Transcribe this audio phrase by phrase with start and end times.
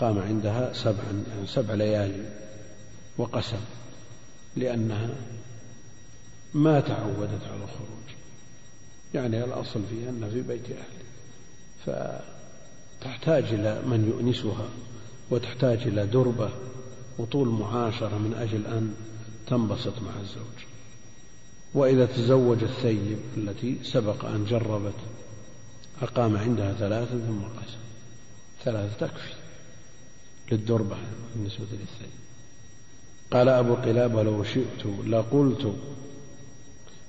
[0.00, 2.24] أقام عندها سبعا يعني سبع ليالي
[3.18, 3.60] وقسم
[4.56, 5.10] لأنها
[6.54, 8.08] ما تعودت على الخروج.
[9.14, 12.20] يعني الأصل فيها أنها في بيت أهله
[13.00, 14.68] فتحتاج إلى من يؤنسها
[15.30, 16.50] وتحتاج إلى دربة
[17.18, 18.94] وطول معاشرة من أجل أن
[19.46, 20.64] تنبسط مع الزوج.
[21.74, 24.94] وإذا تزوج الثيب التي سبق أن جربت
[26.02, 27.78] أقام عندها ثلاثا ثم قسم.
[28.64, 29.39] ثلاثة تكفي.
[30.50, 30.96] للدربة
[31.34, 32.10] بالنسبة للثيب
[33.30, 35.74] قال أبو قلابة لو شئت لقلت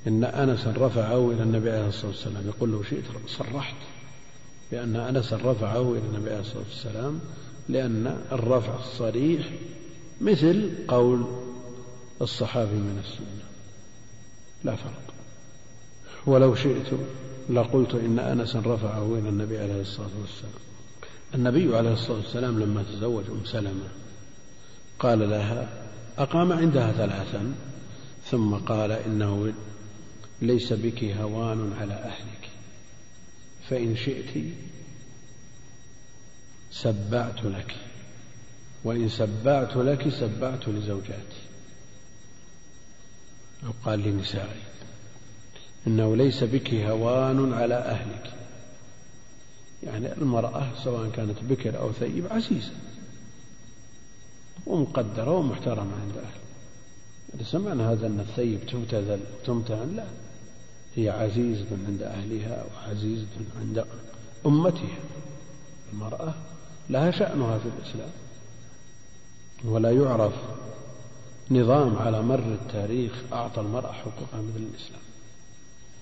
[0.07, 2.47] إن أنسا رفعه إلى النبي عليه الصلاة والسلام.
[2.47, 3.75] يقول لو شئت صرحت
[4.71, 7.19] بأن أنسا رفعه إلى النبي عليه الصلاة والسلام
[7.69, 9.49] لأن الرفع الصريح
[10.21, 11.25] مثل قول
[12.21, 13.45] الصحابي من السنة.
[14.63, 15.13] لا فرق.
[16.25, 16.87] ولو شئت
[17.49, 20.70] لقلت إن أنسا رفعه إلى النبي عليه الصلاة والسلام.
[21.35, 23.87] النبي عليه الصلاة والسلام لما تزوج أم سلمة
[24.99, 25.69] قال لها
[26.17, 27.53] أقام عندها ثلاثا
[28.25, 29.53] ثم قال إنه
[30.41, 32.49] ليس بك هوان على أهلك
[33.69, 34.43] فإن شئت
[36.71, 37.75] سبعت لك
[38.83, 41.41] وإن سبعت لك سبعت لزوجاتي.
[43.65, 44.61] أو قال لنسائي
[45.87, 48.40] إنه ليس بك هوان على أهلك.
[49.83, 52.71] يعني المرأة سواء كانت بكر أو ثيب عزيزة
[54.67, 56.41] ومقدرة ومحترمة عند أهلها
[57.33, 60.05] ليس معنى هذا أن الثيب تبتذل وتمتهن لا.
[60.95, 63.27] هي عزيزة عند أهلها وعزيزة
[63.59, 63.85] عند
[64.45, 64.99] أمتها.
[65.93, 66.33] المرأة
[66.89, 68.11] لها شأنها في الإسلام.
[69.65, 70.33] ولا يعرف
[71.51, 75.01] نظام على مر التاريخ أعطى المرأة حقوقها مثل الإسلام.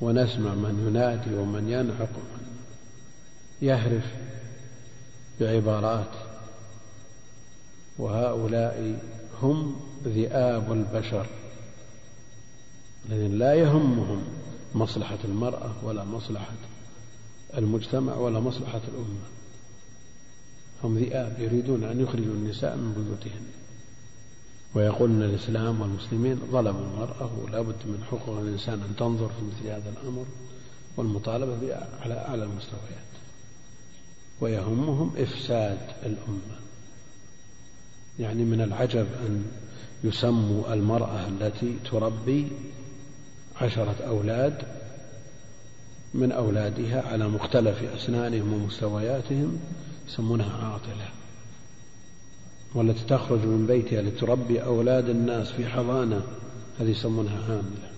[0.02, 2.49] ونسمع من ينادي ومن ينعق ومن
[3.62, 4.06] يهرف
[5.40, 6.12] بعبارات.
[7.98, 9.00] وهؤلاء
[9.42, 11.26] هم ذئاب البشر
[13.10, 14.22] الذين لا يهمهم
[14.76, 16.54] مصلحة المرأة ولا مصلحة
[17.58, 19.26] المجتمع ولا مصلحة الأمة.
[20.84, 23.46] هم ذئاب يريدون أن يخرجوا النساء من بيوتهن
[24.76, 29.94] ويقولون الإسلام والمسلمين ظلموا المرأة ولا بد من حقوق الإنسان أن تنظر في مثل هذا
[30.02, 30.26] الأمر.
[30.98, 33.09] والمطالبة على أعلى المستويات.
[34.42, 36.60] ويهمهم إفساد الأمة.
[38.20, 39.46] يعني من العجب أن
[40.04, 42.48] يسموا المرأة التي تربي
[43.62, 44.64] عشرة أولاد
[46.14, 49.60] من أولادها على مختلف أسنانهم ومستوياتهم
[50.08, 51.10] يسمونها عاطلة
[52.76, 56.22] والتي تخرج من بيتها لتربي أولاد الناس في حضانة
[56.80, 57.90] هذه يسمونها عاملة.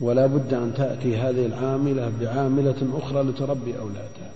[0.00, 4.32] ولا بد أن تأتي هذه العاملة بعاملة أخرى لتربي أولادها.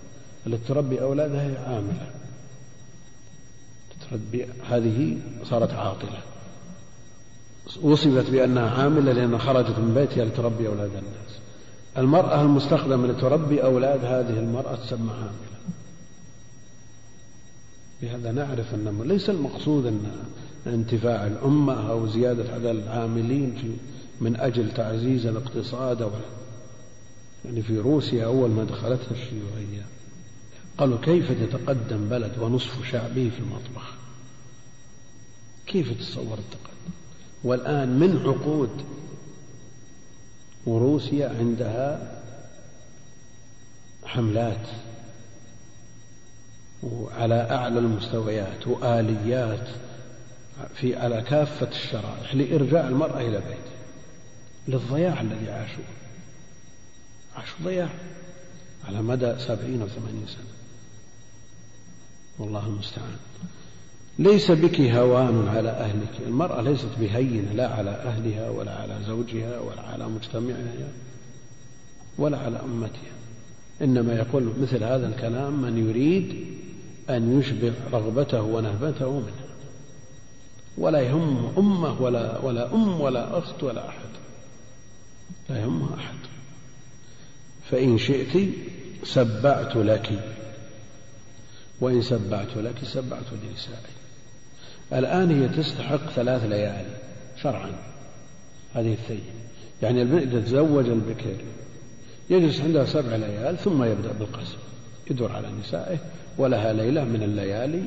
[0.49, 2.11] التي تربي أولادها هي عاملة
[4.11, 6.21] تربي هذه صارت عاطلة.
[7.83, 11.39] وصفت بأنها عاملة لأنها خرجت من بيتها لتربي أولاد الناس.
[11.99, 15.59] المرأة المستخدمة لتربي أولاد هذه المرأة تسمى عاملة.
[18.03, 20.01] بهذا نعرف أن ليس المقصود أن
[20.67, 23.73] انتفاع الأمة أو زيادة عدد العاملين في
[24.21, 26.11] من أجل تعزيز الاقتصاد أو
[27.45, 29.98] يعني في روسيا أول ما دخلتها الشيوعية.
[30.79, 33.95] قالوا كيف تتقدم بلد ونصف شعبه في المطبخ؟
[35.67, 36.93] كيف تتصور التقدم؟
[37.45, 38.85] والآن من عقود
[40.67, 42.21] وروسيا عندها
[44.05, 44.69] حملات
[46.83, 49.69] وعلى أعلى المستويات وآليات
[50.75, 53.79] في على كافة الشرائح لإرجاع المرأة إلى بيتها
[54.69, 55.85] للضياع الذي عاشوه.
[57.37, 57.89] عاشوا ضياع
[58.85, 60.58] على مدى سبعين أو ثمانين سنة.
[62.39, 63.17] والله المستعان.
[64.19, 66.11] ليس بك هوان على أهلك.
[66.27, 70.89] المرأة ليست بهينة لا على أهلها ولا على زوجها ولا على مجتمعها
[72.19, 73.13] ولا على أمتها.
[73.83, 76.47] إنما يقول مثل هذا الكلام من يريد
[77.11, 79.49] أن يشبع رغبته ونهبته منها.
[80.79, 84.09] ولا يهم أمة ولا ولا أم ولا أخت ولا أحد.
[85.51, 86.19] لا يهمها أحد.
[87.71, 88.49] فإن شئت
[89.05, 90.38] سبعت لك.
[91.81, 93.99] وإن سبعت لك سبعت لنسائي
[94.93, 96.97] الآن هي تستحق ثلاث ليالي
[97.43, 97.73] شرعا
[98.75, 99.21] هذه الثيب.
[99.83, 101.37] يعني إذا تزوج البكر
[102.31, 104.57] يجلس عندها سبع ليال ثم يبدأ بالقسم.
[105.11, 105.99] يدور على نسائه
[106.39, 107.83] ولها ليلة من الليالي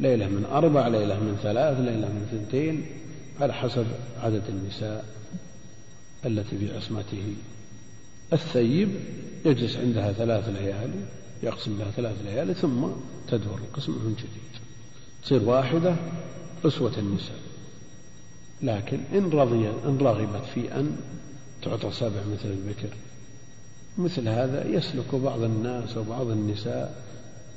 [0.00, 2.86] ليلة من أربع ليلة من ثلاث ليلة من ثنتين
[3.40, 3.86] على حسب
[4.22, 5.04] عدد النساء
[6.26, 7.34] التي في عصمته.
[8.32, 8.88] الثيب
[9.44, 11.00] يجلس عندها ثلاث ليالي
[11.42, 12.86] يقسم لها ثلاث ليالي ثم
[13.28, 14.62] تدور القسم من جديد.
[15.22, 15.96] تصير واحدة
[16.64, 17.38] أسوة النساء.
[18.62, 20.96] لكن إن رضي إن رغبت في أن
[21.62, 22.88] تعطى سبع مثل البكر
[23.98, 27.02] مثل هذا يسلك بعض الناس وبعض النساء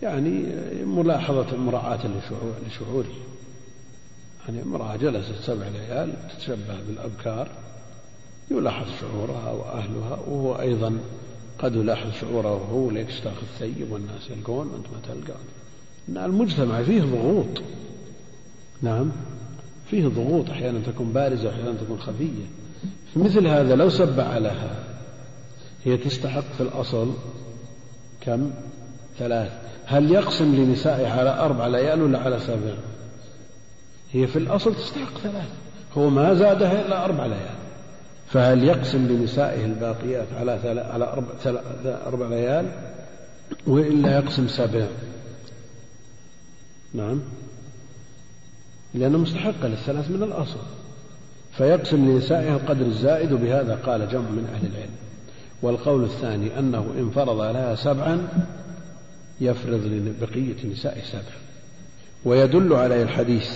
[0.02, 0.44] يعني
[0.86, 2.08] ملاحظة مراعاة
[2.68, 3.14] لشعوره
[4.46, 7.48] يعني امرأة جلست سبع ليال تتشبه بالأبكار
[8.52, 11.00] يلاحظ شعورها وأهلها وهو أيضا
[11.62, 15.40] قد يلاحظ شعوره وهو ليك تاخذ ثيب والناس يلقون وأنت ما تلقى.
[16.26, 17.62] المجتمع فيه ضغوط.
[18.82, 19.12] نعم.
[19.90, 20.50] فيه ضغوط.
[20.50, 22.46] أحيانا تكون بارزة وأحيانا تكون خفية.
[23.14, 24.84] في مثل هذا لو سبع لها
[25.86, 27.14] هي تستحق في الأصل
[28.22, 28.52] كم؟
[29.20, 29.52] ثلاث.
[29.86, 32.74] هل يقسم لنسائه على أربع؟ ليال ولا على سبع.
[34.12, 35.50] هي في الأصل تستحق ثلاث.
[35.98, 37.62] هو ما زادها إلا أربع ليال
[38.32, 40.52] فهل يقسم لنسائه الباقيات على
[40.92, 41.28] على أربع,
[41.86, 42.66] أربع ليال
[43.68, 44.88] وإلا يقسم سبع؟
[46.94, 47.22] نعم.
[48.94, 50.60] لأنه مستحقة للثلاث من الأصل.
[51.58, 54.96] فيقسم لنسائها القدر الزائد وبهذا قال جمع من أهل العلم.
[55.62, 58.28] والقول الثاني أنه إن فرض لها سبعا
[59.42, 61.36] يفرض لبقية نساء سبع.
[62.26, 63.50] ويدل عليه الحديث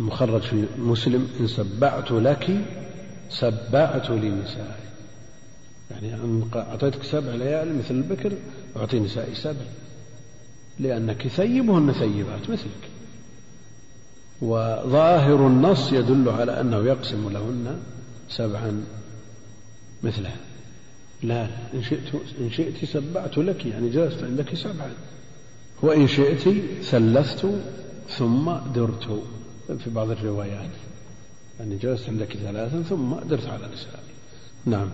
[0.00, 2.50] المخرج في مسلم إن سبعت لك
[3.30, 4.84] سبعت لنسائي
[5.90, 6.16] يعني
[6.54, 8.32] أعطيتك سبع ليال مثل البكر
[8.76, 9.64] أعطي نسائي سبع.
[10.78, 12.90] لأنك ثيبهن ثيبات مثلك.
[14.42, 17.80] وظاهر النص يدل على أنه يقسم لهن
[18.28, 18.84] سبعا
[20.02, 20.36] مثلها.
[21.22, 24.92] لا إن شئت إن شئت سبعت لك يعني جلست عندك سبعا.
[25.82, 26.48] وإن شئت
[26.82, 27.46] ثلثت
[28.08, 29.22] ثم درت.
[29.78, 30.70] في بعض الروايات.
[31.60, 34.14] يعني جلست عندك ثلاثا ثم درت على نسائي
[34.66, 34.88] نعم.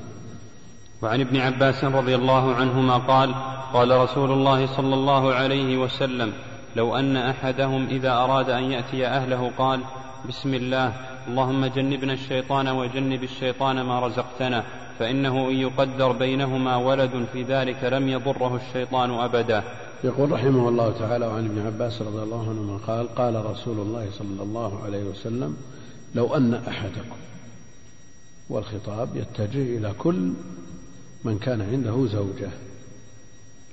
[1.02, 3.34] وعن ابن عباس رضي الله عنهما قال
[3.72, 6.32] قال رسول الله صلى الله عليه وسلم
[6.76, 9.80] لو أن أحدهم إذا أراد أن يأتي أهله قال
[10.28, 10.92] بسم الله
[11.28, 14.64] اللهم جنبنا الشيطان وجنب الشيطان ما رزقتنا
[14.98, 19.62] فإنه إن يقدر بينهما ولد في ذلك لم يضره الشيطان أبدا.
[20.04, 24.42] يقول رحمه الله تعالى وعن ابن عباس رضي الله عنهما قال قال رسول الله صلى
[24.42, 25.56] الله عليه وسلم
[26.14, 27.16] لو أن أحدكم
[28.48, 30.32] والخطاب يتجه إلى كل
[31.24, 32.50] من كان عنده زوجة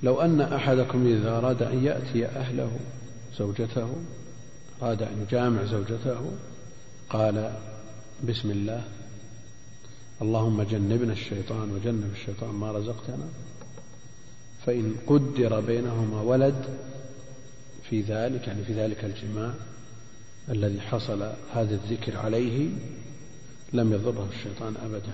[0.03, 2.71] لو أن أحدكم إذا أراد أن يأتي أهله
[3.37, 3.89] زوجته
[4.81, 6.31] أراد أن يجامع زوجته
[7.09, 7.53] قال
[8.29, 8.83] بسم الله
[10.21, 13.27] اللهم جنبنا الشيطان وجنب الشيطان ما رزقتنا
[14.65, 16.65] فإن قدر بينهما ولد
[17.89, 19.53] في ذلك يعني في ذلك الجماع
[20.49, 22.69] الذي حصل هذا الذكر عليه
[23.73, 25.13] لم يضره الشيطان أبدا.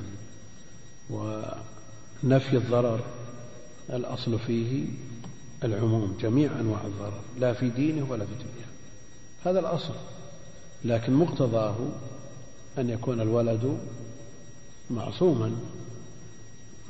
[1.10, 3.00] ونفي الضرر
[3.90, 4.86] الأصل فيه
[5.64, 8.74] العموم جميع أنواع الضرر لا في دينه ولا في دنياه.
[9.46, 9.94] هذا الأصل.
[10.86, 11.76] لكن مقتضاه
[12.78, 13.78] أن يكون الولد
[14.90, 15.52] معصوما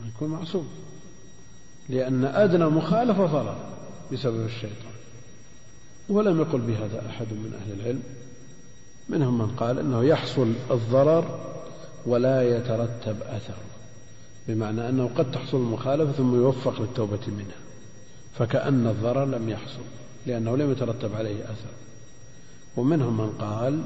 [0.07, 0.67] يكون معصوم
[1.89, 3.57] لأن أدنى مخالفة ضرر
[4.11, 4.93] بسبب الشيطان.
[6.09, 8.03] ولم يقل بهذا أحد من أهل العلم.
[9.09, 11.39] منهم من قال أنه يحصل الضرر
[12.05, 13.57] ولا يترتب أثر
[14.47, 17.63] بمعنى أنه قد تحصل المخالفة ثم يوفق للتوبة منها
[18.37, 19.83] فكأن الضرر لم يحصل
[20.25, 21.73] لأنه لم يترتب عليه أثر.
[22.77, 23.83] ومنهم من قال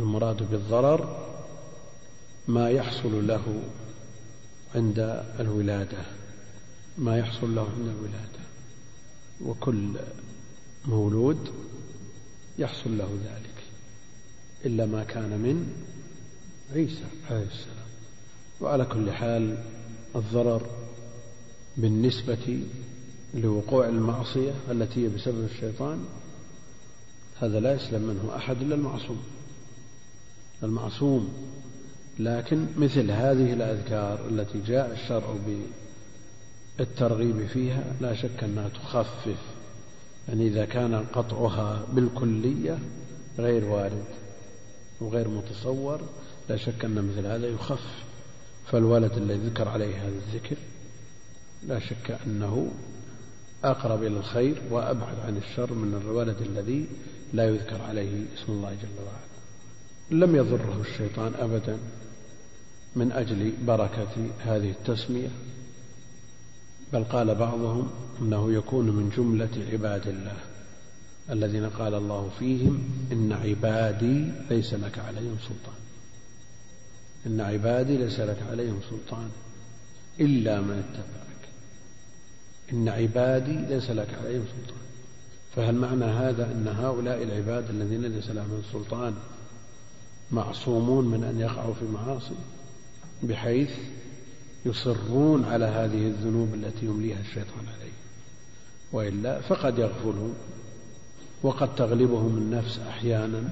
[0.00, 1.26] المراد بالضرر
[2.48, 3.62] ما يحصل له
[4.74, 5.98] عند الولادة
[6.98, 8.44] ما يحصل له عند الولادة
[9.44, 9.90] وكل
[10.84, 11.50] مولود
[12.58, 13.63] يحصل له ذلك.
[14.66, 15.72] إلا ما كان من
[16.74, 17.86] عيسى عليه السلام.
[18.60, 19.58] وعلى كل حال
[20.16, 20.66] الضرر
[21.76, 22.60] بالنسبة
[23.34, 26.04] لوقوع المعصية التي هي بسبب الشيطان
[27.40, 29.22] هذا لا يسلم منه أحد إلا المعصوم.
[30.62, 31.32] المعصوم
[32.18, 35.36] لكن مثل هذه الأذكار التي جاء الشرع
[36.78, 39.38] بالترغيب فيها لا شك أنها تخفف.
[40.28, 42.78] يعني إذا كان قطعها بالكلية
[43.38, 44.04] غير وارد.
[45.04, 46.00] وغير متصور
[46.48, 48.04] لا شك أن مثل هذا يخف.
[48.66, 50.56] فالولد الذي ذكر عليه هذا الذكر
[51.66, 52.70] لا شك أنه
[53.64, 56.86] أقرب إلى الخير وأبعد عن الشر من الولد الذي
[57.32, 60.24] لا يذكر عليه اسم الله جل وعلا.
[60.24, 61.78] لم يضره الشيطان أبدا
[62.96, 65.28] من أجل بركة هذه التسمية
[66.92, 70.36] بل قال بعضهم إنه يكون من جملة عباد الله.
[71.30, 75.80] الذين قال الله فيهم إن عبادي ليس لك عليهم سلطان.
[77.26, 79.30] إن عبادي ليس لك عليهم سلطان
[80.20, 81.48] إلا من اتبعك.
[82.72, 84.84] إن عبادي ليس لك عليهم سلطان.
[85.56, 89.14] فهل معنى هذا أن هؤلاء العباد الذين ليس لهم سلطان
[90.30, 92.34] معصومون من أن يقعوا في معاصي؟
[93.22, 93.70] بحيث
[94.66, 97.92] يصرون على هذه الذنوب التي يمليها الشيطان عليه
[98.92, 100.34] وإلا فقد يغفلون.
[101.44, 103.50] وقد تغلبهم النفس أحيانا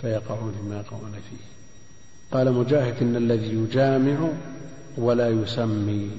[0.00, 1.44] فيقعون فيما يقعون فيه.
[2.32, 4.28] قال مجاهد إن الذي يجامع
[4.96, 6.10] ولا يسمي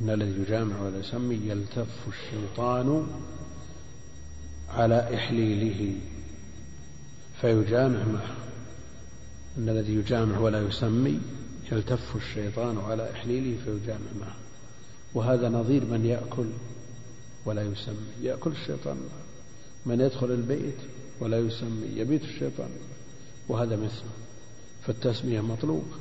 [0.00, 3.06] إن الذي يجامع ولا يسمي يلتف الشيطان
[4.70, 5.94] على إحليله
[7.40, 8.36] فيجامع معه.
[9.58, 11.20] إن الذي يجامع ولا يسمي
[11.72, 14.36] يلتف الشيطان على إحليله فيجامع معه.
[15.14, 16.46] وهذا نظير من يأكل
[17.44, 18.96] ولا يسمي يأكل الشيطان.
[19.86, 20.76] من يدخل البيت
[21.20, 22.70] ولا يسمي يبيت الشيطان.
[23.48, 24.10] وهذا مثله
[24.86, 25.96] فالتسمية مطلوبة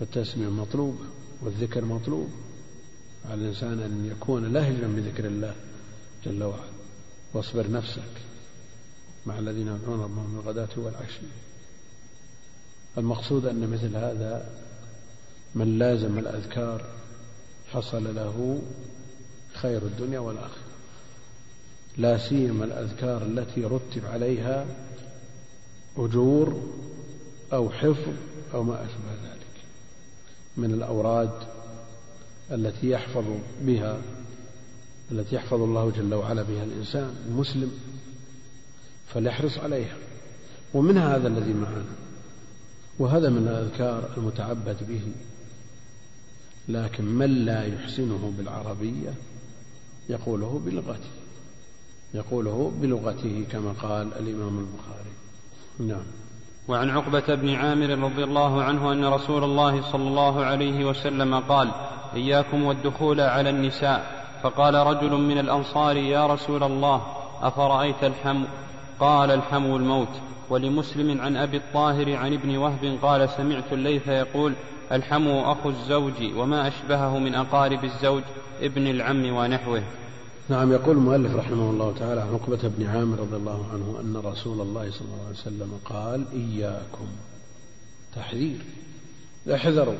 [0.00, 1.04] فالتسمية مطلوبة
[1.42, 2.28] والذكر مطلوب.
[3.30, 5.54] على الإنسان أن يكون لهجا بذكر الله
[6.24, 6.62] جل وعلا.
[7.34, 8.12] واصبر نفسك
[9.26, 11.26] مع الذين يدعون ربهم بالغداة والعشي.
[12.98, 14.50] المقصود أن مثل هذا
[15.54, 16.84] من لازم الأذكار
[17.72, 18.62] حصل له
[19.54, 20.63] خير الدنيا والآخرة.
[21.96, 24.66] لا سيما الأذكار التي رتب عليها
[25.96, 26.62] أجور
[27.52, 28.12] أو حفظ
[28.54, 29.46] أو ما أشبه ذلك
[30.56, 31.30] من الأوراد
[32.50, 33.24] التي يحفظ
[33.60, 33.98] بها
[35.12, 37.72] التي يحفظ الله جل وعلا بها الإنسان المسلم
[39.06, 39.96] فليحرص عليها.
[40.74, 41.84] ومن هذا الذي معنا؟
[42.98, 45.02] وهذا من الأذكار المتعبد به.
[46.68, 49.14] لكن من لا يحسنه بالعربية؟
[50.08, 51.23] يقوله بلغته
[52.14, 55.10] يقوله بلغته كما قال الإمام البخاري.
[55.78, 56.04] نعم.
[56.68, 61.70] وعن عقبة بن عامر رضي الله عنه أن رسول الله صلى الله عليه وسلم قال
[62.14, 64.26] إياكم والدخول على النساء.
[64.42, 67.02] فقال رجل من الأنصار يا رسول الله
[67.42, 68.44] أفرأيت الحم
[69.00, 70.08] قال الحم الموت.
[70.50, 74.52] ولمسلم عن أبي الطاهر عن ابن وهب قال سمعت الليث يقول
[74.92, 78.22] الحم أخو الزوج وما أشبهه من أقارب الزوج
[78.62, 79.82] ابن العم ونحوه.
[80.48, 84.60] نعم يقول المؤلف رحمه الله تعالى عن عقبة بن عامر رضي الله عنه أن رسول
[84.60, 87.06] الله صلى الله عليه وسلم قال إياكم.
[88.16, 88.58] تحذير.
[89.54, 89.96] احذروا.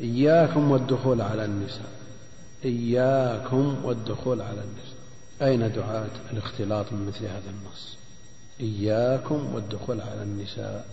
[0.00, 1.92] إياكم والدخول على النساء.
[2.64, 5.00] إياكم والدخول على النساء.
[5.42, 7.96] أين دعاة الاختلاط من مثل هذا النص؟
[8.60, 10.86] إياكم والدخول على النساء.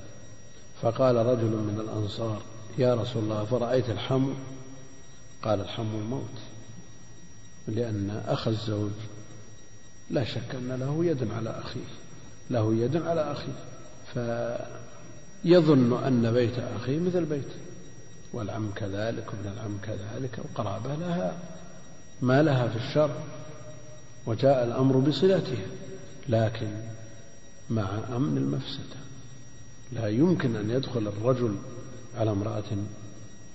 [0.81, 2.41] فقال رجل من الأنصار
[2.77, 4.33] يا رسول الله فرأيت الحم
[5.43, 6.46] قال الحم الموت.
[7.67, 8.91] لأن أخ الزوج
[10.09, 11.85] لا شك أن له يد على أخيه
[12.49, 13.53] له يد على أخيه
[15.43, 17.55] فيظن أن بيت أخيه مثل بيته
[18.33, 21.37] والعم كذلك وابن العم كذلك القرابة لها
[22.21, 23.15] ما لها في الشرع
[24.25, 25.65] وجاء الأمر بصلتها
[26.29, 26.71] لكن
[27.69, 28.97] مع أمن المفسدة
[29.91, 31.55] لا يمكن أن يدخل الرجل
[32.17, 32.63] على امرأة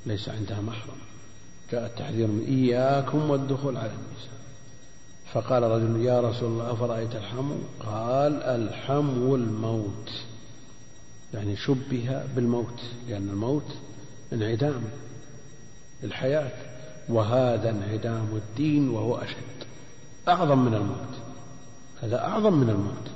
[0.07, 0.99] ليس عندها محرم.
[1.73, 4.33] جاء التحذير من إياكم والدخول على النساء.
[5.33, 10.11] فقال رجل يا رسول الله أفرأيت الحمو؟ قال الحمو الموت.
[11.35, 13.77] يعني شبه بالموت لأن الموت
[14.33, 14.83] انعدام
[16.05, 16.51] الحياة
[17.09, 19.67] وهذا انعدام الدين وهو أشد
[20.29, 21.15] أعظم من الموت.
[22.03, 23.11] هذا أعظم من الموت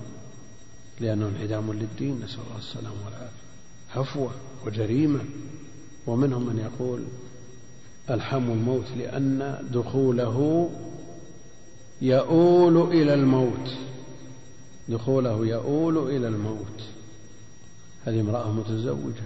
[1.01, 3.47] لأنه انعدام للدين نسأل الله السلامة والعافية.
[3.95, 4.31] هفوة
[4.67, 5.21] وجريمة
[6.07, 7.05] ومنهم من يقول
[8.11, 10.71] الحم الموت لأن دخوله
[12.03, 13.71] يؤول إلى الموت.
[14.89, 16.83] دخوله يؤول إلى الموت.
[18.05, 19.23] هذه امرأة متزوجة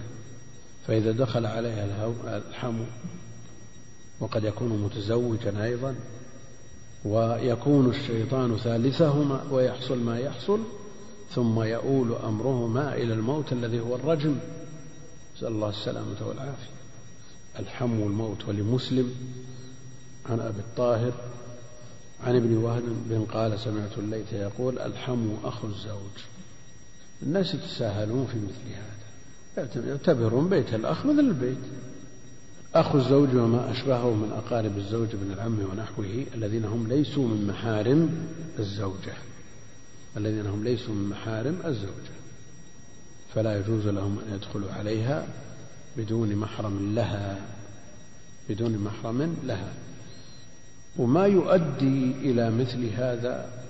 [0.87, 2.13] فإذا دخل عليها
[2.49, 2.79] الحم
[4.19, 5.95] وقد يكون متزوجا أيضا
[7.05, 10.59] ويكون الشيطان ثالثهما ويحصل ما يحصل
[11.29, 14.35] ثم يؤول أمرهما إلى الموت الذي هو الرجم.
[15.37, 16.80] نسأل الله السلامة والعافية.
[17.59, 19.15] الحم الموت ولمسلم
[20.29, 21.13] عن أبي الطاهر
[22.23, 26.17] عن ابن وهب بن قال سمعت الليث يقول الحم أخو الزوج.
[27.23, 29.87] الناس يتساهلون في مثل هذا.
[29.89, 31.57] يعتبرون بيت الأخ مثل البيت.
[32.75, 38.27] أخو الزوج وما أشبهه من أقارب الزوج بن العم ونحوه الذين هم ليسوا من محارم
[38.59, 39.13] الزوجة.
[40.17, 42.21] الذين هم ليسوا من محارم الزوجة.
[43.35, 45.27] فلا يجوز لهم أن يدخلوا عليها
[45.97, 47.39] بدون محرم لها
[48.49, 49.73] بدون محرم لها.
[50.97, 53.63] وما يؤدي إلى مثل هذا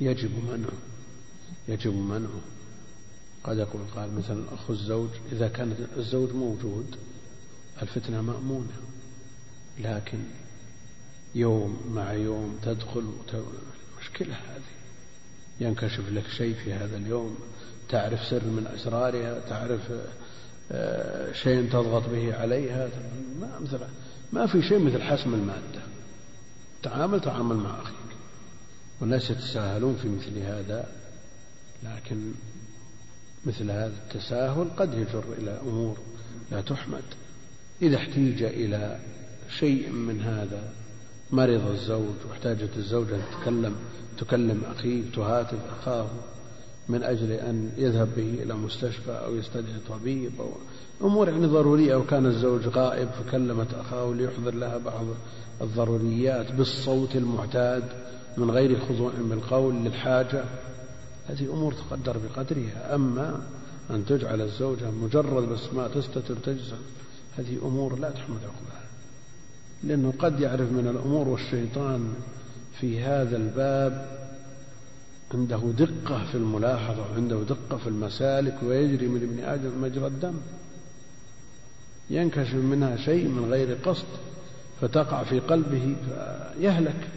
[0.00, 0.78] يجب منعه
[1.68, 2.40] يجب منعه.
[3.44, 6.96] قد يقول قال مثلا أخو الزوج إذا كان الزوج موجود
[7.82, 8.76] الفتنة مأمونة
[9.78, 10.18] لكن
[11.34, 13.04] يوم مع يوم تدخل
[14.00, 14.78] مشكلة هذه.
[15.60, 17.38] ينكشف لك شيء في هذا اليوم
[17.88, 19.92] تعرف سر من أسرارها تعرف
[21.32, 22.88] شيء تضغط به عليها.
[23.40, 23.78] ما مثل
[24.32, 25.82] ما في شيء مثل حسم المادة.
[26.82, 27.94] تعامل تعامل مع أخيك.
[29.00, 30.88] والناس يتساهلون في مثل هذا
[31.82, 32.32] لكن
[33.46, 35.98] مثل هذا التساهل قد يجر إلى أمور
[36.52, 37.04] لا تحمد.
[37.82, 39.00] إذا احتيج إلى
[39.58, 40.72] شيء من هذا
[41.30, 43.76] مرض الزوج واحتاجت الزوجة تتكلم
[44.18, 46.08] تكلم أخيه تهاتف أخاه
[46.88, 50.50] من أجل أن يذهب به إلى مستشفى أو يستدعي طبيب أو
[51.06, 51.94] أمور يعني ضرورية.
[51.94, 55.04] أو كان الزوج غائب فكلمت أخاه ليحضر لها بعض
[55.60, 57.84] الضروريات بالصوت المعتاد
[58.36, 60.44] من غير خضوع بالقول للحاجة.
[61.28, 62.94] هذه أمور تقدر بقدرها.
[62.94, 63.40] أما
[63.90, 66.76] أن تجعل الزوجة مجرد بس ما تستتر تجزع
[67.38, 68.82] هذه أمور لا تحمد عقبها
[69.84, 72.14] لأنه قد يعرف من الأمور والشيطان
[72.80, 74.18] في هذا الباب
[75.34, 80.34] عنده دقة في الملاحظة وعنده دقة في المسالك ويجري من ابن آدم مجرى الدم.
[82.10, 84.06] ينكشف منها شيء من غير قصد
[84.80, 87.08] فتقع في قلبه فيهلك.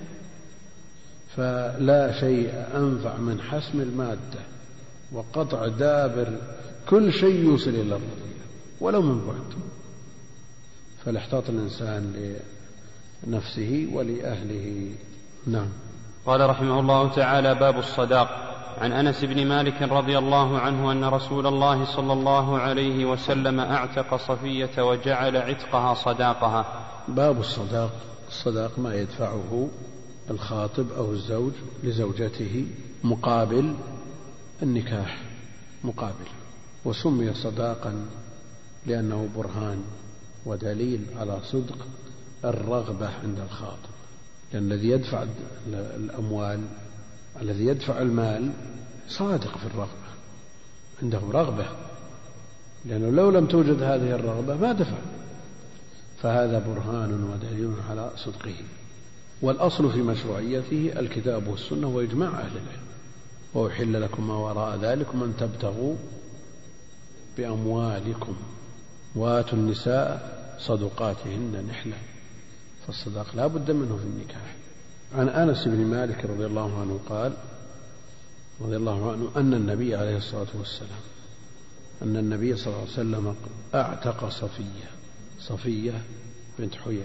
[1.35, 4.39] فلا شيء أنفع من حسم المادة
[5.11, 6.37] وقطع دابر
[6.89, 8.41] كل شيء يوصل إلى الرضيع
[8.79, 9.61] ولو من بعد.
[11.05, 12.35] فليحتاط الإنسان
[13.27, 14.95] لنفسه ولأهله.
[15.47, 15.69] نعم.
[16.25, 18.47] قال رحمه الله تعالى باب الصداق.
[18.77, 24.15] عن أنس بن مالك رضي الله عنه أن رسول الله صلى الله عليه وسلم أعتق
[24.15, 26.65] صفية وجعل عتقها صداقها.
[27.07, 27.91] باب الصداق.
[28.27, 29.69] الصداق ما يدفعه
[30.31, 31.51] الخاطب أو الزوج
[31.83, 32.65] لزوجته
[33.03, 33.75] مقابل
[34.63, 35.21] النكاح
[35.83, 36.29] مقابل.
[36.85, 38.05] وسمي صداقا
[38.85, 39.83] لأنه برهان
[40.45, 41.77] ودليل على صدق
[42.45, 43.90] الرغبة عند الخاطب.
[44.53, 45.25] لأن الذي يدفع
[45.73, 46.59] الأموال
[47.41, 48.51] الذي يدفع المال
[49.07, 50.11] صادق في الرغبة
[51.01, 51.65] عنده رغبة.
[52.85, 54.97] لأنه لو لم توجد هذه الرغبة ما دفع.
[56.21, 58.55] فهذا برهان ودليل على صدقه.
[59.41, 62.81] والأصل في مشروعيته الكتاب والسنة وإجماع أهل العلم.
[63.53, 65.95] وأحل لكم ما وراء ذلكم أن تبتغوا
[67.37, 68.35] بأموالكم.
[69.15, 71.97] وآتوا النساء صدقاتهن نحلة.
[72.91, 74.55] فالصداق لا بد منه في النكاح.
[75.15, 77.33] عن أنس بن مالك رضي الله عنه قال
[78.61, 80.99] رضي الله عنه أن النبي عليه الصلاة والسلام
[82.01, 83.35] أن النبي صلى الله عليه وسلم
[83.75, 84.89] أعتق صفية
[85.39, 86.01] صفية
[86.59, 87.03] بنت حيي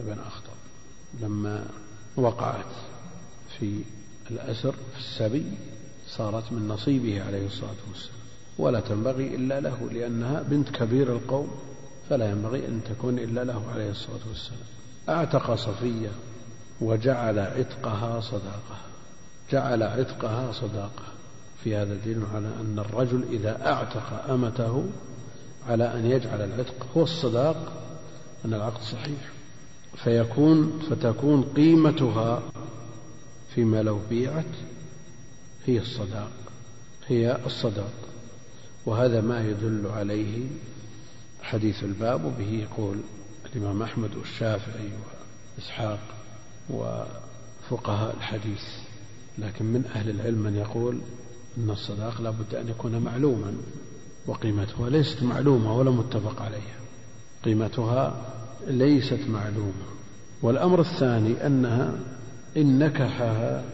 [0.00, 0.56] بن أخطب
[1.22, 1.66] لما
[2.16, 2.74] وقعت
[3.58, 3.80] في
[4.30, 5.44] الأسر في السبي
[6.08, 8.16] صارت من نصيبه عليه الصلاة والسلام.
[8.58, 11.50] ولا تنبغي إلا له لأنها بنت كبير القوم
[12.10, 14.66] فلا ينبغي أن تكون إلا له عليه الصلاة والسلام.
[15.08, 16.10] أعتق صفية
[16.80, 18.76] وجعل عتقها صداقة.
[19.52, 21.04] جعل عتقها صداقة.
[21.64, 24.84] في هذا دليل على أن الرجل إذا أعتق أمته
[25.68, 27.72] على أن يجعل العتق هو الصداق
[28.44, 29.30] أن العقد صحيح.
[29.96, 32.42] فيكون فتكون قيمتها
[33.54, 34.44] فيما لو بيعت
[35.66, 36.30] هي الصداق
[37.06, 37.92] هي الصداق.
[38.86, 40.46] وهذا ما يدل عليه
[41.42, 42.96] حديث الباب وبه يقول
[43.56, 44.90] الإمام أحمد والشافعي
[45.56, 45.98] وإسحاق
[46.70, 48.62] وفقهاء الحديث.
[49.38, 50.98] لكن من أهل العلم من يقول
[51.58, 53.54] أن الصداق لا بد أن يكون معلوما
[54.26, 56.76] وقيمتها ليست معلومة ولا متفق عليها.
[57.44, 58.32] قيمتها
[58.66, 59.86] ليست معلومة.
[60.42, 61.98] والأمر الثاني أنها
[62.56, 63.64] إن نكحها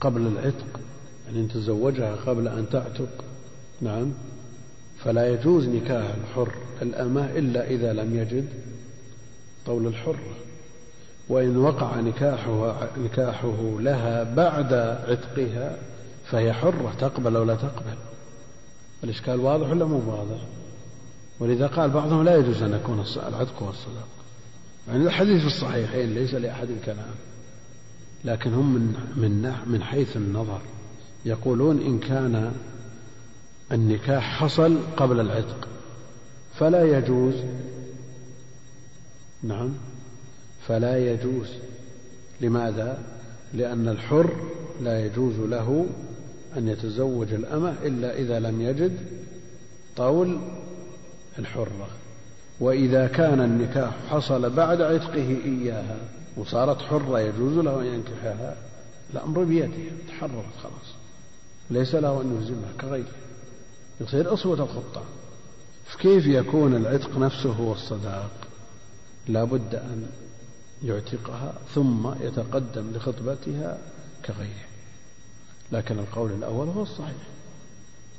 [0.00, 0.80] قبل العتق
[1.26, 3.24] يعني إن تزوجها قبل أن تعتق
[3.80, 4.12] نعم
[4.98, 8.48] فلا يجوز نكاح الحر الأمة إلا إذا لم يجد
[9.66, 10.36] قول الحرة
[11.28, 14.74] وإن وقع نكاحها نكاحه لها بعد
[15.08, 15.76] عتقها
[16.24, 17.96] فهي حرة تقبل أو لا تقبل.
[19.04, 20.40] الإشكال واضح ولا مو واضح؟
[21.40, 24.08] ولذا قال بعضهم لا يجوز أن يكون العتق والصداق.
[24.88, 27.14] يعني الحديث في الصحيحين ليس لأحد كلام
[28.24, 30.60] لكن هم من من من حيث النظر
[31.24, 32.52] يقولون إن كان
[33.72, 35.68] النكاح حصل قبل العتق
[36.54, 37.34] فلا يجوز
[39.42, 39.74] نعم.
[40.66, 41.48] فلا يجوز.
[42.40, 42.98] لماذا؟
[43.54, 44.30] لأن الحر
[44.82, 45.86] لا يجوز له
[46.56, 48.98] أن يتزوج الأمة إلا إذا لم يجد
[49.96, 50.38] طول
[51.38, 51.88] الحرة.
[52.60, 55.96] وإذا كان النكاح حصل بعد عتقه إياها
[56.36, 58.56] وصارت حرة يجوز له أن ينكحها
[59.12, 59.68] الأمر بيده
[60.08, 60.94] تحررت خلاص.
[61.70, 63.06] ليس له أن يلزمها كغيره.
[64.00, 65.02] يصير أسوة الخطة.
[65.86, 68.45] فكيف يكون العتق نفسه هو الصداق
[69.28, 70.06] لا بد أن
[70.84, 73.78] يعتقها ثم يتقدم لخطبتها
[74.24, 74.66] كغيره.
[75.72, 77.26] لكن القول الأول هو الصحيح.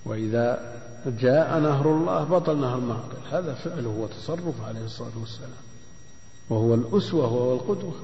[0.05, 0.73] وإذا
[1.05, 3.17] جاء نهر الله بطل نهر المعقل.
[3.31, 5.51] هذا فعله وتصرف عليه الصلاة والسلام.
[6.49, 7.95] وهو الأسوة وهو القدوة.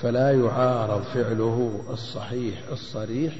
[0.00, 3.36] فلا يعارض فعله الصحيح الصريح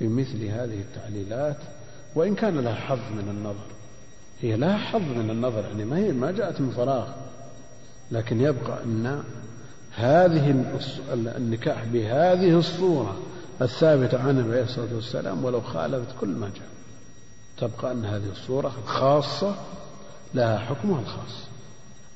[0.00, 1.58] بمثل هذه التعليلات.
[2.14, 3.66] وإن كان لها حظ من النظر.
[4.40, 5.62] هي لها حظ من النظر.
[5.62, 7.08] يعني ما هي ما جاءت من فراغ.
[8.12, 9.22] لكن يبقى أن
[9.94, 10.50] هذه
[11.12, 13.16] النكاح بهذه الصورة
[13.62, 16.68] الثابتة عن النبي عليه الصلاة والسلام ولو خالفت كل ما جاء.
[17.58, 19.54] تبقى أن هذه الصورة الخاصة
[20.34, 21.44] لها حكمها الخاص.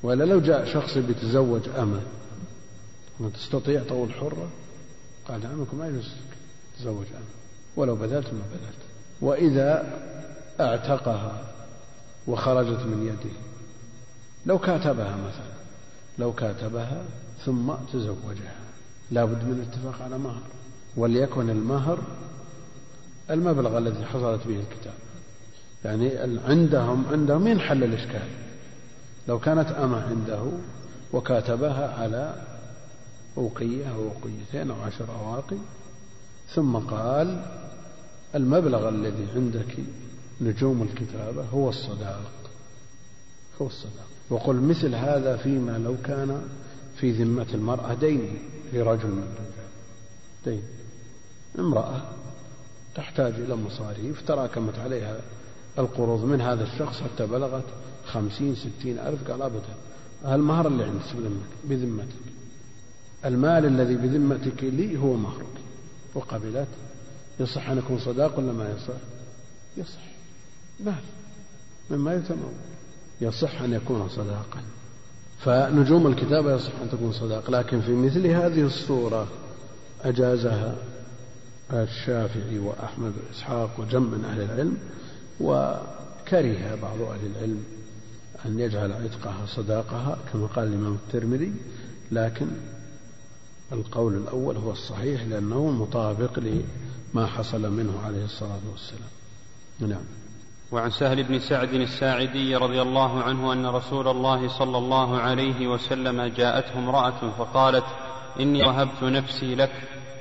[0.03, 2.01] ولا لو جاء شخص بيتزوج أمة
[3.19, 4.49] وتستطيع طول حرة
[5.27, 6.11] قال نعم ما يجوز
[6.79, 7.25] تزوج أمة.
[7.75, 8.83] ولو بذلت ما بذلت.
[9.21, 9.99] وإذا
[10.59, 11.43] أعتقها
[12.27, 13.35] وخرجت من يده
[14.45, 15.62] لو كاتبها مثلا.
[16.19, 17.03] لو كاتبها
[17.45, 18.55] ثم تزوجها.
[19.11, 20.41] لا بد من الاتفاق على مهر.
[20.97, 21.99] وليكن المهر
[23.29, 24.93] المبلغ الذي حصلت به الكتاب.
[25.85, 28.27] يعني عندهم عندهم ينحل الإشكال؟
[29.27, 30.43] لو كانت أمة عنده
[31.13, 32.35] وكاتبها على
[33.37, 35.57] أوقية أو أوقيتين أو عشر أواقي
[36.47, 37.45] ثم قال
[38.35, 39.77] المبلغ الذي عندك
[40.41, 42.31] نجوم الكتابة هو الصداق.
[43.61, 44.12] هو الصداق.
[44.29, 46.41] وقل مثل هذا فيما لو كان
[46.95, 48.37] في ذمة المرأة دين
[48.73, 49.63] لرجل من الرجال.
[50.45, 50.63] دين.
[51.59, 52.01] امرأة
[52.95, 55.19] تحتاج إلى مصاريف تراكمت عليها
[55.79, 57.65] القروض من هذا الشخص حتى بلغت
[58.05, 59.75] خمسين ستين ألف قال أبدا.
[60.25, 61.31] المهر اللي عندك
[61.63, 62.15] بذمتك.
[63.25, 65.45] المال الذي بذمتك لي هو مهرك.
[66.15, 66.67] وقبلت
[67.39, 68.93] يصح أن يكون صداق ولا ما يصح؟
[69.77, 70.01] يصح.
[70.79, 71.03] مال.
[71.91, 72.53] مما يتمول.
[73.21, 74.61] يصح أن يكون صداقا.
[75.39, 79.27] فنجوم الكتابة يصح أن تكون صداق لكن في مثل هذه الصورة
[80.03, 80.75] أجازها
[81.73, 84.77] الشافعي وأحمد وإسحاق وجم من أهل العلم
[85.39, 87.63] وكره بعض أهل العلم
[88.45, 91.53] أن يجعل عتقها صداقها كما قال الإمام الترمذي.
[92.11, 92.47] لكن
[93.71, 99.09] القول الأول هو الصحيح لأنه مطابق لما حصل منه عليه الصلاة والسلام.
[99.79, 100.03] نعم.
[100.73, 106.21] وعن سهل بن سعد الساعدي رضي الله عنه أن رسول الله صلى الله عليه وسلم
[106.21, 107.83] جاءته امرأة فقالت
[108.39, 109.71] إني وهبت نفسي لك.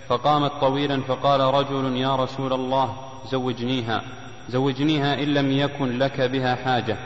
[0.09, 2.97] فقامت طويلا فقال رجل يا رسول الله
[3.31, 4.03] زوجنيها.
[4.49, 6.97] زوجنيها إن لم يكن لك بها حاجة.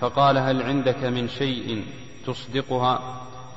[0.00, 1.84] فقال هل عندك من شيء
[2.26, 3.00] تصدقها؟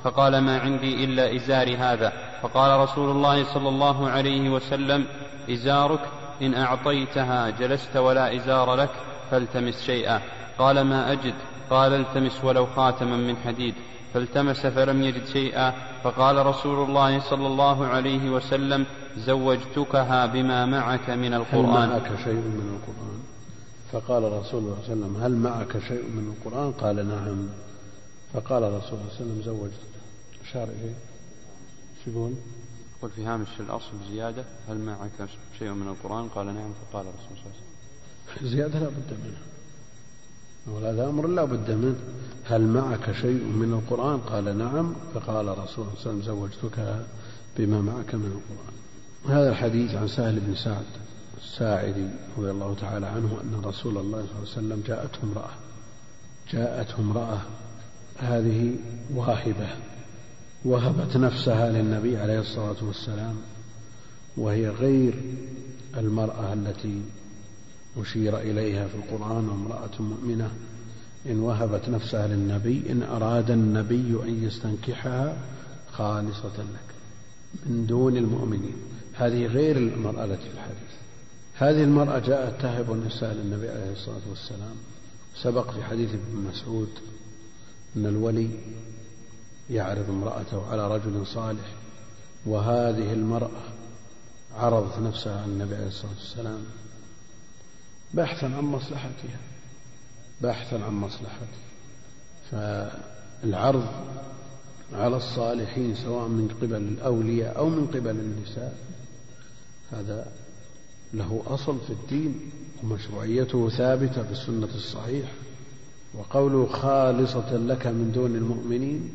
[0.04, 2.12] فقال ما عندي إلا إزاري هذا.
[2.42, 5.06] فقال رسول الله صلى الله عليه وسلم
[5.50, 6.00] إزارك
[6.42, 9.09] إن أعطيتها جلست ولا إزار لك.
[9.30, 10.20] فالتمس شيئا.
[10.58, 11.34] قال ما أجد.
[11.70, 13.74] قال التمس ولو خاتما من حديد.
[14.14, 15.70] فالتمس فلم يجد شيئا.
[16.04, 21.90] فقال رسول الله صلى الله عليه وسلم زوجتكها بما معك من القرآن.
[21.90, 23.20] هل معك شيء من القرآن؟
[23.92, 27.48] فقال رسول الله صلى الله عليه وسلم هل معك شيء من القرآن؟ قال نعم.
[28.32, 29.92] فقال رسول الله صلى الله عليه وسلم زوجتك
[30.50, 30.94] أشار إليه.
[32.04, 32.32] شو يقول؟
[33.02, 34.44] قل في هامش الأصل زيادة.
[34.68, 36.72] هل معك شيء من القرآن؟ قال نعم.
[36.72, 37.69] فقال رسول الله صلى الله عليه وسلم
[38.42, 39.50] زيادة لا بد منها
[40.66, 41.96] وهذا أمر لا بد منه.
[42.44, 44.94] هل معك شيء من القرآن؟ قال نعم.
[45.14, 47.04] فقال رسول الله صلى الله عليه وسلم زوجتك
[47.58, 48.74] بما معك من القرآن.
[49.38, 50.84] هذا الحديث عن سهل بن سعد
[51.42, 52.06] الساعدي
[52.38, 55.50] رضي الله تعالى عنه أن رسول الله صلى الله عليه وسلم جاءته امرأة.
[56.52, 57.40] جاءته امرأة.
[58.18, 58.74] هذه
[59.14, 59.68] واهبة.
[60.64, 63.36] وهبت نفسها للنبي عليه الصلاة والسلام
[64.36, 65.14] وهي غير
[65.96, 67.02] المرأة التي
[67.96, 70.50] أشير إليها في القرآن وامرأة مؤمنة
[71.26, 75.36] إن وهبت نفسها للنبي إن أراد النبي أن يستنكحها
[75.92, 76.94] خالصة لك
[77.66, 78.76] من دون المؤمنين.
[79.14, 80.90] هذه غير المرأة التي في الحديث.
[81.54, 84.76] هذه المرأة جاءت تهب النساء للنبي عليه الصلاة والسلام.
[85.42, 86.88] سبق في حديث ابن مسعود
[87.96, 88.50] أن الولي
[89.70, 91.74] يعرض امرأته على رجل صالح
[92.46, 93.62] وهذه المرأة
[94.56, 96.64] عرضت نفسها على النبي عليه الصلاة والسلام.
[98.14, 99.40] بحثا عن مصلحتها.
[100.40, 101.60] بحثا عن مصلحتها.
[102.50, 103.86] فالعرض
[104.92, 108.78] على الصالحين سواء من قبل الأولياء أو من قبل النساء
[109.92, 110.32] هذا
[111.14, 112.50] له أصل في الدين
[112.82, 115.32] ومشروعيته ثابتة في السنة الصحيحة.
[116.14, 119.14] وقوله خالصة لك من دون المؤمنين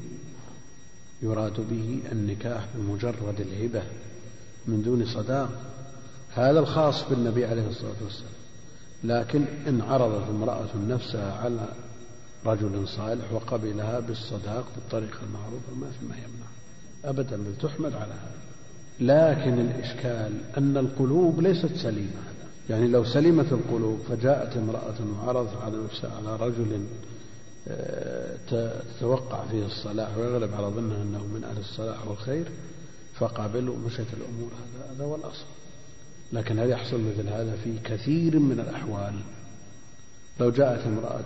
[1.21, 3.83] يراد به النكاح بمجرد الهبة
[4.67, 5.49] من دون صداق.
[6.33, 8.34] هذا الخاص بالنبي عليه الصلاة والسلام.
[9.07, 11.67] لكن إن عرضت امرأة نفسها على
[12.45, 16.47] رجل صالح وقبلها بالصداق بالطريقة المعروفة ما في ما يمنع.
[17.05, 18.45] أبدا بل تحمد على هذا.
[18.99, 22.35] لكن الإشكال أن القلوب ليست سليمة
[22.69, 26.85] يعني لو سلمت القلوب فجاءت امرأة وعرضت على نفسها على رجل
[27.67, 32.51] آه، تتوقع فيه الصلاح ويغلب على ظنها أنه من أهل الصلاح والخير
[33.15, 34.51] فقابل ومشت الأمور.
[34.51, 35.45] هذا هذا هو الأصل.
[36.35, 39.13] لكن هل يحصل مثل هذا في كثير من الأحوال؟
[40.39, 41.25] لو جاءت امرأة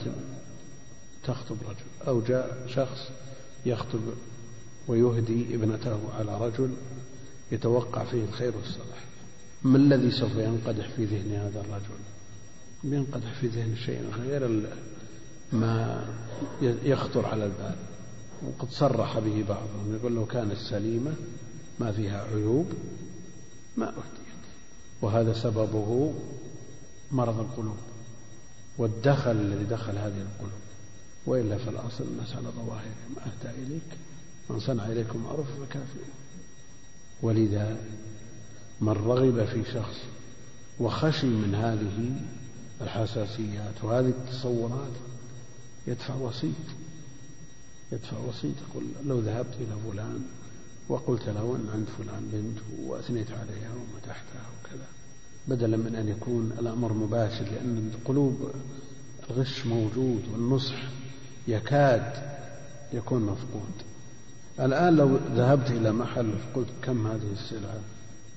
[1.24, 3.10] تخطب رجل أو جاء شخص
[3.66, 4.00] يخطب
[4.88, 6.70] ويهدي ابنته على رجل
[7.52, 9.06] يتوقع فيه الخير والصلاح
[9.64, 12.00] ما الذي سوف ينقدح في ذهن هذا الرجل؟
[12.84, 14.70] ينقدح في ذهن شيء غير
[15.54, 16.06] ما
[16.62, 17.76] يخطر على البال.
[18.44, 21.14] وقد صرح به بعضهم يقول لو كانت سليمة
[21.80, 22.74] ما فيها عيوب
[23.78, 24.19] ما أهديت
[25.02, 26.14] وهذا سببه
[27.12, 27.78] مرض القلوب
[28.78, 30.60] والدخل الذي دخل هذه القلوب.
[31.26, 33.98] وإلا فالأصل الناس على ظواهرهم أهدى إليك
[34.50, 36.04] من صنع إليكم معروف فكافئ
[37.22, 37.78] ولذا
[38.82, 39.98] من رغب في شخص
[40.80, 42.22] وخشي من هذه
[42.82, 44.94] الحساسيات وهذه التصورات
[45.88, 46.66] يدفع وسيط
[47.92, 50.26] يدفع وسيط يقول لو ذهبت إلى فلان
[50.90, 52.60] وقلت له أن عند فلان بنت
[52.90, 54.59] وأثنيت عليها ومدحتها
[55.50, 58.52] بدلا من أن يكون الأمر مباشر لأن القلوب
[59.30, 60.90] الغش موجود والنصح
[61.48, 62.14] يكاد
[62.94, 63.72] يكون مفقود.
[64.60, 67.80] الآن لو ذهبت إلى محل قلت كم هذه السلعة؟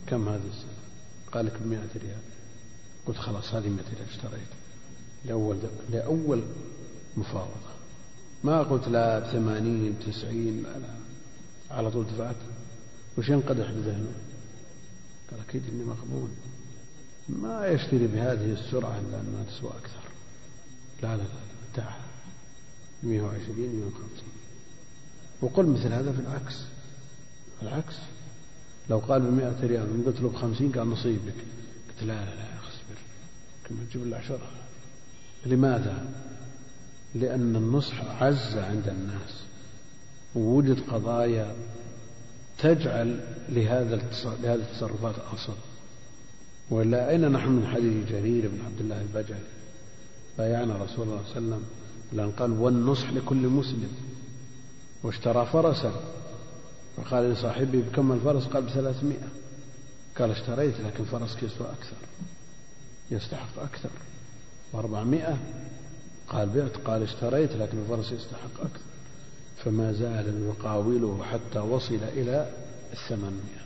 [0.06, 0.82] كم هذه السلعة؟
[1.32, 2.22] قال لك بمئة ريال.
[3.06, 4.48] قلت خلاص هذه مئة ريال اشتريت.
[5.24, 5.56] لأول
[5.90, 6.42] لأول
[7.16, 7.72] مفاوضة.
[8.44, 10.94] ما قلت لا ثمانين تسعين لا لا.
[11.70, 12.36] على طول دفعت.
[13.18, 14.12] وش ينقدح بذهنه؟
[15.30, 16.30] قال أكيد إني مغبون
[17.28, 20.08] ما يشتري بهذه السرعة إلا أنها تسوى أكثر.
[21.02, 22.00] لا لا لا دعها
[23.02, 24.32] 120 150
[25.40, 26.64] وقل مثل هذا في العكس.
[27.62, 27.94] العكس.
[28.90, 31.34] لو قال بمئة ريال قلت له بخمسين قال نصيبك.
[31.88, 32.98] قلت لا لا لا اصبر.
[33.64, 34.50] كما تجيب له عشرة.
[35.46, 36.06] لماذا؟
[37.14, 39.42] لأن النصح عز عند الناس.
[40.34, 41.54] ووجد قضايا
[42.58, 43.94] تجعل لهذا
[44.42, 45.54] لهذه التصرفات أصل.
[46.72, 49.38] ولا أين نحن من حديث جرير بن عبد الله البجلي
[50.38, 51.62] بايعنا رسول الله صلى الله عليه وسلم.
[52.12, 53.92] لأن قال والنصح لكل مسلم.
[55.02, 55.92] واشترى فرسا.
[56.96, 59.28] فقال لصاحبه بكم الفرس؟ قال بثلاثمائة.
[60.18, 61.96] قال اشتريت لكن فرسك يسوى أكثر.
[63.10, 63.90] يستحق أكثر.
[64.72, 65.38] وأربعمائة.
[66.28, 68.80] قال بعت قال اشتريت لكن الفرس يستحق أكثر.
[69.64, 72.50] فما زال يقاوله حتى وصل إلى
[72.92, 73.61] الثمانمائة.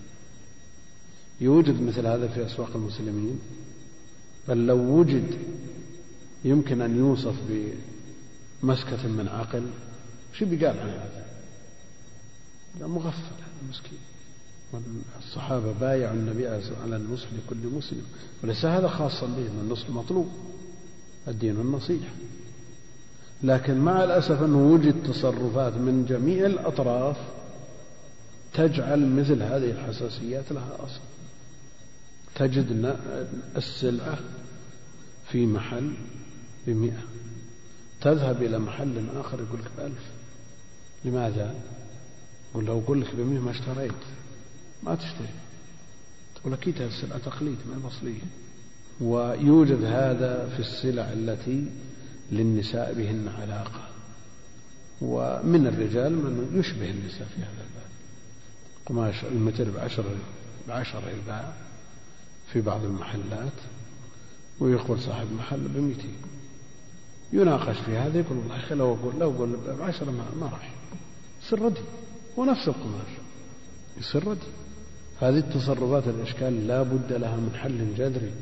[1.41, 3.39] يوجد مثل هذا في أسواق المسلمين
[4.49, 5.39] بل لو وجد
[6.45, 9.63] يمكن أن يوصف بمسكة من عقل
[10.33, 11.27] شو بيقال عن هذا؟
[12.87, 13.99] مغفل المسكين
[15.19, 18.03] الصحابة بايعوا النبي على النصح لكل مسلم.
[18.43, 20.29] وليس هذا خاصا به النصح مطلوب
[21.29, 22.15] الدين النصيحة.
[23.43, 27.17] لكن مع الأسف أنه وجد تصرفات من جميع الأطراف
[28.55, 31.01] تجعل مثل هذه الحساسيات لها أصل.
[32.37, 32.97] تجد
[33.57, 34.19] السلعة
[35.31, 35.93] في محل
[36.67, 37.03] بمئة.
[38.01, 40.11] تذهب إلى محل آخر يقول لك بألف.
[41.05, 41.55] لماذا؟
[42.51, 43.93] يقول لو أقول لك بمئة ما اشتريت.
[44.83, 45.29] ما تشتري.
[46.35, 48.21] تقول أكيد هذه السلعة تقليد ما أصلية.
[49.01, 51.67] ويوجد هذا في السلع التي
[52.33, 53.89] للنساء بهن علاقة.
[55.01, 57.91] ومن الرجال من يشبه النساء في هذا الباب.
[58.87, 60.05] قماش المتر بعشر
[60.69, 61.66] بعشر يباع
[62.57, 63.53] في بعض المحلات
[64.61, 66.17] ويقول صاحب المحل بمئتين
[67.33, 70.75] يناقش في هذا يقول والله أخي لو أقول لو أقول بعشرة ما, ما راح
[71.43, 71.81] يصير ردي.
[72.37, 73.09] ونفس القماش.
[73.99, 74.47] يصير ردي.
[75.21, 78.33] هذه التصرفات الإشكال لا بد لها من حل جذري.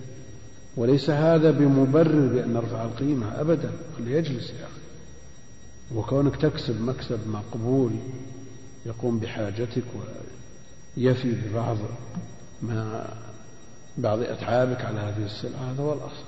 [0.76, 3.72] وليس هذا بمبرر بأن نرفع القيمة أبدا.
[3.96, 4.80] خليه يجلس يا أخي.
[5.94, 7.92] وكونك تكسب مكسب مقبول
[8.86, 9.84] يقوم بحاجتك
[10.96, 11.76] ويفي ببعض
[12.62, 13.08] ما
[13.98, 16.24] بعض أتعابك على هذه السلعة هذا هو الأصل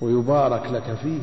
[0.00, 1.20] ويبارك لك فيه.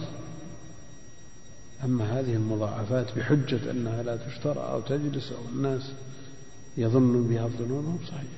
[1.83, 5.91] أما هذه المضاعفات بحجة أنها لا تشترى أو تجلس أو الناس
[6.77, 8.29] يظن بها الظنون صحيح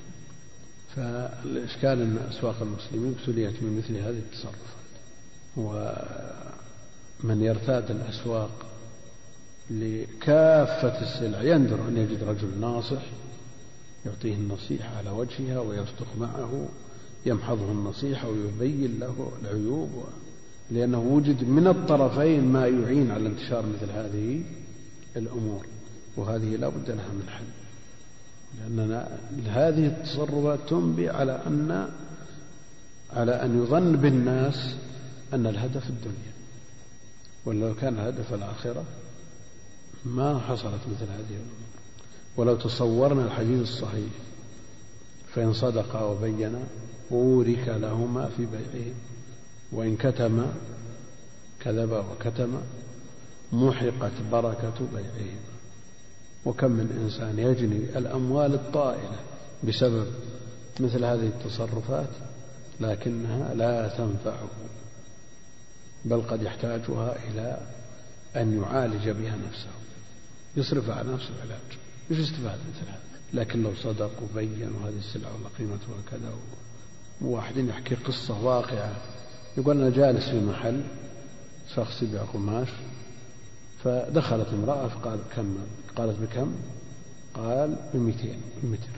[0.96, 4.78] فالإشكال أن أسواق المسلمين ابتليت بمثل هذه التصرفات.
[5.58, 8.50] ومن يرتاد الأسواق
[9.70, 13.02] لكافة السلع يندر أن يجد رجل ناصح
[14.06, 16.68] يعطيه النصيحة على وجهها ويصدق معه.
[17.26, 20.04] يمحضه النصيحة ويبين له العيوب
[20.72, 24.42] لأنه وجد من الطرفين ما يعين على انتشار مثل هذه
[25.16, 25.66] الأمور.
[26.18, 27.46] وهذه لا بد لها من حل.
[28.60, 31.90] لأننا هذه التصرفات تنبي على أن
[33.14, 34.76] على أن يظن بالناس
[35.34, 36.34] أن الهدف الدنيا.
[37.46, 38.84] ولو كان الهدف الآخرة
[40.06, 41.68] ما حصلت مثل هذه الأمور.
[42.38, 44.12] ولو تصورنا الحديث الصحيح
[45.34, 46.60] فإن صدقا وبينا
[47.12, 48.94] بورك لهما في بيعهم
[49.72, 50.54] وإن كتما
[51.60, 52.62] كذبا وكتما
[53.52, 55.48] محقت بركة بيعهما
[56.46, 59.20] وكم من إنسان يجني الأموال الطائلة
[59.64, 60.08] بسبب
[60.80, 62.10] مثل هذه التصرفات
[62.80, 64.50] لكنها لا تنفعه
[66.06, 67.58] بل قد يحتاجها إلى
[68.36, 69.70] أن يعالج بها نفسه.
[70.58, 71.78] يصرف على نفسه العلاج
[72.12, 73.00] إيش استفاد مثل هذا
[73.34, 76.34] لكن لو صدق وبين وهذه السلعة والله قيمتها كذا
[77.22, 78.96] وواحد يحكي قصة واقعة.
[79.58, 80.82] يقول أنا جالس في محل
[81.76, 82.70] شخص يبيع قماش
[83.84, 85.58] فدخلت امرأة فقال كم؟
[85.96, 86.56] قالت بكم؟
[87.34, 88.90] قال بمئتين متر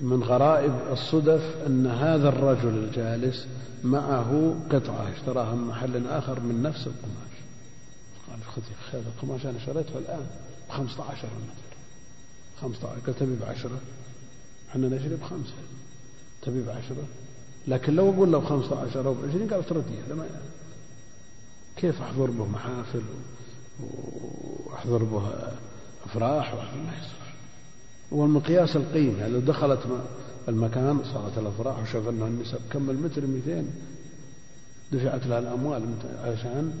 [0.00, 3.46] من غرائب الصدف أن هذا الرجل الجالس
[3.84, 7.34] معه قطعة اشتراها من محل آخر من نفس القماش.
[8.30, 10.26] قال خذي هذا القماش أنا شريته الآن
[10.68, 11.76] ب 15 متر.
[12.60, 13.78] 15 قال تبي بعشرة.
[14.70, 15.54] إحنا نشري بخمسة.
[16.46, 17.04] تبي بعشرة؟
[17.68, 20.26] لكن لو أقول له ب 15 أو ب 20 قال تردي هذا ما
[21.76, 23.02] كيف أحضر به محافل
[23.80, 25.22] وأحضر به
[26.06, 27.34] أفراح؟ ما يصلح
[28.10, 29.80] والمقياس القيمة لو دخلت
[30.48, 33.64] المكان صارت الأفراح وشاف أنه النساء كمل متر 200
[34.92, 36.80] دفعت لها الأموال عشان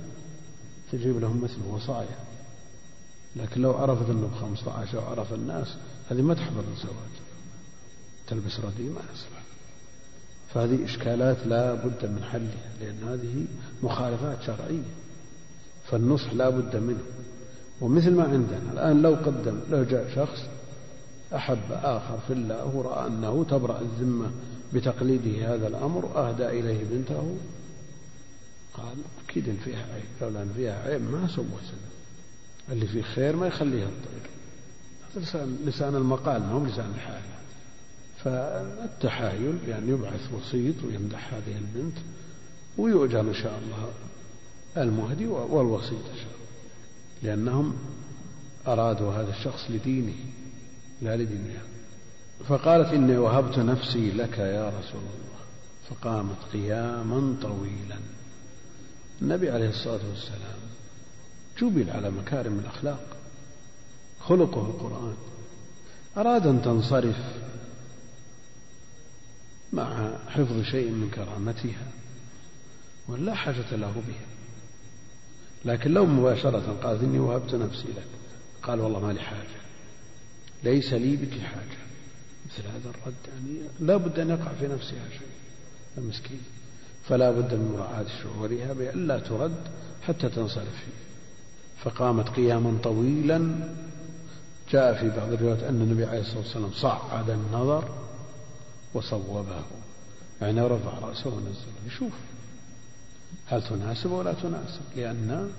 [0.92, 2.18] تجيب لهم مثل وصايا.
[3.36, 5.76] لكن لو عرفت أنه ب 15 وعرف الناس
[6.10, 7.14] هذه ما تحضر الزواج.
[8.26, 9.33] تلبس ردي ما يصلح
[10.54, 13.44] فهذه إشكالات لا بد من حلها لأن هذه
[13.82, 14.82] مخالفات شرعية
[15.90, 17.04] فالنصح لا بد منه.
[17.80, 20.42] ومثل ما عندنا الآن لو قدم لو جاء شخص
[21.34, 24.30] أحب آخر في الله ورأى أنه تبرأ الذمة
[24.72, 27.36] بتقليده هذا الأمر أهدى إليه بنته
[28.74, 28.96] قال
[29.28, 31.44] أكيد فيها عيب لولا أن فيها عيب ما سوى
[32.72, 34.30] اللي فيه خير ما يخليها تطير
[35.12, 37.22] هذا لسان, لسان المقال ما هو لسان الحال.
[38.24, 41.96] فالتحايل يعني يبعث وسيط ويمدح هذه البنت
[42.78, 43.88] ويؤجر إن شاء الله
[44.76, 46.44] المهدي والوسيط إن شاء الله.
[47.22, 47.76] لأنهم
[48.66, 50.14] أرادوا هذا الشخص لدينه
[51.02, 51.62] لا لدنيا.
[52.48, 55.40] فقالت إني وهبت نفسي لك يا رسول الله.
[55.90, 57.98] فقامت قياما طويلا.
[59.22, 60.60] النبي عليه الصلاة والسلام
[61.60, 63.16] جبل على مكارم الأخلاق
[64.20, 65.16] خلقه القرآن.
[66.16, 67.16] أراد أن تنصرف.
[69.74, 71.86] مع حفظ شيء من كرامتها
[73.08, 74.26] ولا حاجة له بها.
[75.64, 78.06] لكن لو مباشرة قالت إني وهبت نفسي لك
[78.62, 79.60] قال والله ما لي حاجة.
[80.62, 81.78] ليس لي بك حاجة.
[82.46, 85.28] مثل هذا الرد يعني لا بد أن يقع في نفسها شيء
[85.98, 86.40] المسكين.
[87.08, 89.56] فلا بد من مراعاة شعورها بألا ترد
[90.02, 91.04] حتى تنصرف فيه.
[91.84, 93.68] فقامت قياما طويلا.
[94.70, 98.03] جاء في بعض الروايات أن النبي عليه الصلاة والسلام صعد النظر
[98.94, 99.62] وصوبه.
[100.40, 101.72] يعني رفع رأسه ونزل.
[101.86, 102.12] يشوف.
[103.46, 105.50] هل تناسب ولا تناسب؟ لأن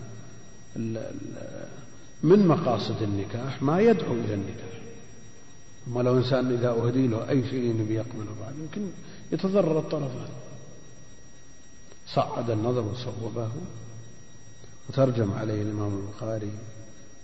[2.24, 4.82] من مقاصد النكاح؟ ما يدعو إلى النكاح.
[5.88, 8.88] أما لو إنسان إذا أهدي له أي شيء يبي يقبله بعد يمكن
[9.32, 10.30] يتضرر الطرفان.
[12.08, 13.50] صعد النظر وصوبه.
[14.90, 16.52] وترجم عليه الإمام البخاري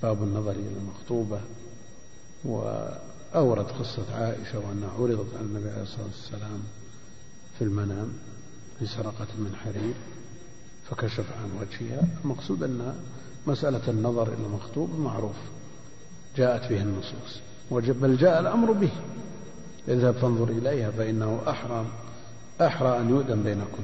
[0.04, 1.42] باب النظر إلى المخطوبة.
[3.34, 6.60] وأورد قصة عائشة وأنها عرضت على النبي عليه الصلاة والسلام
[7.58, 8.14] في المنام
[8.80, 9.94] في سرقة من حرير
[10.90, 12.08] فكشف عن وجهها.
[12.24, 12.96] المقصود أن
[13.48, 15.36] مسألة النظر إلى المخطوب معروف
[16.38, 17.40] جاءت به النصوص
[17.72, 18.92] بل جاء الأمر به.
[19.88, 21.86] اذهب فانظر إليها فإنه أحرى
[22.62, 23.84] أحرى أن يؤذن بينكم.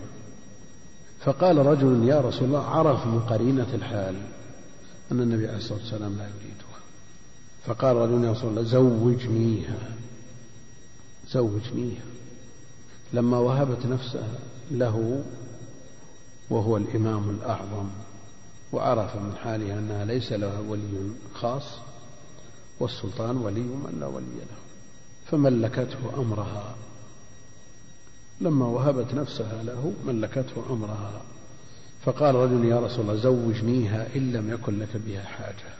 [1.19, 4.15] فقال رجل يا رسول الله عرف من قرينة الحال
[5.11, 6.46] أن النبي عليه الصلاة والسلام لا يريدها
[7.67, 9.95] فقال رجل يا رسول الله زوجنيها
[11.27, 12.05] زوجنيها
[13.13, 14.39] لما وهبت نفسها
[14.71, 15.23] له
[16.49, 17.87] وهو الإمام الأعظم
[18.73, 21.63] وعرف من حالها أنها ليس لها ولي خاص
[22.79, 24.57] والسلطان ولي من لا ولي له
[25.31, 26.75] فملكته أمرها.
[28.41, 31.21] لما وهبت نفسها له ملكته أمرها.
[32.05, 35.76] فقال رجل يا رسول الله زوجنيها إن لم يكن لك بها حاجة.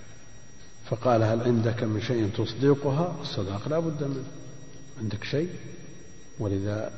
[0.90, 4.24] فقال هل عندك من شيء تصدقها؟ الصداق لا بد منه.
[5.02, 5.50] عندك شيء؟
[6.40, 6.92] ولذا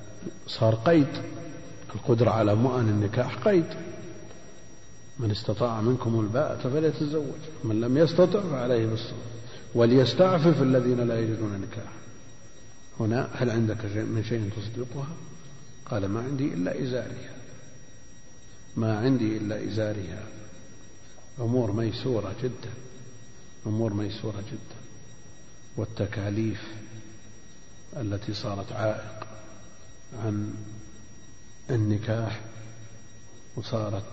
[0.47, 1.07] صار قيد.
[1.95, 3.65] القدرة على مؤن النكاح قيد.
[5.19, 7.23] من استطاع منكم الباءة فليتزوج.
[7.63, 9.19] من لم يستطع فعليه بالصوم.
[9.75, 11.93] وليستعفف الذين لا يجدون نكاح
[12.99, 15.07] هنا هل عندك من شيء تصدقها؟
[15.85, 17.35] قال ما عندي إلا إزارها.
[18.77, 20.23] ما عندي إلا إزارها.
[21.39, 22.88] أمور ميسورة جدا.
[23.67, 24.79] أمور ميسورة جدا.
[25.77, 26.67] والتكاليف
[27.97, 29.27] التي صارت عائق
[30.23, 30.53] عن
[31.69, 32.41] النكاح
[33.55, 34.03] وصارت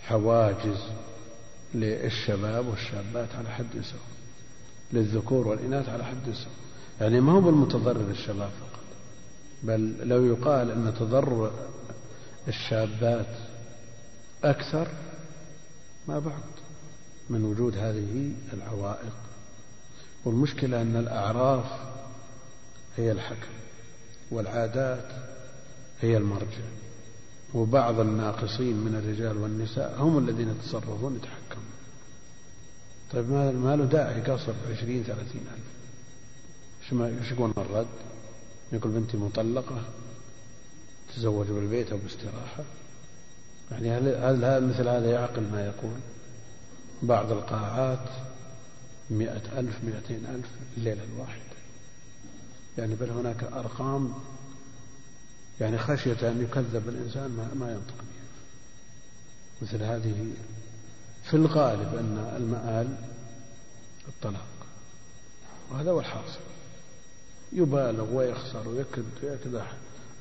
[0.00, 0.78] حواجز
[1.74, 4.02] للشباب والشابات على حد سواء
[4.92, 6.54] للذكور والإناث على حد سواء
[7.00, 8.84] يعني ما هو بالمتضرر الشباب فقط
[9.62, 11.52] بل لو يقال أن تضرر
[12.48, 13.36] الشابات
[14.44, 14.88] أكثر
[16.08, 16.57] ما بعد.
[17.30, 19.14] من وجود هذه العوائق.
[20.24, 21.66] والمشكلة أن الأعراف
[22.96, 23.52] هي الحكم
[24.30, 25.08] والعادات
[26.00, 26.68] هي المرجع.
[27.54, 31.64] وبعض الناقصين من الرجال والنساء هم الذين يتصرفون يتحكمون
[33.12, 37.86] طيب ما له داعي قصر عشرين ثلاثين ألف؟ إيش يقول الرد؟
[38.72, 39.82] يقول بنتي مطلقة
[41.16, 42.64] تزوج بالبيت أو باستراحة.
[43.70, 45.98] يعني هل, هل مثل هذا يعقل ما يقول؟
[47.02, 48.08] بعض القاعات
[49.10, 50.46] مئة ألف مئتين ألف
[50.76, 51.42] الليلة الواحدة.
[52.78, 54.14] يعني بل هناك أرقام
[55.60, 58.28] يعني خشية أن يكذب الإنسان ما, ما ينطق بها.
[59.62, 60.26] مثل هذه
[61.24, 62.96] في الغالب أن المآل
[64.08, 64.46] الطلاق.
[65.70, 66.40] وهذا هو الحاصل.
[67.52, 69.72] يبالغ ويخسر ويكد ويكدح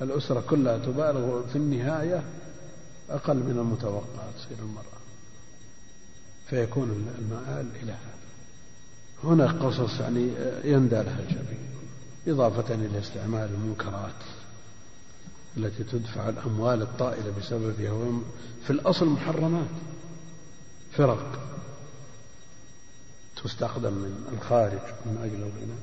[0.01, 2.23] الأسرة كلها تبالغ في النهاية
[3.09, 4.96] أقل من المتوقع تصير المرأة.
[6.49, 8.17] فيكون المآل إلى هذا
[9.23, 10.29] هنا قصص يعني
[10.63, 11.67] يندى لها الجبين
[12.27, 14.23] إضافة إلى استعمال المنكرات
[15.57, 18.23] التي تدفع الأموال الطائلة بسببها وهم
[18.63, 19.67] في الأصل محرمات.
[20.91, 21.39] فرق
[23.43, 25.79] تستخدم من الخارج من أجل الغنى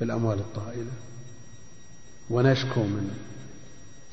[0.00, 0.90] بالأموال الطائلة
[2.30, 3.10] ونشكو من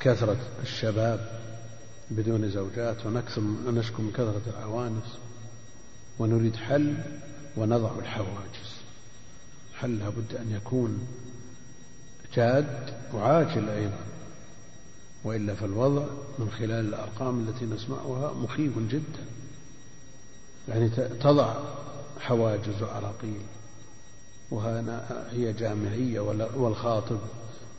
[0.00, 1.40] كثرة الشباب
[2.10, 5.18] بدون زوجات ونشكو من كثرة العوانس
[6.18, 6.94] ونريد حل
[7.56, 8.78] ونضع الحواجز.
[9.74, 11.06] حل لابد أن يكون
[12.34, 14.00] جاد وعاجل أيضا.
[15.24, 16.06] وإلا فالوضع
[16.38, 19.24] من خلال الأرقام التي نسمعها مخيف جدا.
[20.68, 20.88] يعني
[21.20, 21.54] تضع
[22.20, 23.40] حواجز وعراقيل
[24.50, 26.20] وهنا هي جامعية
[26.56, 27.18] والخاطب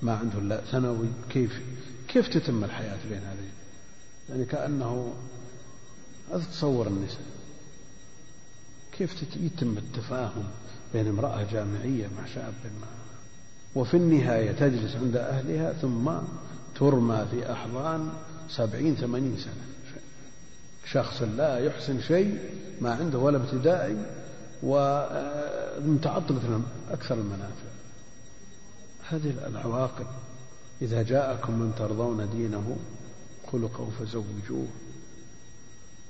[0.01, 1.07] ما عنده إلا ثانوي.
[1.30, 1.61] كيف
[2.07, 3.49] كيف تتم الحياة بين هذين؟
[4.30, 5.13] يعني كأنه
[6.32, 7.25] هذا تصور النساء.
[8.91, 10.43] كيف يتم التفاهم
[10.93, 12.88] بين امرأة جامعية مع شاب ما؟
[13.75, 16.11] وفي النهاية تجلس عند أهلها ثم
[16.75, 18.09] ترمى في أحضان
[18.49, 19.69] سبعين ثمانين سنة.
[20.86, 22.39] شخص لا يحسن شيء
[22.82, 23.97] ما عنده ولا ابتدائي
[24.63, 26.61] ومتعطلة
[26.91, 27.69] أكثر المنافع.
[29.09, 30.05] هذه العواقب.
[30.82, 32.77] إذا جاءكم من ترضون دينه
[33.52, 34.68] خلقه فزوجوه.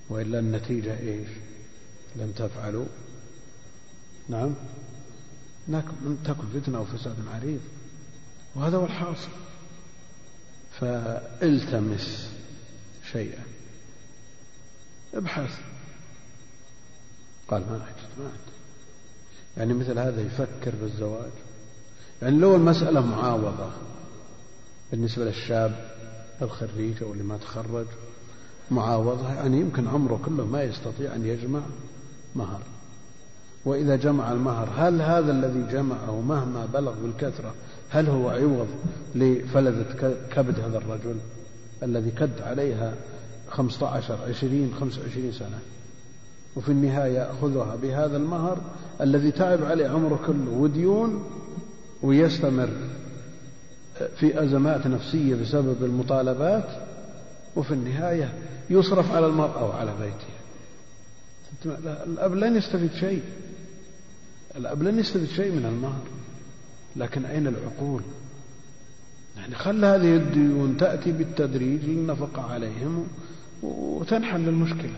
[0.10, 1.30] وإلا النتيجة إيش؟
[2.16, 2.86] لم تفعلوا.
[4.30, 4.54] نعم.
[6.26, 7.62] تكن فتنة وفساد عريض.
[8.56, 9.30] وهذا هو الحاصل.
[10.80, 12.30] فالتمس
[13.12, 13.44] شيئا.
[15.14, 15.60] ابحث.
[17.48, 18.54] قال ما أجد ما أجد
[19.58, 21.32] يعني مثل هذا يفكر بالزواج.
[22.22, 23.72] يعني لو المسألة معاوضة
[24.92, 25.99] بالنسبة للشاب
[26.42, 27.86] الخريج أو اللي ما تخرج
[28.72, 31.62] معاوضة يعني يمكن عمره كله ما يستطيع أن يجمع
[32.36, 32.62] مهر.
[33.66, 37.54] وإذا جمع المهر هل هذا الذي جمعه مهما بلغ بالكثرة
[37.90, 38.68] هل هو عوض
[39.16, 41.16] لفلذة كبد هذا الرجل
[41.84, 42.94] الذي كد عليها
[43.50, 45.60] خمسة عشر عشرين خمسة وعشرين سنة؟
[46.56, 48.58] وفي النهاية يأخذها بهذا المهر
[49.02, 51.24] الذي تعب عليه عمره كله وديون
[52.04, 52.70] ويستمر.
[54.18, 56.70] في أزمات نفسية بسبب المطالبات
[57.56, 58.34] وفي النهاية
[58.70, 60.40] يصرف على المرأة وعلى بيتها
[62.06, 63.22] الأب لن يستفيد شيء.
[64.56, 66.02] الأب لن يستفيد شيء من المهر
[66.96, 68.02] لكن أين العقول؟
[69.38, 73.08] يعني خل هذه الديون تأتي بالتدريج للنفقة عليهم
[73.64, 74.96] وتنحل المشكلة.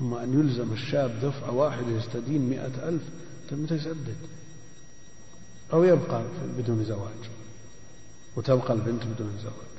[0.00, 3.02] أما أن يلزم الشاب دفعة واحدة يستدين مئة ألف
[3.50, 4.16] طيب متى يسدد؟
[5.72, 6.22] أو يبقى
[6.58, 7.30] بدون زواج
[8.36, 9.70] وتبقى البنت بدون زواج.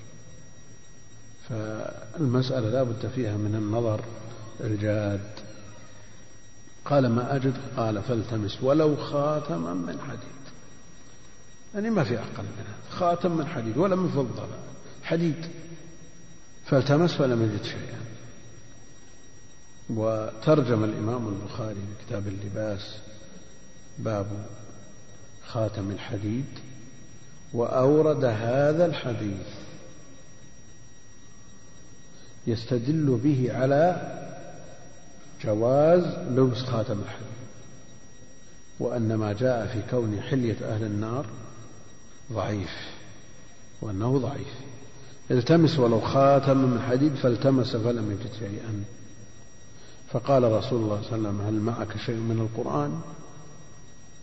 [1.50, 4.02] فالمسألة لا بد فيها من النظر
[4.60, 5.30] الجاد.
[6.86, 10.42] قال ما أجد قال فالتمس ولو خاتما من حديد.
[11.74, 12.98] يعني ما في أقل من هذا.
[12.98, 14.48] خاتم من حديد ولا من فضة
[15.04, 15.46] حديد.
[16.66, 18.02] فالتمس فلم يجد شيئا.
[19.90, 22.98] وترجم الإمام البخاري في كتاب اللباس
[24.00, 24.46] باب
[25.54, 26.46] خاتم الحديد
[27.54, 29.48] وأورد هذا الحديث
[32.48, 34.12] يستدل به على
[35.44, 37.28] جواز لبس خاتم الحديد
[38.80, 41.26] وأن ما جاء في كون حلية أهل النار
[42.34, 42.92] ضعيف
[43.82, 44.54] وأنه ضعيف.
[45.32, 48.84] التمس ولو خاتم من حديد فالتمس فلم يجد شيئا.
[50.12, 53.02] فقال رسول الله صلى الله عليه وسلم هل معك شيء من القرآن؟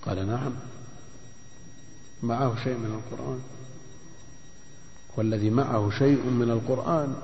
[0.07, 0.53] قال نعم.
[2.23, 3.41] معه شيء من القرآن.
[5.16, 7.14] والذي معه شيء من القرآن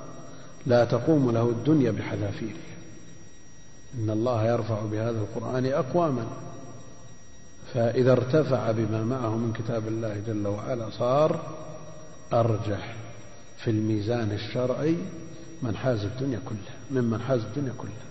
[0.66, 2.64] لا تقوم له الدنيا بحذافيره.
[3.95, 6.26] إن الله يرفع بهذا القرآن أقواما.
[7.74, 11.57] فإذا ارتفع بما معه من كتاب الله جل وعلا صار
[12.32, 12.97] أرجح
[13.59, 14.97] في الميزان الشرعي
[15.62, 18.05] من حاز الدنيا كلها ممن حاز الدنيا كلها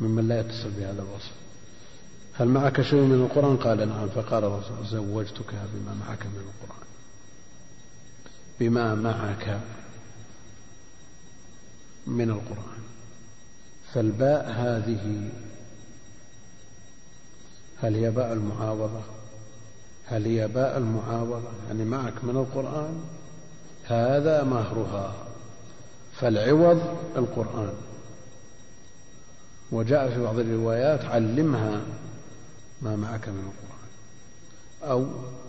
[0.00, 1.32] ممن لا يتصل بهذا الوصف.
[2.38, 4.08] هل معك شيء من القرآن؟ قال نعم.
[4.08, 6.86] فقال الرسول زوجتك بما معك من القرآن.
[8.60, 9.60] بما معك
[12.06, 12.82] من القرآن.
[13.92, 15.30] فالباء هذه
[17.82, 19.00] هل هي باء المعاوضة؟
[20.06, 23.00] هل هي باء المعاوضة؟ يعني معك من القرآن؟
[23.84, 25.14] هذا مهرها.
[26.12, 27.74] فالعوض القرآن.
[29.72, 31.80] وجاء في بعض الروايات علمها
[32.82, 33.78] ما معك من القرآن.
[34.82, 35.06] أو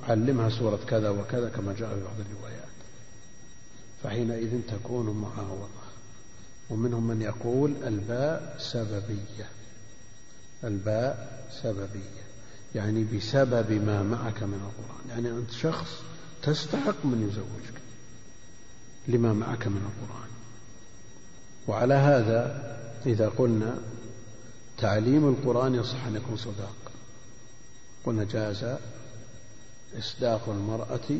[0.07, 2.69] علمها سورة كذا وكذا كما جاء في بعض الروايات.
[4.03, 5.69] فحينئذ تكون معاوضة.
[6.69, 9.49] ومنهم من يقول الباء سببية.
[10.63, 12.23] الباء سببية.
[12.75, 15.09] يعني بسبب ما معك من القرآن.
[15.09, 16.01] يعني أنت شخص
[16.43, 17.81] تستحق من يزوجك.
[19.07, 20.29] لما معك من القرآن.
[21.67, 23.77] وعلى هذا إذا قلنا
[24.77, 26.88] تعليم القرآن يصح أن يكون صداق.
[28.09, 28.77] قلنا جاز
[29.97, 31.19] إصداق المرأة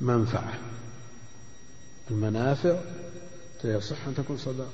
[0.00, 0.58] منفعة.
[2.10, 2.80] المنافع
[3.64, 4.72] يصح أن تكون صداق.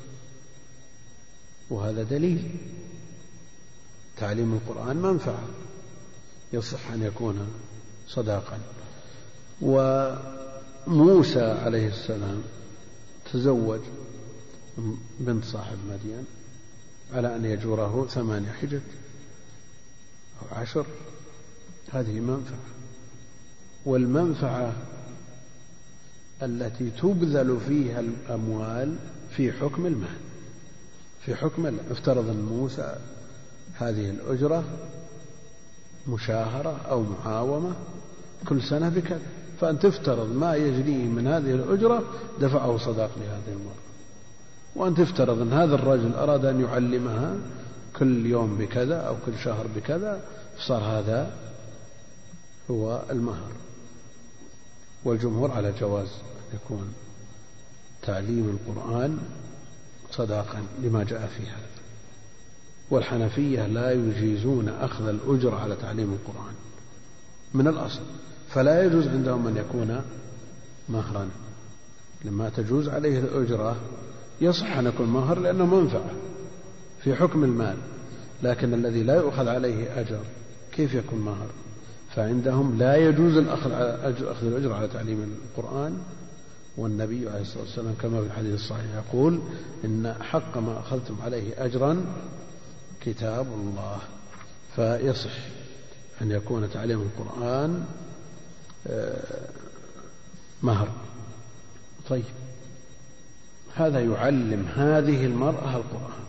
[1.71, 2.57] وهذا دليل.
[4.17, 5.49] تعليم القرآن منفعة.
[6.53, 7.53] يصح أن يكون
[8.09, 8.59] صداقا.
[9.61, 12.43] وموسى عليه السلام
[13.33, 13.81] تزوج
[15.21, 16.25] بنت صاحب مدين
[17.13, 18.81] على أن يجوره ثمانية حجج.
[20.53, 20.87] عشر
[21.93, 22.59] هذه منفعة.
[23.85, 24.73] والمنفعة
[26.43, 28.97] التي تبذل فيها الأموال
[29.37, 30.17] في حكم المال.
[31.25, 32.97] في حكم افترض أن موسى
[33.75, 34.65] هذه الأجرة
[36.09, 37.73] مشاهرة أو معاومة
[38.49, 39.23] كل سنة بكذا.
[39.61, 42.03] فأن تفترض ما يجريه من هذه الأجرة
[42.41, 43.83] دفعه صداق لهذه المرأة.
[44.77, 47.37] وأن تفترض أن هذا الرجل أراد أن يعلمها
[47.99, 50.21] كل يوم بكذا أو كل شهر بكذا
[50.59, 51.37] فصار هذا
[52.71, 53.53] هو المهر.
[55.05, 56.09] والجمهور على جواز
[56.55, 56.95] يكون
[58.03, 59.19] تعليم القرآن
[60.11, 61.73] صداقا لما جاء في هذا
[62.91, 66.55] والحنفية لا يجيزون أخذ الأجر على تعليم القرآن
[67.55, 68.01] من الأصل.
[68.51, 70.03] فلا يجوز عندهم أن يكون
[70.89, 71.29] مهرا.
[72.25, 73.77] لما تجوز عليه الأجرة
[74.41, 76.11] يصح أن يكون مهر لأنه منفعة.
[77.05, 77.77] في حكم المال
[78.43, 80.21] لكن الذي لا يؤخذ عليه أجر
[80.73, 81.47] كيف يكون مهر؟
[82.15, 83.73] فعندهم لا يجوز الأخذ
[84.23, 85.99] أخذ الأجر على تعليم القرآن.
[86.77, 89.41] والنبي عليه الصلاة والسلام كما في الحديث الصحيح يقول
[89.85, 92.05] إن حق ما أخذتم عليه أجرا
[93.01, 93.99] كتاب الله.
[94.77, 95.31] فيصح
[96.23, 97.85] أن يكون تعليم القرآن
[98.87, 99.49] آه،
[100.63, 100.89] مهر.
[102.09, 102.25] طيب
[103.75, 106.23] هذا يعلم هذه المرأة القرآن.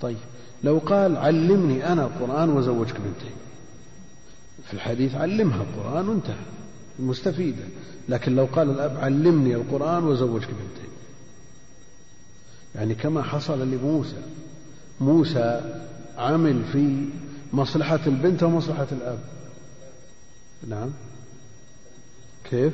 [0.00, 0.16] طيب.
[0.64, 3.34] لو قال علمني أنا القرآن وزوجك بنتي
[4.66, 6.44] في الحديث علمها القرآن وانتهى.
[6.98, 7.64] المستفيدة
[8.08, 10.88] لكن لو قال الأب علمني القرآن وزوجك بنتي
[12.74, 14.22] يعني كما حصل لموسى.
[15.00, 15.74] موسى
[16.18, 17.04] عمل في
[17.52, 19.18] مصلحة البنت ومصلحة الأب.
[20.68, 20.90] نعم.
[22.50, 22.72] كيف؟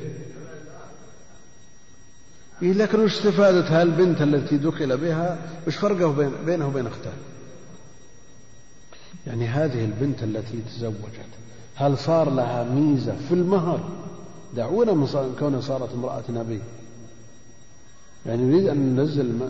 [2.61, 5.37] إيه لكن وش استفادة هالبنت التي دخل بها؟
[5.67, 7.13] وش فرقه بين بينه وبين أختها؟
[9.27, 11.27] يعني هذه البنت التي تزوجت
[11.75, 13.89] هل صار لها ميزة في المهر؟
[14.55, 16.61] دعونا من كونها صارت امرأة نبي.
[18.25, 19.49] يعني نريد أن ننزل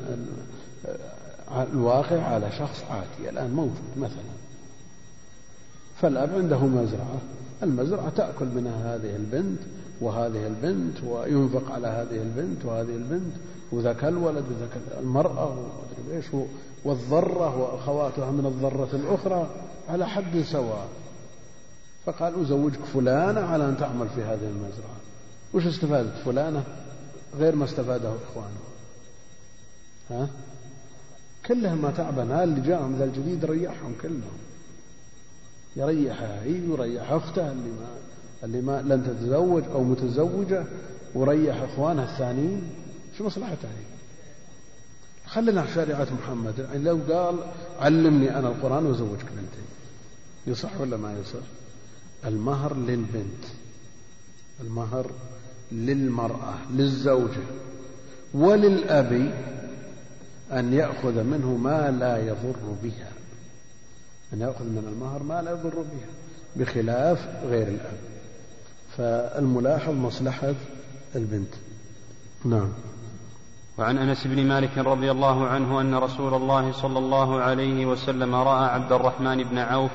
[1.74, 4.38] الواقع على شخص عادي الآن موجود مثلا.
[6.02, 7.22] فالأب عنده مزرعة.
[7.64, 9.60] المزرعة تأكل منها هذه البنت.
[10.02, 13.34] وهذه البنت وينفق على هذه البنت وهذه البنت
[13.72, 16.26] وذاك الولد وذاك المرأة ومدري إيش
[16.86, 19.50] والذرة وأخواتها من الذرة الأخرى
[19.90, 20.88] على حد سواء.
[22.06, 24.98] فقال أزوجك فلانة على أن تعمل في هذه المزرعة.
[25.54, 26.64] وش استفادت فلانة؟
[27.38, 28.60] غير ما استفاده إخوانه.
[30.10, 30.30] ها؟
[31.46, 34.38] كلهم ما تعبنا اللي جاءهم ذا الجديد ريحهم كلهم.
[35.76, 38.07] يريحها هي ويريح أخته اللي ما
[38.44, 40.66] اللي ما لن تتزوج أو متزوجة
[41.16, 42.62] وريح إخوانها الثانيين
[43.18, 43.98] شو مصلحتها هي
[45.28, 46.60] خلينا شريعة محمد.
[46.60, 47.36] يعني لو قال
[47.80, 49.66] علمني أنا القرآن وزوجك بنتي
[50.48, 51.46] يصح ولا ما يصح؟
[52.26, 53.46] المهر للبنت
[54.62, 55.12] المهر
[55.72, 57.44] للمرأة للزوجة
[58.34, 59.12] وللأب
[60.52, 63.12] أن يأخذ منه ما لا يضر بها
[64.34, 66.10] أن يأخذ من المهر ما لا يضر بها
[66.56, 67.98] بخلاف غير الأب.
[68.98, 70.56] فالملاحظ مصلحة
[71.16, 71.54] البنت.
[72.46, 72.70] نعم.
[73.78, 78.66] وعن أنس بن مالك رضي الله عنه أن رسول الله صلى الله عليه وسلم رأى
[78.66, 79.92] عبد الرحمن بن عوف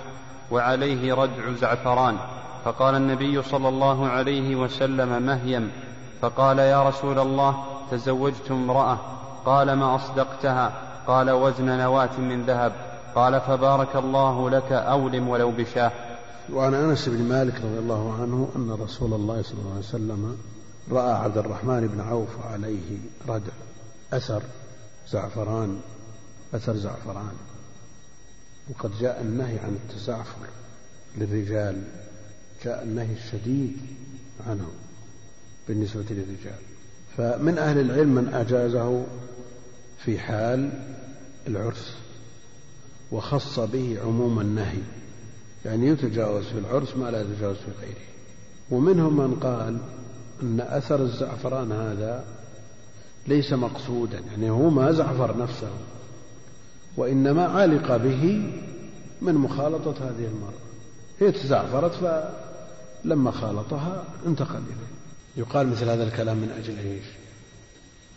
[0.50, 2.16] وعليه ردع زعفران
[2.64, 5.70] فقال النبي صلى الله عليه وسلم مهيم
[6.20, 8.98] فقال يا رسول الله تزوجت امرأة
[9.44, 10.72] قال ما أصدقتها؟
[11.07, 12.72] قال وزن نواة من ذهب
[13.14, 15.92] قال فبارك الله لك أولم ولو بشاه.
[16.51, 20.38] وعن أنس بن مالك رضي الله عنه أن رسول الله صلى الله عليه وسلم
[20.90, 23.53] رأى عبد الرحمن بن عوف عليه ردع
[24.12, 24.43] أثر
[25.11, 25.80] زعفران
[26.55, 27.32] أثر زعفران.
[28.70, 30.47] وقد جاء النهي عن التزعفر
[31.16, 31.82] للرجال
[32.64, 33.76] جاء النهي الشديد
[34.47, 34.68] عنه
[35.68, 36.61] بالنسبة للرجال.
[37.16, 39.05] فمن أهل العلم من أجازه
[40.05, 40.70] في حال
[41.47, 41.97] العرس
[43.12, 44.82] وخص به عموم النهي.
[45.64, 48.12] يعني يتجاوز في العرس ما لا يتجاوز في غيره.
[48.70, 49.78] ومنهم من قال
[50.42, 52.24] أن أثر الزعفران هذا
[53.26, 55.70] ليس مقصودا يعني هو ما زعفر نفسه
[56.96, 58.52] وإنما علق به
[59.22, 60.62] من مخالطة هذه المرأة.
[61.20, 61.92] هي تزعفرت
[63.04, 64.92] فلما خالطها انتقل إليه.
[65.36, 67.04] يقال مثل هذا الكلام من أجل إيش؟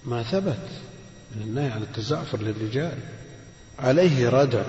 [0.06, 0.70] ما ثبت
[1.36, 2.98] من النهي عن التزعفر للرجال.
[3.80, 4.64] عليه ردع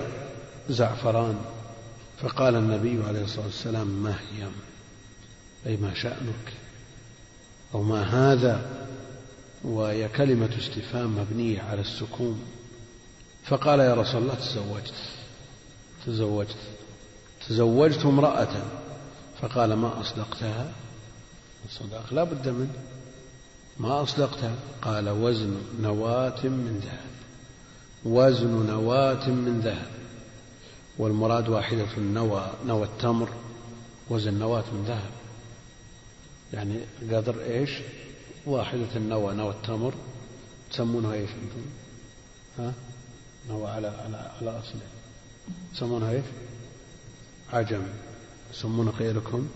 [0.69, 1.35] زعفران.
[2.21, 4.47] فقال النبي عليه الصلاة والسلام ما هي؟
[5.65, 6.53] أي ما شأنك؟
[7.73, 8.87] أو ما هذا؟
[9.63, 12.41] وهي كلمة استفهام مبنية على السكون.
[13.43, 14.93] فقال يا رسول الله تزوجت.
[16.05, 16.57] تزوجت.
[17.47, 18.63] تزوجت امرأة.
[19.41, 20.71] فقال ما أصدقتها؟
[21.65, 22.73] الصداق لا بد منه.
[23.79, 27.07] ما أصدقتها؟ قال وزن نواة من ذهب.
[28.05, 29.96] وزن نواة من ذهب.
[30.97, 33.29] والمراد واحدة النوى نوى التمر
[34.09, 35.11] وزن نواة من ذهب
[36.53, 36.79] يعني
[37.11, 37.71] قدر إيش؟
[38.45, 39.93] واحدة النوى نوى التمر
[40.71, 41.65] تسمونها إيش أنتم؟
[42.59, 42.73] ها؟
[43.49, 44.81] نوى على على على أصله
[45.73, 46.25] تسمونها إيش؟
[47.53, 47.83] عجم
[48.53, 49.47] يسمون غيركم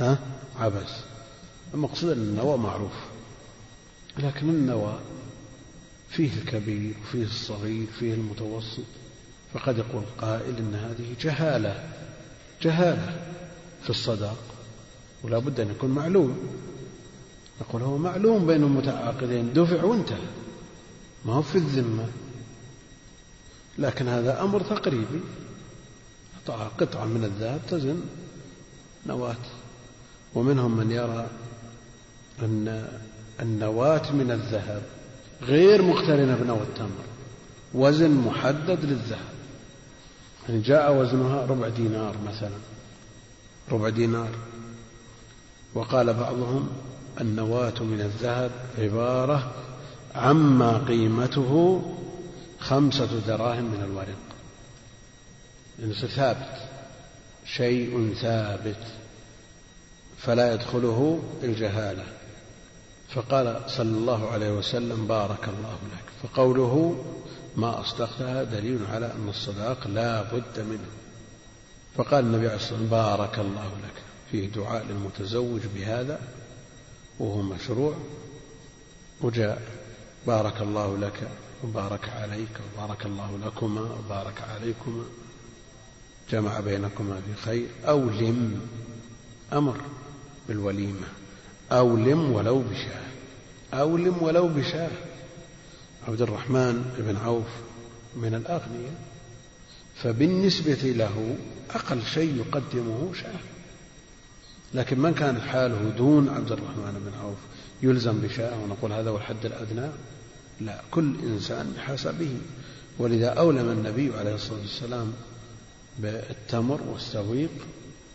[0.00, 0.18] ها
[0.60, 0.90] عبس
[1.74, 2.92] المقصود أن النوى معروف
[4.18, 4.98] لكن النوى
[6.10, 8.84] فيه الكبير وفيه الصغير فيه المتوسط
[9.54, 11.84] فقد يقول قائل إن هذه جهالة
[12.62, 13.16] جهالة
[13.82, 14.38] في الصداق
[15.22, 16.38] ولا بد أن يكون معلوم.
[17.60, 20.26] نقول هو معلوم بين المتعاقدين دفع وانتهى.
[21.24, 22.06] ما هو في الذمة.
[23.78, 25.20] لكن هذا أمر تقريبي.
[26.78, 28.00] قطعة من الذهب تزن
[29.06, 29.36] نواة.
[30.34, 31.26] ومنهم من يرى
[32.42, 32.88] أن
[33.40, 34.82] النواة من الذهب
[35.42, 37.04] غير مقترنة بنوى التمر.
[37.74, 39.37] وزن محدد للذهب.
[40.48, 42.56] يعني جاء وزنها ربع دينار مثلا.
[43.72, 44.30] ربع دينار.
[45.74, 46.68] وقال بعضهم
[47.20, 49.52] النواة من الذهب عبارة
[50.14, 51.82] عما قيمته
[52.60, 54.16] خمسة دراهم من الورق.
[55.78, 56.56] يعني ثابت.
[57.44, 58.82] شيء ثابت.
[60.18, 62.04] فلا يدخله الجهالة.
[63.14, 66.04] فقال صلى الله عليه وسلم بارك الله لك.
[66.22, 67.04] فقوله
[67.58, 70.88] ما أصدقتها دليل على أن الصداق لا بد منه.
[71.96, 74.02] فقال النبي عليه الصلاة والسلام بارك الله لك.
[74.30, 76.20] فيه دعاء للمتزوج بهذا
[77.18, 77.94] وهو مشروع.
[79.20, 79.62] وجاء
[80.26, 81.28] بارك الله لك
[81.64, 85.04] وبارك عليك وبارك الله لكما وبارك عليكما
[86.30, 88.60] جمع بينكما بخير أو لم
[89.52, 89.76] أمر
[90.48, 91.06] بالوليمة.
[91.72, 93.08] أو لم ولو بشاة.
[93.74, 95.07] أو لم ولو بشاة.
[96.08, 97.46] عبد الرحمن بن عوف
[98.16, 98.94] من الأغنياء
[100.02, 101.36] فبالنسبة له
[101.70, 103.40] أقل شيء يقدمه شاه
[104.74, 107.38] لكن من كانت حاله دون عبد الرحمن بن عوف
[107.82, 109.88] يلزم بشاه ونقول هذا هو الحد الأدنى؟
[110.60, 112.36] لا كل إنسان بحسبه.
[112.98, 115.12] ولذا أولم النبي عليه الصلاة والسلام
[115.98, 117.50] بالتمر والسويق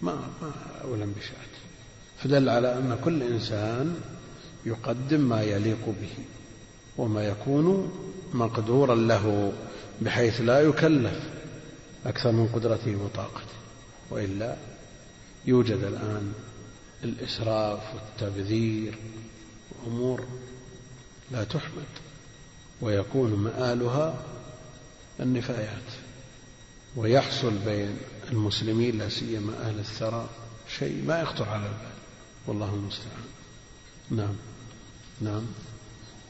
[0.02, 0.52] ما ما
[0.86, 1.54] ولم بشاة
[2.24, 3.96] فدل على أن كل إنسان
[4.66, 6.24] يقدم ما يليق به.
[6.98, 7.92] وما يكون
[8.34, 9.54] مقدورا له
[10.02, 11.20] بحيث لا يكلف
[12.06, 13.54] أكثر من قدرته وطاقته.
[14.10, 14.58] وإلا
[15.46, 16.34] يوجد الآن
[17.04, 18.98] الإسراف والتبذير
[19.72, 20.26] وأمور
[21.32, 21.94] لا تحمد
[22.82, 24.24] ويكون مآلها
[25.20, 25.92] النفايات.
[26.96, 27.98] ويحصل بين
[28.32, 30.30] المسلمين لا سيما أهل الثراء
[30.80, 31.94] شيء ما يخطر على البال.
[32.48, 33.24] والله المستعان.
[34.12, 34.36] نعم.
[35.22, 35.44] نعم.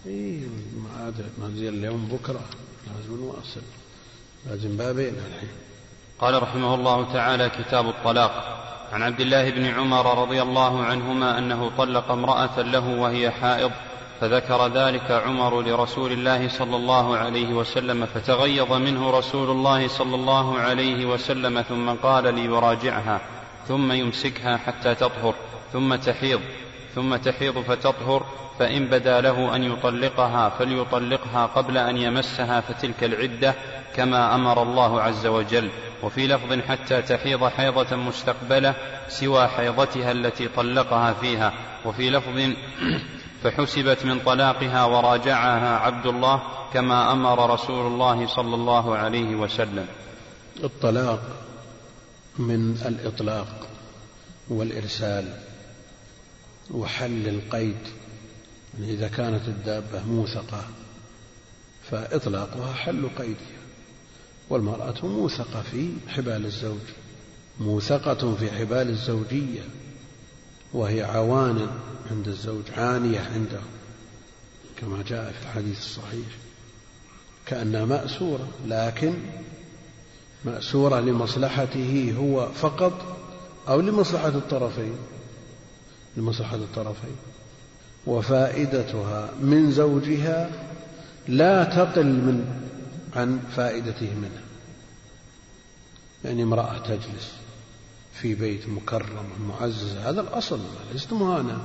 [0.06, 0.40] اي
[0.84, 1.26] ما عاد
[1.56, 2.42] زي اليوم بكرة.
[2.88, 3.62] لازم نواصل.
[4.50, 5.50] لازم بابين الحين.
[6.20, 8.60] قال رحمه الله تعالى كتاب الطلاق.
[8.92, 13.72] عن عبد الله بن عمر رضي الله عنهما أنه طلق امرأة له وهي حائض
[14.22, 20.60] فذكر ذلك عمر لرسول الله صلى الله عليه وسلم فتغيظ منه رسول الله صلى الله
[20.60, 23.22] عليه وسلم ثم قال ليراجعها
[23.68, 25.36] ثم يمسكها حتى تطهر
[25.74, 26.42] ثم تحيض.
[26.96, 28.26] ثم تحيض فتطهر
[28.60, 33.56] فإن بدا له أن يطلقها فليطلقها قبل أن يمسها فتلك العدة
[33.96, 35.70] كما أمر الله عز وجل.
[36.04, 38.76] وفي لفظ حتى تحيض حيضة مستقبلة
[39.08, 41.54] سوى حيضتها التي طلقها فيها.
[41.86, 42.54] وفي لفظ
[43.44, 46.42] فحسبت من طلاقها وراجعها عبد الله
[46.74, 49.86] كما أمر رسول الله صلى الله عليه وسلم.
[50.64, 51.22] الطلاق
[52.38, 53.68] من الإطلاق
[54.50, 55.53] والإرسال.
[56.72, 57.78] وحل القيد
[58.80, 60.66] يعني إذا كانت الدابة موثقة
[61.92, 63.64] فإطلاقها حل قيدها
[64.50, 66.82] والمرأة موثقة في حبال الزوج
[67.60, 69.62] موثقة في حبال الزوجية
[70.74, 71.68] وهي عوان
[72.12, 73.60] عند الزوج عانية عنده
[74.78, 76.28] كما جاء في الحديث الصحيح
[77.46, 79.14] كأنها مأسورة لكن
[80.46, 83.18] مأسورة لمصلحته هو فقط
[83.68, 84.96] أو لمصلحة الطرفين.
[86.18, 87.16] لمصلحة الطرفين.
[88.08, 90.52] وفائدتها من زوجها
[91.28, 92.46] لا تقل من
[93.16, 94.44] عن فائدته منها
[96.26, 97.34] يعني امرأة تجلس
[98.14, 100.60] في بيت مكرم معزز هذا الأصل
[100.94, 101.64] ليست مهانة.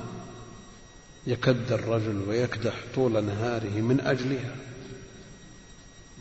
[1.27, 4.55] يكد الرجل ويكدح طول نهاره من أجلها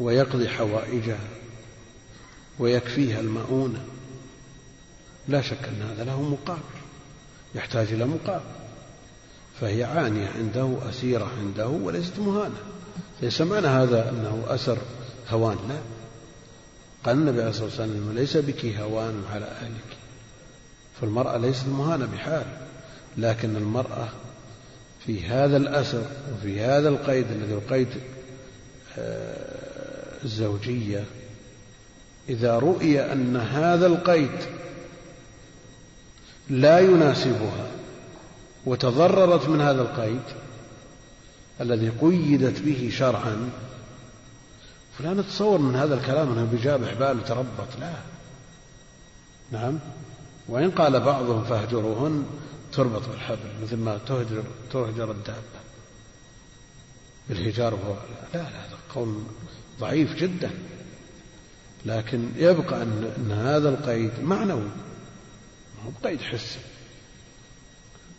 [0.01, 1.29] ويقضي حوائجها
[2.59, 3.85] ويكفيها المؤونة.
[5.29, 6.78] لا شك أن هذا له مقابل.
[7.55, 8.45] يحتاج إلى مقابل
[9.61, 12.59] فهي عانية عنده أسيرة عنده وليست مهانة.
[13.23, 14.79] ليس معنى هذا أنه أسر
[15.29, 15.79] هوان لا.
[17.05, 19.97] قال النبي عليه الصلاة والسلام ليس بك هوان على أهلك.
[21.01, 22.47] فالمرأة ليست مهانة بحال.
[23.17, 24.09] لكن المرأة
[25.07, 26.03] في هذا الأسر
[26.35, 27.89] وفي هذا القيد الذي هو قيد
[28.99, 31.05] آه، الزوجية
[32.29, 34.31] إذا رؤي أن هذا القيد
[36.51, 37.71] لا يناسبها.
[38.67, 40.23] وتضررت من هذا القيد
[41.61, 43.51] الذي قيدت به شرعا.
[44.99, 47.93] فلا نتصور من هذا الكلام أنه بجاب حبال تربط لا.
[49.53, 49.79] نعم.
[50.49, 52.25] وإن قال بعضهم فاهجروهن
[52.73, 54.43] تربط بالحبل مثل ما تهجر
[54.73, 55.59] تهجر الدابة.
[57.29, 57.95] بالهجار هو
[58.35, 59.23] لا لا هذا قول
[59.81, 60.51] ضعيف جدا.
[61.87, 64.69] لكن يبقى أن هذا القيد معنوي.
[65.87, 66.59] هو قيد حسي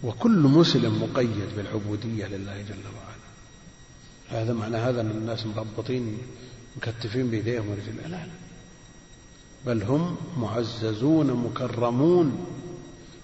[0.03, 3.29] وكل مسلم مقيد بالعبودية لله جل وعلا.
[4.29, 6.17] هذا معنى هذا أن الناس مربطين
[6.77, 8.27] مكتفين بيديهم ورجلهم لا لا.
[9.65, 12.45] بل هم معززون مكرمون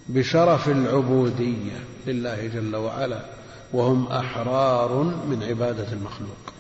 [0.10, 3.26] بشرف العبودية لله جل وعلا
[3.74, 6.54] وهم أحرار من عبادة المخلوق.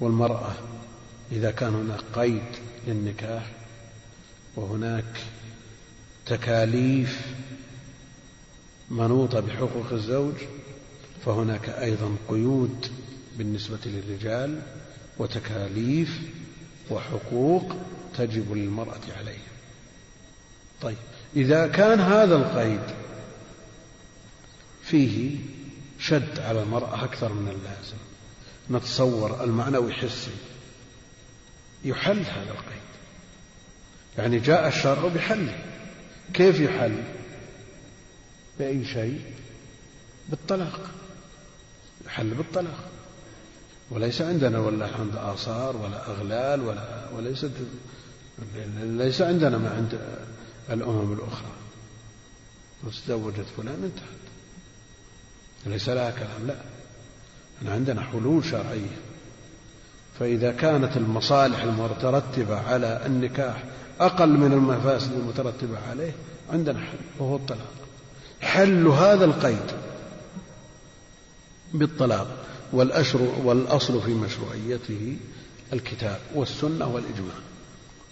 [0.00, 0.52] والمرأة
[1.32, 2.42] إذا كان هناك قيد
[2.86, 3.50] للنكاح
[4.56, 5.04] وهناك
[6.26, 7.20] تكاليف
[8.90, 10.34] منوطة بحقوق الزوج
[11.24, 12.86] فهناك أيضا قيود
[13.38, 14.62] بالنسبة للرجال
[15.18, 16.20] وتكاليف
[16.90, 17.72] وحقوق
[18.18, 19.42] تجب للمرأة عليه
[20.82, 20.96] طيب
[21.36, 22.82] إذا كان هذا القيد
[24.82, 25.38] فيه
[25.98, 27.96] شد على المرأة أكثر من اللازم
[28.70, 30.30] نتصور المعنوي حسي
[31.84, 32.82] يحل هذا القيد.
[34.18, 35.71] يعني جاء الشرع بحله.
[36.34, 37.02] كيف يحل؟
[38.58, 39.20] بأي شيء؟
[40.28, 40.80] بالطلاق.
[42.06, 42.88] يحل بالطلاق.
[43.90, 47.50] وليس عندنا ولا عند آثار ولا أغلال ولا وليست
[48.82, 50.00] ليس عندنا ما عند
[50.70, 51.52] الأمم الأخرى.
[53.06, 54.22] تزوجت فلان انتهت.
[55.66, 56.56] ليس لها كلام لا.
[57.62, 58.96] أنا عندنا حلول شرعية.
[60.18, 63.64] فإذا كانت المصالح المترتبة على النكاح
[64.00, 66.12] أقل من المفاسد المترتبة عليه
[66.52, 67.72] عندنا حل وهو الطلاق.
[68.40, 69.66] حل هذا القيد
[71.74, 72.26] بالطلاق
[72.72, 75.16] والأشر والأصل في مشروعيته
[75.72, 77.34] الكتاب والسنة والإجماع.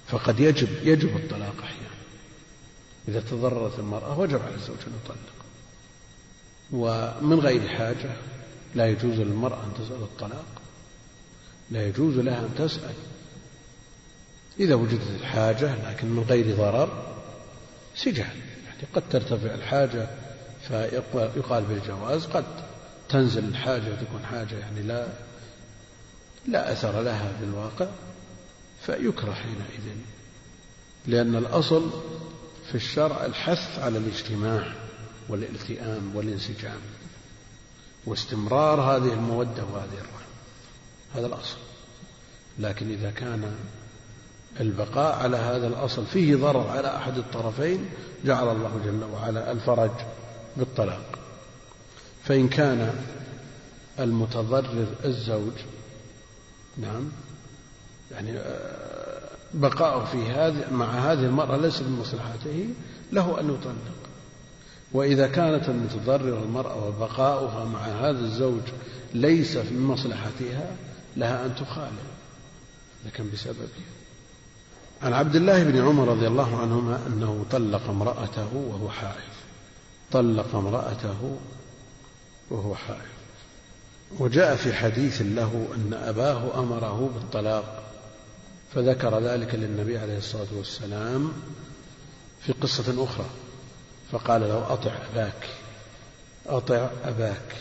[0.08, 1.90] فقد يجب يجب الطلاق أحيانا.
[3.08, 5.40] إذا تضررت المرأة وجب على الزوج أن يطلق.
[6.72, 8.16] ومن غير حاجة
[8.74, 10.44] لا يجوز للمرأة أن تسأل الطلاق
[11.70, 12.94] لا يجوز لها أن تسأل
[14.60, 17.14] إذا وجدت الحاجة لكن من غير ضرر
[17.96, 18.36] سجال
[18.66, 20.08] يعني قد ترتفع الحاجة
[20.68, 22.44] فيقال بالجواز قد
[23.08, 25.06] تنزل الحاجة وتكون حاجة يعني لا
[26.48, 27.86] لا أثر لها في الواقع
[28.80, 29.96] فيكره حينئذ.
[31.06, 31.90] لأن الأصل
[32.68, 34.72] في الشرع الحث على الاجتماع
[35.28, 36.80] والالتئام والانسجام
[38.06, 40.30] واستمرار هذه المودة وهذه الرحمة
[41.14, 41.56] هذا الأصل.
[42.58, 43.54] لكن إذا كان
[44.60, 47.88] البقاء على هذا الأصل فيه ضرر على أحد الطرفين
[48.24, 49.90] جعل الله جل وعلا الفرج
[50.56, 51.18] بالطلاق.
[52.24, 52.94] فإن كان
[53.98, 55.52] المتضرر الزوج
[56.76, 57.08] نعم
[58.10, 59.20] يعني آه،
[59.54, 62.68] بقاؤه في هذه مع هذه المرأة ليس من مصلحته
[63.12, 64.00] له أن يطلق.
[64.92, 68.62] وإذا كانت المتضررة المرأة وبقاؤها مع هذا الزوج
[69.14, 70.76] ليس من مصلحتها
[71.16, 72.10] لها أن تخالف
[73.06, 73.99] لكن بسببه.
[75.02, 79.30] عن عبد الله بن عمر رضي الله عنهما أنه طلق امرأته وهو حائض.
[80.12, 81.38] طلق امرأته
[82.50, 83.00] وهو حائض.
[84.18, 87.82] وجاء في حديث له أن أباه أمره بالطلاق
[88.74, 91.32] فذكر ذلك للنبي عليه الصلاة والسلام
[92.40, 93.26] في قصة أخرى
[94.12, 95.48] فقال له أطع أباك
[96.46, 97.56] أطع أباك.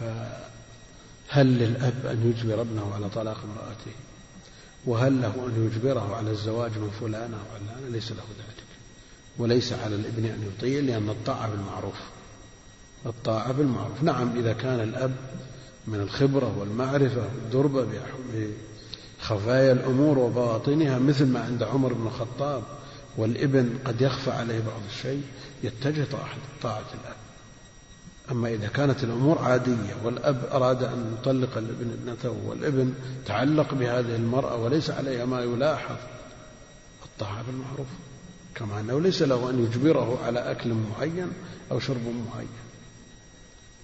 [0.00, 4.07] فهل للأب أن يجبر ابنه على طلاق امرأته؟
[4.88, 8.64] وهل له أن يجبره على الزواج من فلانة أو علانة ليس له ذلك.
[9.38, 11.98] وليس على الابن أن يطيع لأن الطاعة بالمعروف.
[13.06, 14.02] الطاعة بالمعروف.
[14.02, 15.14] نعم إذا كان الأب
[15.86, 17.86] من الخبرة والمعرفة والدربة
[19.20, 22.62] بخفايا الأمور وبواطنها مثل ما عند عمر بن الخطاب
[23.16, 25.22] والابن قد يخفى عليه بعض الشيء
[25.62, 26.06] يتجه
[26.62, 27.16] طاعة الأب.
[28.30, 32.94] أما إذا كانت الأمور عادية والأب أراد أن يطلق الابن ابنته والابن
[33.26, 35.96] تعلق بهذه المرأة وليس عليها ما يلاحظ
[37.04, 37.86] الطاعة بالمعروف.
[38.54, 41.32] كما أنه ليس له أن يجبره على أكل معين
[41.70, 42.48] أو شرب معين.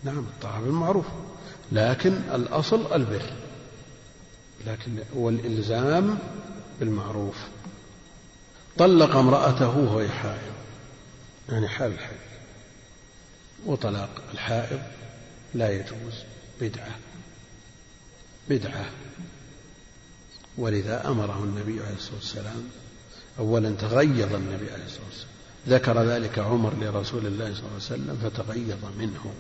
[0.05, 1.07] نعم الطاعة بالمعروف.
[1.73, 3.23] لكن الأصل البر.
[4.67, 6.19] لكن والإلزام
[6.81, 7.37] بالمعروف.
[8.79, 10.55] طلق امرأته وهو حائض.
[11.49, 12.34] يعني حال الحيض
[13.67, 14.81] وطلاق الحائض
[15.55, 16.15] لا يجوز
[16.61, 16.97] بدعة
[18.49, 18.91] بدعة.
[20.59, 22.65] ولذا أمره النبي عليه الصلاة والسلام
[23.39, 25.35] أولا تغيظ النبي عليه الصلاة والسلام.
[25.69, 29.35] ذكر ذلك عمر لرسول الله صلى الله عليه وسلم فتغيظ منه.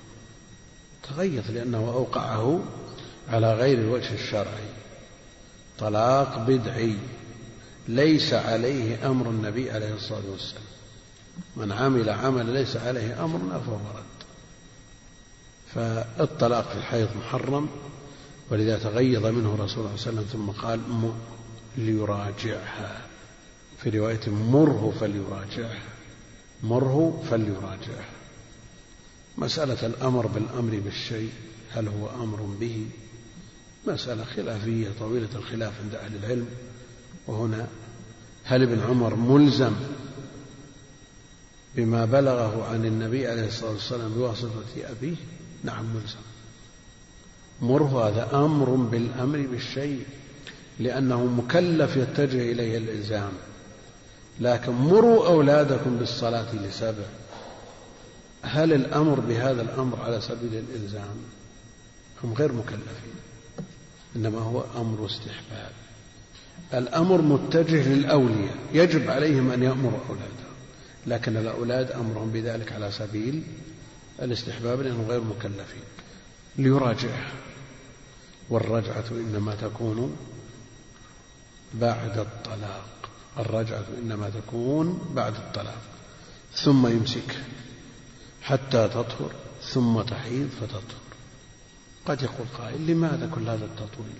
[1.02, 2.64] تغيظ لأنه أوقعه
[3.28, 4.68] على غير الوجه الشرعي.
[5.78, 6.96] طلاق بدعي.
[7.88, 10.62] ليس عليه أمر النبي عليه الصلاة والسلام.
[11.56, 14.13] من عمل عمل ليس عليه أمرنا فهو رد
[15.74, 17.68] فالطلاق في الحيض محرم
[18.50, 20.80] ولذا تغيظ منه رسول الله صلى الله عليه وسلم ثم قال
[21.78, 23.00] ليراجعها.
[23.82, 25.82] في رواية مره فليراجعها
[26.62, 28.08] مره فليراجعها.
[29.38, 31.30] مسألة الأمر بالأمر بالشيء
[31.70, 32.86] هل هو أمر به؟
[33.86, 36.46] مسألة خلافية طويلة الخلاف عند أهل العلم.
[37.26, 37.68] وهنا
[38.44, 39.72] هل ابن عمر ملزم
[41.76, 45.16] بما بلغه عن النبي عليه الصلاة والسلام بواسطة أبيه؟
[45.64, 46.24] نعم ملزم.
[47.62, 50.04] مره هذا أمر بالأمر بالشيء
[50.80, 53.32] لأنه مكلف يتجه إليه الإلزام.
[54.40, 57.04] لكن مروا أولادكم بالصلاة لسبع.
[58.42, 61.16] هل الأمر بهذا الأمر على سبيل الإلزام؟
[62.24, 63.14] هم غير مكلفين
[64.16, 65.72] إنما هو أمر استحباب.
[66.74, 70.54] الأمر متجه للأولياء يجب عليهم أن يأمروا أولادهم
[71.06, 73.42] لكن الأولاد أمرهم بذلك على سبيل
[74.22, 75.82] الاستحباب لأنهم غير مكلفين.
[76.56, 77.32] ليراجعها
[78.50, 80.16] والرجعة إنما تكون
[81.74, 82.88] بعد الطلاق.
[83.38, 85.82] الرجعة إنما تكون بعد الطلاق.
[86.54, 87.38] ثم يمسك
[88.42, 89.30] حتى تطهر
[89.62, 91.04] ثم تحيض فتطهر.
[92.06, 94.18] قد يقول قائل لماذا كل هذا التطويل؟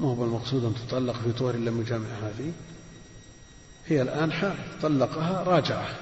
[0.00, 2.50] ما هو المقصود أن تطلق في طهر لم يجامعها فيه؟
[3.86, 5.96] هي الآن حائض طلقها راجعة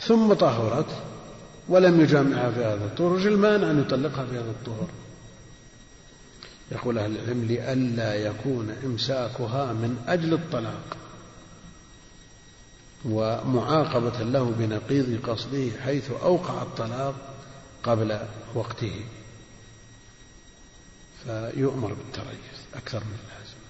[0.00, 1.02] ثم طهرت
[1.68, 4.88] ولم يجامعها في هذا الطهر وش المانع أن يطلقها في هذا الطهر
[6.72, 10.96] يقول أهل العلم لئلا يكون إمساكها من أجل الطلاق.
[13.04, 17.14] ومعاقبة له بنقيض قصده حيث أوقع الطلاق
[17.82, 18.18] قبل
[18.54, 19.00] وقته.
[21.24, 23.62] فيؤمر بالتريث أكثر من اللازم.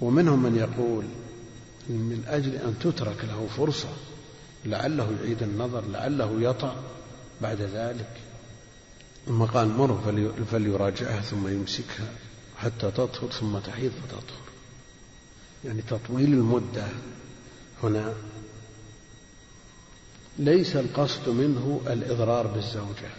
[0.00, 1.04] ومنهم من يقول
[1.88, 3.88] من أجل أن تترك له فرصة
[4.64, 6.76] لعله يعيد النظر لعله يطأ
[7.42, 8.20] بعد ذلك.
[9.26, 10.18] ثم قال مر
[10.50, 12.12] فليراجعها ثم يمسكها
[12.58, 14.48] حتى تطهر ثم تحيض فتطهر.
[15.64, 16.86] يعني تطويل المدة
[17.82, 18.14] هنا.
[20.38, 23.10] ليس القصد منه الإضرار بالزوجة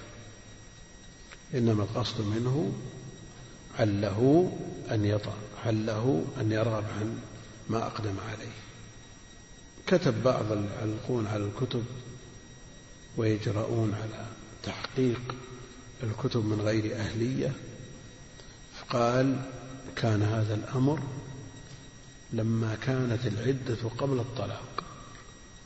[1.54, 2.72] إنما القصد منه
[3.80, 4.52] عله
[4.92, 5.34] أن يطأ
[5.66, 7.20] عله أن يرغب عن
[7.70, 8.59] ما أقدم عليه.
[9.90, 11.84] كتب بعض العلقون على الكتب
[13.18, 14.26] ويجرؤون على
[14.64, 15.22] تحقيق
[16.04, 17.52] الكتب من غير أهلية.
[18.80, 19.42] فقال
[19.96, 21.00] كان هذا الأمر
[22.34, 24.84] لما كانت العدة قبل الطلاق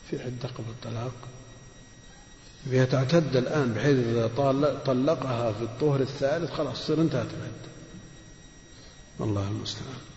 [0.09, 1.13] في عدة قبل الطلاق
[2.65, 4.27] فهي تعتد الآن بحيث إذا
[4.85, 7.73] طلقها في الطهر الثالث خلاص تصير انتهت العدة.
[9.19, 10.12] الله المستعان.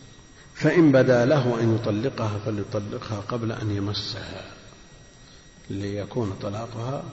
[0.57, 4.45] فإن بدا له أن يطلقها فليطلقها قبل أن يمسها
[5.71, 7.05] ليكون طلاقها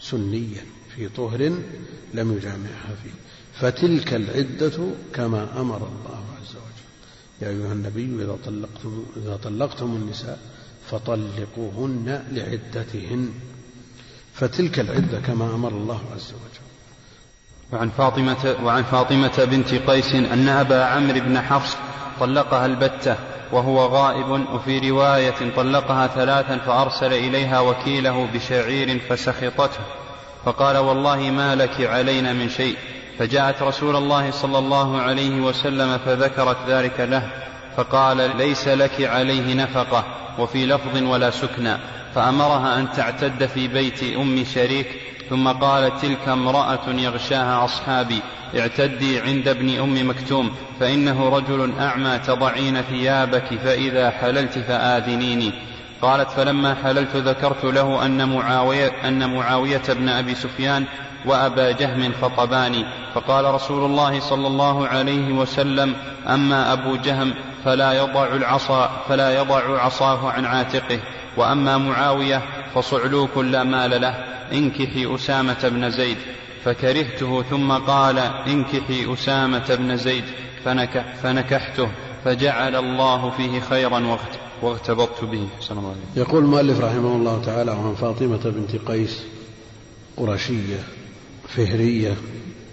[0.00, 0.64] سنيا
[0.96, 1.42] في طهر
[2.14, 3.10] لم يجامعها فيه.
[3.60, 6.84] فتلك العدة كما أمر الله عز وجل.
[7.42, 10.38] يا أيها النبي إذا طلقتم, إذا طلقتم النساء
[10.90, 13.30] فطلقوهن لعدتهن.
[14.34, 16.64] فتلك العدة كما أمر الله عز وجل.
[17.72, 21.76] وعن فاطمة وعن فاطمة بنت قيس أن أبا عمرو بن حفص
[22.20, 23.16] طلقها البتة
[23.52, 29.80] وهو غائب وفي رواية طلقها ثلاثا فأرسل إليها وكيله بشعير فسخطته.
[30.44, 32.76] فقال والله ما لك علينا من شيء.
[33.18, 37.28] فجاءت رسول الله صلى الله عليه وسلم فذكرت ذلك له.
[37.76, 40.04] فقال ليس لك عليه نفقة
[40.38, 41.76] وفي لفظ ولا سكنى.
[42.14, 44.86] فأمرها أن تعتد في بيت أم شريك
[45.30, 48.22] ثم قالت تلك امرأة يغشاها أصحابي.
[48.58, 50.50] اعتدي عند ابن أم مكتوم
[50.80, 55.52] فإنه رجل أعمى تضعين ثيابك فإذا حللت فآذنيني.
[56.02, 60.84] قالت فلما حللت ذكرت له أن معاوية, أن معاوية بن أبي سفيان
[61.26, 62.84] وأبا جهم خطباني.
[63.14, 65.94] فقال رسول الله صلى الله عليه وسلم
[66.28, 67.34] أما أبو جهم
[67.64, 71.00] فلا يضع العصا فلا يضع عصاه عن عاتقه.
[71.36, 72.42] وأما معاوية
[72.74, 74.14] فصعلوك لا مال له
[74.52, 76.16] انكحي أسامة بن زيد.
[76.64, 80.24] فكرهته ثم قال انكحي أسامة بن زيد
[80.64, 81.88] فنكح فنكحته
[82.24, 84.18] فجعل الله فيه خيرا
[84.62, 85.48] واغتبطت به.
[85.70, 89.22] الله يقول المؤلف رحمه الله تعالى عن فاطمة بنت قيس
[90.16, 90.78] قرشية
[91.48, 92.16] فهرية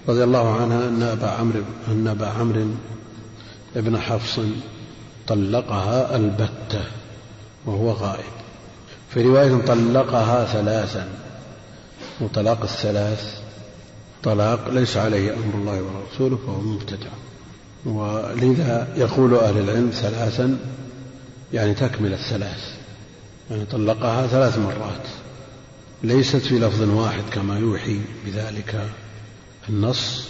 [0.07, 2.67] رضي الله عنها أن أبا عمرو أن أبا عمرو
[3.75, 4.39] ابن حفص
[5.27, 6.83] طلقها البتة
[7.65, 8.33] وهو غائب.
[9.09, 11.07] في رواية طلقها ثلاثا
[12.21, 13.40] وطلاق الثلاث
[14.23, 17.09] طلاق ليس عليه أمر الله ورسوله فهو مبتدع.
[17.85, 20.57] ولذا يقول أهل العلم ثلاثا
[21.53, 22.73] يعني تكمل الثلاث.
[23.51, 25.07] يعني طلقها ثلاث مرات.
[26.03, 28.89] ليست في لفظ واحد كما يوحي بذلك
[29.69, 30.27] النص.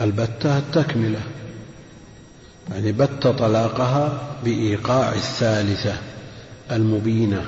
[0.00, 1.20] البتة التكملة.
[2.70, 5.96] يعني بت طلاقها بإيقاع الثالثة
[6.70, 7.46] المبينة.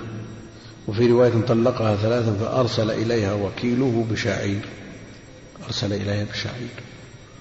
[0.88, 4.60] وفي رواية طلقها ثلاثا فأرسل إليها وكيله بشعير.
[5.66, 6.68] أرسل إليها بشعير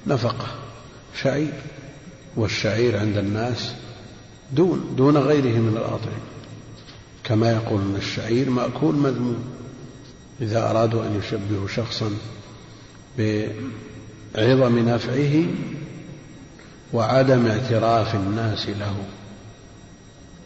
[0.08, 0.48] نفقة.
[1.22, 1.54] شعير.
[2.36, 3.74] والشعير عند الناس
[4.52, 6.24] دون دون غيره من الأطعمة.
[7.24, 9.44] كما يقولون الشعير مأكول مذموم.
[10.42, 12.12] إذا أرادوا أن يشبهوا شخصا
[13.18, 15.46] بعظم نفعه
[16.94, 18.96] وعدم اعتراف الناس له.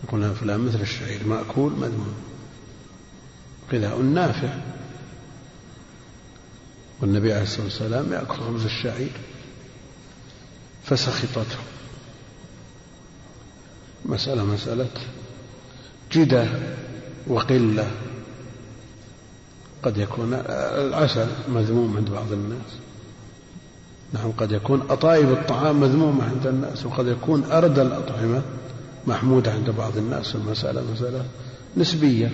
[0.04, 2.14] يقول فلان مثل الشعير مأكول مذموم.
[3.74, 4.77] غذاء نافع.
[7.02, 9.12] والنبي عليه الصلاة والسلام يأكل خبز الشعير
[10.84, 11.58] فسخطته.
[14.06, 14.88] مسألة مسألة
[16.12, 16.48] جدة
[17.28, 17.92] وقلة.
[19.84, 22.72] قد يكون العسل مذموم عند بعض الناس.
[24.14, 28.42] نعم قد يكون أطايب الطعام مذمومة عند الناس وقد يكون أردى الأطعمة
[29.08, 30.36] محمودة عند بعض الناس.
[30.36, 31.26] المسألة مسألة
[31.78, 32.32] نسبية.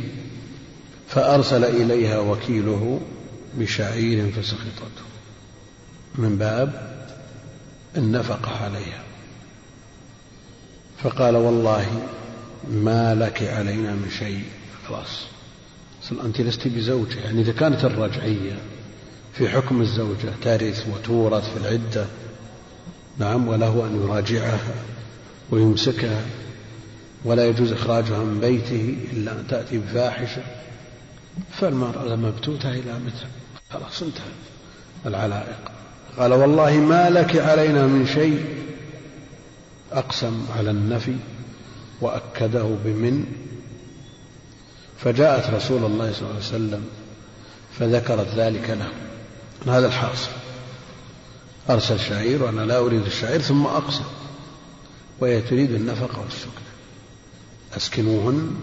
[1.07, 2.99] فأرسل إليها وكيله
[3.57, 5.03] بشعير فسخطته
[6.15, 6.93] من باب
[7.97, 9.03] النفقة عليها.
[11.03, 12.01] فقال والله
[12.71, 14.43] ما لك علينا من شيء.
[14.87, 15.25] خلاص.
[16.25, 17.19] أنت لست بزوجة.
[17.19, 18.59] يعني إذا كانت الرجعية
[19.33, 22.05] في حكم الزوجة ترث وتورث في العدة
[23.17, 24.75] نعم وله أن يراجعها
[25.49, 26.21] ويمسكها
[27.25, 30.41] ولا يجوز إخراجها من بيته إلا أن تأتي بفاحشة
[31.51, 33.27] فالمرأة مبتوتة إلى متى؟
[33.73, 34.23] خلاص انتهى
[35.05, 35.71] العلائق.
[36.17, 38.45] قال والله ما لك علينا من شيء.
[39.91, 41.15] أقسم على النفي
[42.01, 43.25] وأكده بمن.
[44.99, 46.85] فجاءت رسول الله صلى الله عليه وسلم
[47.79, 48.91] فذكرت ذلك له.
[49.73, 50.31] هذا الحاصل؟
[51.69, 54.05] أرسل شعير وأنا لا أريد الشعير ثم أقسم.
[55.19, 56.63] وهي تريد النفقة والسكن.
[57.77, 58.55] أسكنوهن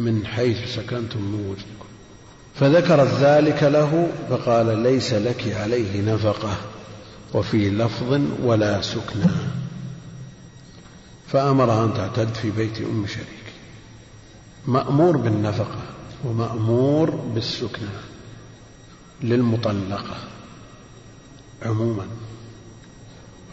[0.00, 1.75] من حيث سكنتم من وجدكم
[2.60, 6.56] فذكرت ذلك له فقال ليس لك عليه نفقة
[7.34, 9.32] وفي لفظ ولا سكنى.
[11.26, 13.26] فأمرها أن تعتد في بيت أم شريك.
[14.66, 15.82] مأمور بالنفقة
[16.24, 17.88] ومأمور بالسكنى
[19.22, 20.16] للمطلقة
[21.62, 22.06] عموما.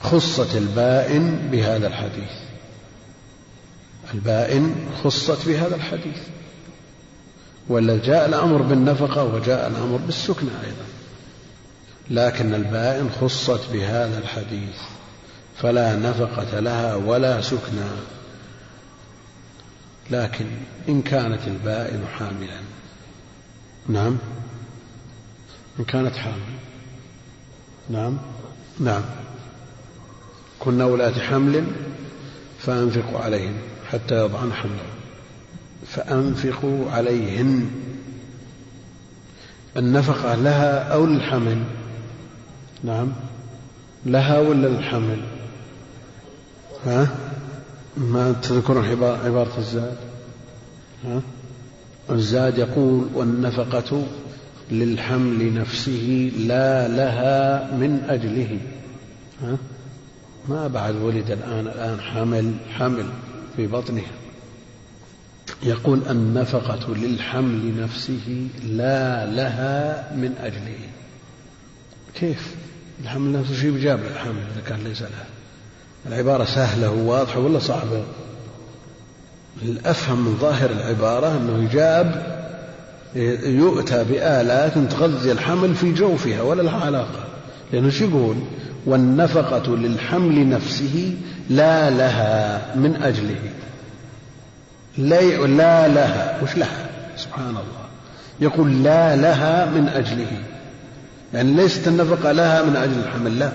[0.01, 2.31] خصت البائن بهذا الحديث.
[4.13, 6.32] البائن خصت بهذا الحديث.
[7.69, 10.85] ولا جاء الأمر بالنفقة وجاء الأمر بالسكنى أيضا.
[12.09, 14.77] لكن البائن خصت بهذا الحديث
[15.57, 17.89] فلا نفقة لها ولا سكنى
[20.11, 20.45] لكن
[20.89, 22.59] إن كانت البائن حاملا
[23.87, 24.17] نعم؟
[25.79, 26.57] إن كانت حامل
[27.89, 28.17] نعم؟
[28.79, 29.03] نعم.
[30.59, 31.65] كن ولاة حمل
[32.59, 33.57] فأنفقوا عليهن
[33.91, 34.92] حتى يضعن حملهن
[35.95, 37.69] فأنفقوا عليهن.
[39.77, 41.63] النفقة لها أو للحمل؟
[42.83, 43.11] نعم.
[44.05, 45.19] لها ولا للحمل؟
[46.85, 47.07] ها؟
[47.97, 48.85] ما تذكرون
[49.25, 49.97] عبارة الزاد؟
[51.05, 51.21] ها؟
[52.11, 54.03] الزاد يقول والنفقة
[54.71, 58.59] للحمل نفسه لا لها من أجله.
[59.41, 59.57] ها؟
[60.49, 63.05] ما بعد ولد الآن الآن حمل حمل
[63.55, 64.22] في بطنها.
[65.65, 70.77] يقول النفقة للحمل نفسه لا لها من أجله.
[72.15, 72.55] كيف؟
[73.03, 75.25] الحمل نفسه شيء بجاب الحمل إذا كان ليس لها.
[76.07, 78.03] العبارة سهلة وواضحة ولا صعبة؟
[79.61, 82.33] الأفهم من ظاهر العبارة أنه يجاب
[83.45, 87.23] يؤتى بآلات تغذي الحمل في جوفها ولا لها علاقة.
[87.73, 88.35] لأنه شو يقول؟
[88.85, 91.15] والنفقة للحمل نفسه
[91.49, 93.51] لا لها من أجله.
[94.97, 96.43] لا, لا لها.
[96.43, 97.83] وش لها؟ سبحان الله
[98.39, 100.43] يقول لا لها من أجله.
[101.33, 103.51] يعني ليست النفقة لها من أجل الحمل لا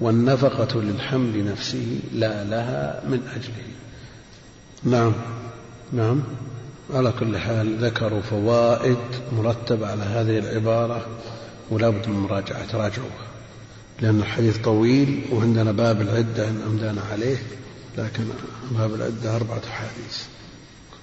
[0.00, 3.68] والنفقة للحمل نفسه لا لها من أجله.
[4.84, 5.12] نعم.
[5.92, 6.22] نعم.
[6.94, 8.96] على كل حال ذكروا فوائد
[9.32, 11.06] مرتبة على هذه العبارة
[11.70, 12.66] ولا بد من مراجعة.
[12.66, 13.28] تراجعوها
[14.00, 17.36] لأن الحديث طويل وعندنا باب العدة إن أمدانا عليه.
[17.98, 18.24] لكن
[18.70, 20.22] باب العدة أربعة أحاديث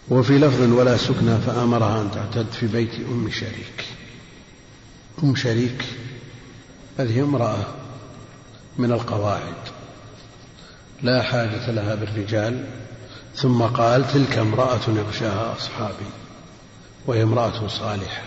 [0.09, 3.85] وفي لفظ ولا سكنى فأمرها أن تعتد في بيت أم شريك.
[5.23, 5.85] أم شريك
[6.97, 7.65] هذه امرأة
[8.77, 9.55] من القواعد.
[11.01, 12.65] لا حاجة لها بالرجال.
[13.35, 16.09] ثم قال تلك امرأة يغشاها أصحابي
[17.07, 18.23] وهي امرأة صالحة.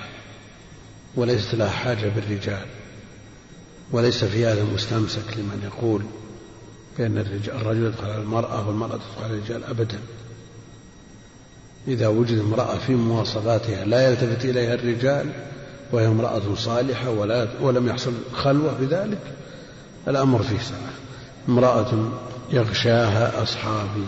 [1.16, 2.66] وليست لها حاجة بالرجال.
[3.92, 6.03] وليس في هذا مستمسك لمن يقول
[6.99, 9.99] بأن الرجل يدخل على المرأة والمرأة تدخل على الرجال أبدا.
[11.88, 15.26] إذا وجد امرأة في مواصفاتها لا يلتفت إليها الرجال
[15.92, 19.18] وهي امرأة صالحة ولا ولم يحصل خلوة بذلك
[20.08, 20.92] الأمر فيه سعة
[21.49, 22.11] امرأة
[22.53, 24.07] يغشاها أصحابي.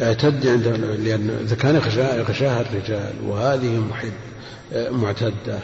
[0.00, 1.74] اعتد عند لأن إذا كان
[2.18, 4.12] يغشاها الرجال وهذه محد
[4.90, 5.58] معتدة.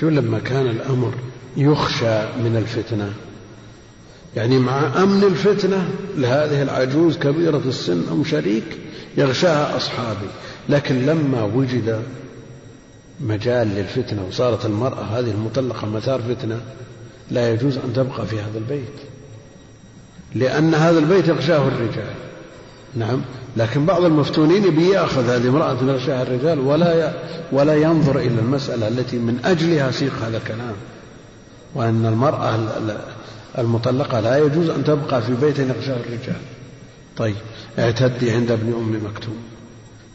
[0.00, 1.14] شو لما كان الأمر
[1.56, 3.12] يخشى من الفتنة؟
[4.38, 8.64] يعني مع أمن الفتنة لهذه العجوز كبيرة السن أم شريك
[9.16, 10.28] يغشاها أصحابي.
[10.68, 12.02] لكن لما وجد
[13.20, 16.60] مجال للفتنة وصارت المرأة هذه المطلقة مثار فتنة
[17.30, 18.94] لا يجوز أن تبقى في هذا البيت.
[20.34, 22.14] لأن هذا البيت يغشاه الرجال.
[22.96, 23.20] نعم.
[23.56, 27.12] لكن بعض المفتونين يبي يأخذ هذه امرأة يغشاها الرجال ولا
[27.52, 30.74] ولا ينظر إلى المسألة التي من أجلها سيق هذا الكلام.
[31.74, 32.54] وأن المرأة
[33.58, 36.40] المطلقة لا يجوز أن تبقى في بيت يغشاه الرجال.
[37.16, 37.36] طيب
[37.78, 39.42] اعتدي عند ابن أم مكتوم.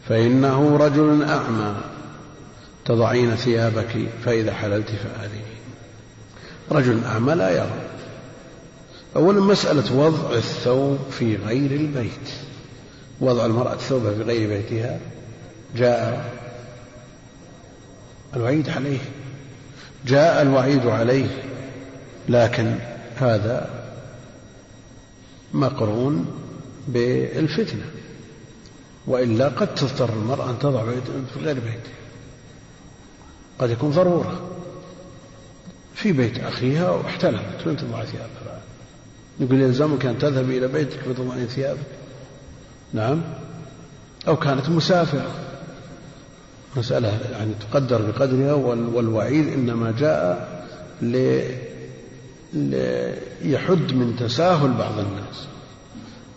[0.09, 1.75] فإنه رجل أعمى
[2.85, 5.53] تضعين ثيابك فإذا حللت فآذني.
[6.71, 7.81] رجل أعمى لا يرى.
[9.15, 12.29] أولا مسألة وضع الثوب في غير البيت.
[13.21, 14.99] وضع المرأة ثوبها في غير بيتها
[15.75, 16.31] جاء
[18.35, 18.99] الوعيد عليه.
[20.07, 21.27] جاء الوعيد عليه
[22.29, 22.75] لكن
[23.15, 23.69] هذا
[25.53, 26.25] مقرون
[26.87, 27.85] بالفتنة
[29.07, 30.83] وإلا قد تضطر المرأة أن تضع
[31.33, 31.93] في غير بيتها
[33.59, 34.41] قد يكون ضرورة.
[35.95, 38.61] في بيت أخيها واحتلمت وين تضع ثيابها.
[39.39, 41.79] يقول يلزمك أن تذهب إلى بيتك فتضعين ثيابك.
[42.93, 43.21] نعم.
[44.27, 45.31] أو كانت مسافرة.
[46.75, 48.53] مسألة يعني تقدر بقدرها
[48.93, 50.49] والوعيد إنما جاء
[52.53, 55.47] ليحد من تساهل بعض الناس.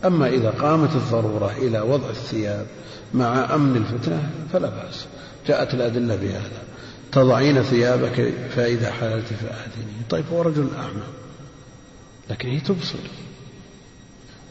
[0.05, 2.67] أما إذا قامت الضرورة إلى وضع الثياب
[3.15, 5.07] مع أمن الفتنة فلا بأس.
[5.47, 6.63] جاءت الأدلة بهذا.
[7.13, 11.07] تضعين ثيابك فإذا حللت فآذني طيب هو رجل أعمى.
[12.31, 12.99] لكن هي تبصر.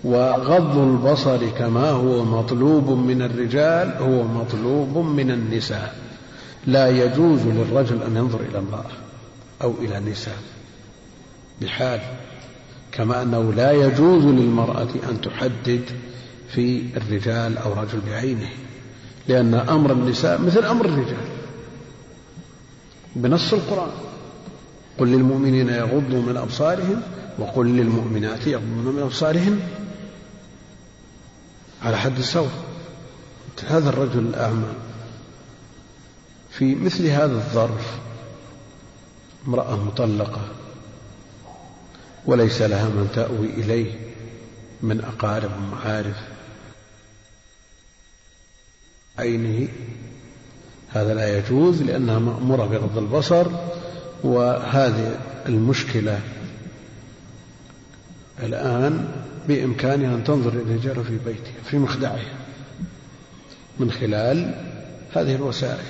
[0.04, 5.96] وغض البصر كما هو مطلوب من الرجال هو مطلوب من النساء.
[6.68, 8.92] لا يجوز للرجل أن ينظر إلى امرأة
[9.62, 10.38] أو إلى نساء.
[11.62, 12.00] بحال
[12.92, 15.82] كما أنه لا يجوز للمرأة أن تحدد
[16.50, 18.50] في الرجال أو رجل بعينه
[19.28, 21.28] لأن أمر النساء مثل أمر الرجال
[23.16, 23.92] بنص القرآن.
[24.98, 27.02] قل للمؤمنين يغضوا من أبصارهم
[27.40, 29.60] وقل للمؤمنات يغضن من أبصارهن
[31.84, 32.52] على حد السواء
[33.68, 34.74] هذا الرجل الأعمى
[36.52, 38.00] في مثل هذا الظرف
[39.48, 40.42] امرأة مطلقة
[42.26, 43.92] وليس لها من تأوي إليه
[44.82, 46.16] من أقارب ومعارف
[49.20, 49.68] عينه
[50.90, 53.48] هذا لا يجوز لأنها مأمورة بغض البصر
[54.24, 56.20] وهذه المشكلة
[58.44, 59.08] الآن
[59.48, 62.34] بإمكانها أن تنظر إلى الرجال في بيتها في مخدعها
[63.80, 64.62] من خلال
[65.14, 65.86] هذه الوسائل.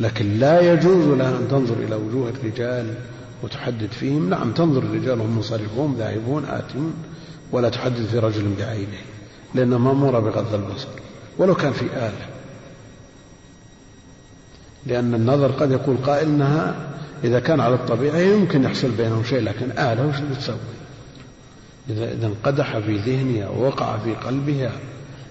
[0.00, 2.94] لكن لا يجوز لها أن تنظر إلى وجوه الرجال
[3.42, 4.30] وتحدد فيهم.
[4.30, 6.94] نعم تنظر الرجال هم منصرفون ذاهبون آتون
[7.52, 8.98] ولا تحدد في رجل بعينه
[9.54, 10.88] لأنها مأمورة بغض البصر.
[11.38, 12.26] ولو كان في آلة.
[14.86, 16.74] لأن النظر قد يقول قائل أنها
[17.24, 20.56] إذا كان على الطبيعة يمكن يحصل بينهم شيء لكن آلة وش بتسوي؟
[21.90, 24.72] إذا إذا انقدح في ذهنها ووقع في قلبها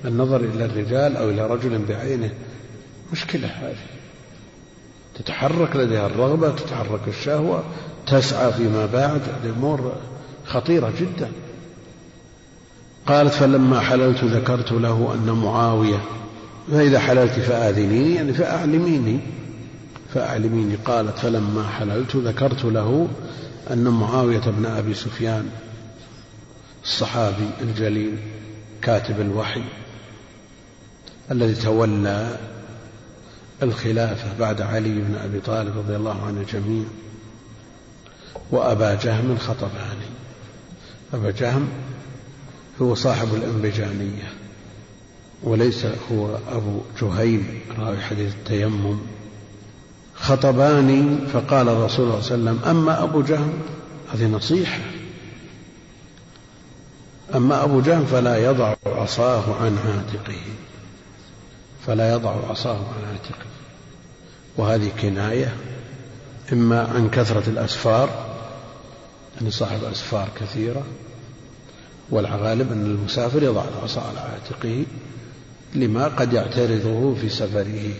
[0.05, 2.31] النظر إلى الرجال أو إلى رجل بعينه
[3.11, 3.99] مشكلة هذه.
[5.15, 7.63] تتحرك لديها الرغبة تتحرك الشهوة
[8.11, 9.93] تسعى فيما بعد هذه أمور
[10.45, 11.31] خطيرة جدا.
[13.07, 16.01] قالت فلما حللت ذكرت له أن معاوية
[16.71, 19.19] فإذا حللت فآذنيني يعني فأعلميني.
[20.13, 23.07] فأعلميني قالت فلما حللت ذكرت له
[23.71, 25.49] أن معاوية بن أبي سفيان
[26.83, 28.17] الصحابي الجليل
[28.81, 29.63] كاتب الوحي
[31.31, 32.37] الذي تولى
[33.63, 37.08] الخلافة بعد علي بن أبي طالب رضي الله عنه جميعا
[38.51, 40.09] وأبا جهم الخطباني.
[41.13, 41.67] أبا جهم
[42.81, 44.33] هو صاحب الأنبجانية
[45.43, 48.99] وليس هو أبو جهيم راوي حديث التيمم.
[50.15, 53.53] خطباني فقال الرسول صلى الله عليه وسلم أما أبو جهم؟
[54.13, 54.79] هذه نصيحة.
[57.35, 60.41] أما أبو جهم فلا يضع عصاه عن عاتقه.
[61.87, 63.45] فلا يضع عصاه عن عاتقه.
[64.57, 65.55] وهذه كناية
[66.53, 68.28] إما عن كثرة الأسفار
[69.41, 70.83] أن صاحب أسفار كثيرة
[72.09, 74.85] والغالب أن المسافر يضع العصا على عاتقه
[75.75, 77.93] لما قد يعترضه في سفره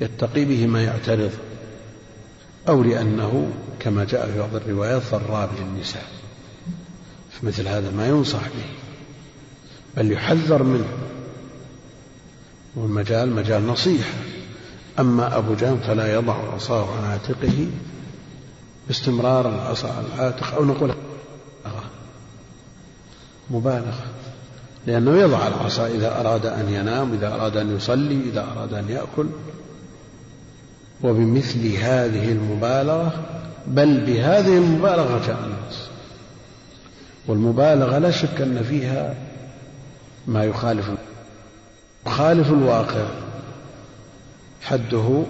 [0.00, 1.32] يتقي به ما يعترض
[2.68, 6.06] أو لأنه كما جاء في بعض الروايات ضراب للنساء
[7.30, 8.66] فمثل هذا ما ينصح به.
[9.96, 10.88] بل يحذر منه
[12.76, 14.14] والمجال مجال نصيحة
[14.98, 17.66] أما أبو جهم فلا يضع عصاه عن عاتقه
[18.88, 20.94] باستمرار العصا العاتق أو نقول
[23.50, 24.04] مبالغة.
[24.86, 29.26] لأنه يضع العصا إذا أراد أن ينام إذا أراد أن يصلي إذا أراد أن يأكل.
[31.02, 33.12] وبمثل هذه المبالغة
[33.66, 35.88] بل بهذه المبالغة جاء النص
[37.26, 39.14] والمبالغة لا شك أن فيها
[40.26, 40.90] ما يخالف
[42.06, 43.06] يخالف الواقع.
[44.62, 45.22] حده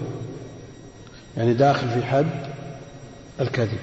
[1.36, 2.53] يعني داخل في حد
[3.40, 3.78] الكذب.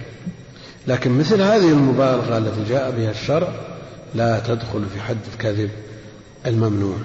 [0.88, 3.54] لكن مثل هذه المبالغة التي جاء بها الشرع
[4.16, 5.72] لا تدخل في حد الكذب
[6.46, 6.98] الممنوع.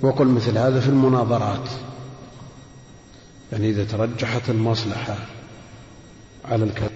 [0.00, 1.68] وقل مثل هذا في المناظرات.
[3.52, 5.16] يعني إذا ترجحت المصلحة
[6.44, 6.90] على الكذب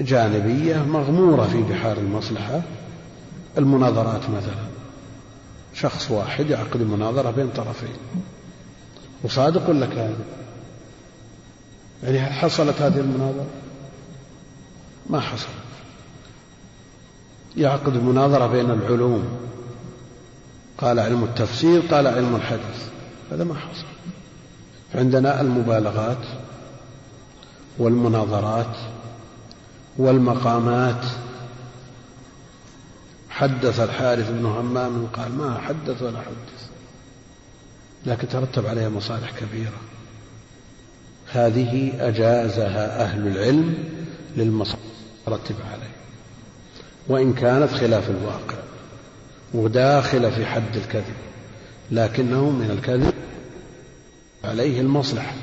[0.00, 2.62] جانبية مغمورة في بحار المصلحة
[3.58, 4.64] المناظرات مثلا.
[5.74, 7.96] شخص واحد يعقد مناظرة بين طرفين.
[9.24, 10.24] وصادق ولا كاذب
[12.04, 13.46] يعني حصلت هذه المناظرة؟
[15.10, 15.48] ما حصلت.
[17.56, 19.38] يعقد مناظرة بين العلوم.
[20.78, 22.88] قال علم التفسير قال علم الحديث.
[23.32, 23.84] هذا ما حصل.
[24.94, 26.26] عندنا المبالغات
[27.78, 28.76] والمناظرات
[29.96, 31.04] والمقامات.
[33.30, 36.68] حدث الحارث بن همام قال ما حدث ولا حدث.
[38.06, 39.93] لكن ترتب عليها مصالح كبيرة.
[41.36, 43.74] هذه أجازها أهل العلم
[44.36, 44.80] للمصالح
[45.26, 45.94] ترتب عليه
[47.08, 48.56] وإن كانت خلاف الواقع
[49.54, 51.14] وداخلة في حد الكذب
[51.90, 53.14] لكنه من الكذب
[54.44, 55.34] عليه المصلحة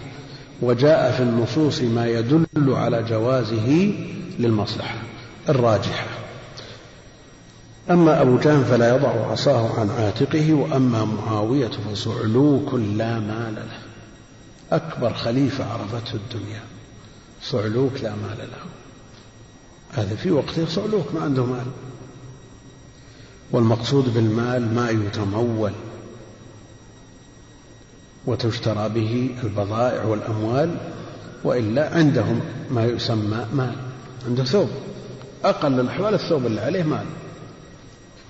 [0.61, 3.93] وجاء في النصوص ما يدل على جوازه
[4.39, 4.97] للمصلحة
[5.49, 6.05] الراجحة.
[7.89, 13.80] أما أبو جهل فلا يضع عصاه عن عاتقه وأما معاوية فصعلوك لا مال له.
[14.72, 16.61] أكبر خليفة عرفته الدنيا.
[17.41, 18.64] صعلوك لا مال له.
[19.93, 21.65] هذا في وقته صعلوك ما عنده مال.
[23.52, 25.72] والمقصود بالمال ما يتمول
[28.26, 30.77] وتشترى به البضائع والأموال
[31.43, 32.39] وإلا عندهم
[32.72, 33.76] ما يسمى مال.
[34.27, 34.69] عنده ثوب.
[35.43, 37.06] أقل الأحوال الثوب اللي عليه مال.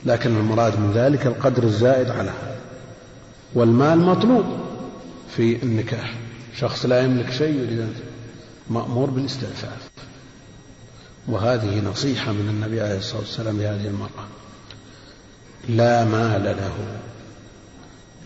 [0.06, 2.62] لكن المراد من ذلك القدر الزائد على هذا.
[3.54, 4.46] والمال مطلوب
[5.36, 6.20] في النكاح.
[6.57, 7.94] شخص لا يملك شيء يريد
[8.69, 9.90] مأمور بالاستعفاف
[11.28, 14.28] وهذه نصيحة من النبي عليه الصلاة والسلام لهذه المرأة.
[15.69, 16.99] لا مال له.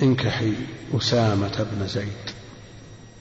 [0.01, 0.53] انكحي
[0.93, 2.31] أسامة بن زيد.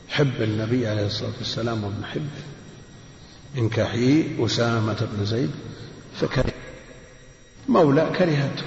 [0.08, 2.42] حب النبي عليه الصلاة والسلام وابن حبه.
[3.58, 5.50] انكحي أسامة بن زيد
[6.20, 6.52] فكره.
[7.68, 8.64] مولى كرهته.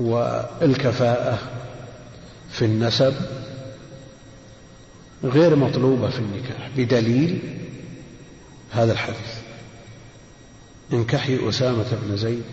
[0.00, 1.38] والكفاءة
[2.50, 3.14] في النسب
[5.24, 7.38] غير مطلوبة في النكاح بدليل
[8.70, 9.34] هذا الحديث.
[10.92, 12.44] انكحي أسامة بن زيد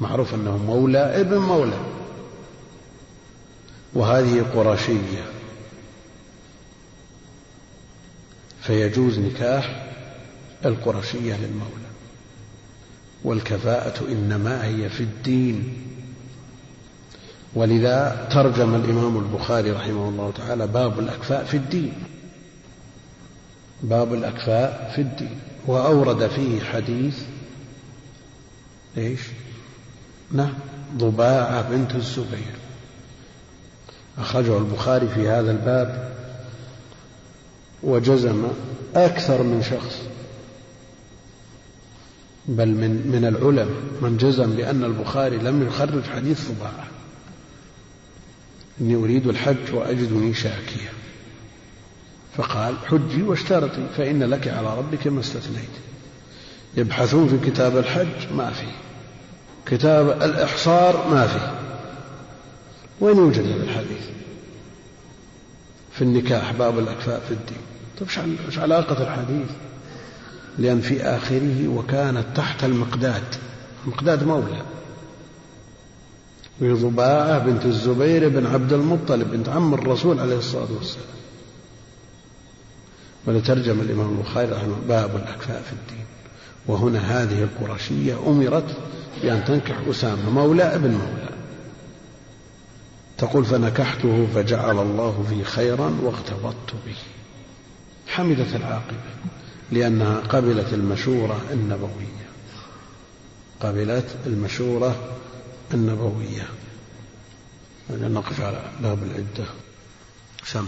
[0.00, 1.80] معروف أنه مولى ابن مولى.
[3.94, 5.24] وهذه قرشية.
[8.62, 9.92] فيجوز نكاح
[10.64, 11.86] القرشية للمولى.
[13.24, 15.85] والكفاءة إنما هي في الدين.
[17.54, 21.92] ولذا ترجم الإمام البخاري رحمه الله تعالى باب الأكفاء في الدين.
[23.82, 25.38] باب الأكفاء في الدين.
[25.66, 27.18] وأورد فيه حديث
[28.96, 29.20] إيش؟
[30.32, 30.52] نعم
[30.96, 32.54] ضباعة بنت الزبير.
[34.18, 36.16] أخرجه البخاري في هذا الباب
[37.82, 38.48] وجزم
[38.94, 40.02] أكثر من شخص
[42.48, 43.82] بل من من العلماء.
[44.00, 46.95] من جزم بأن البخاري لم يخرج حديث ضباعة.
[48.80, 50.92] إني أريد الحج وأجدني شاكيا
[52.36, 55.70] فقال حجي واشترطي فإن لك على ربك ما استثنيت.
[56.76, 58.66] يبحثون في كتاب الحج ما في
[59.66, 61.56] كتاب الإحصار ما في
[63.00, 64.06] وين يوجد هذا الحديث؟
[65.92, 67.58] في النكاح باب الأكفاء في الدين.
[68.00, 69.50] طيب إيش علاقة الحديث؟
[70.58, 73.24] لأن في آخره وكانت تحت المقداد.
[73.84, 74.62] المقداد مولى.
[76.60, 81.06] وضباعة بنت الزبير بن عبد المطلب بنت عم الرسول عليه الصلاة والسلام.
[83.26, 86.06] ولترجم الإمام البخاري رحمه باب الأكفاء في الدين.
[86.66, 88.76] وهنا هذه القرشية أمرت
[89.22, 91.28] بأن تنكح أسامة مولى ابن مولى.
[93.18, 96.96] تقول فنكحته فجعل الله في خيرا واغتبطت به.
[98.06, 98.96] حمدت العاقبة
[99.72, 102.26] لأنها قبلت المشورة النبوية.
[103.60, 104.96] قبلت المشورة
[105.74, 106.46] النبوية.
[107.90, 109.44] نقف على باب العدة.
[110.44, 110.66] سم.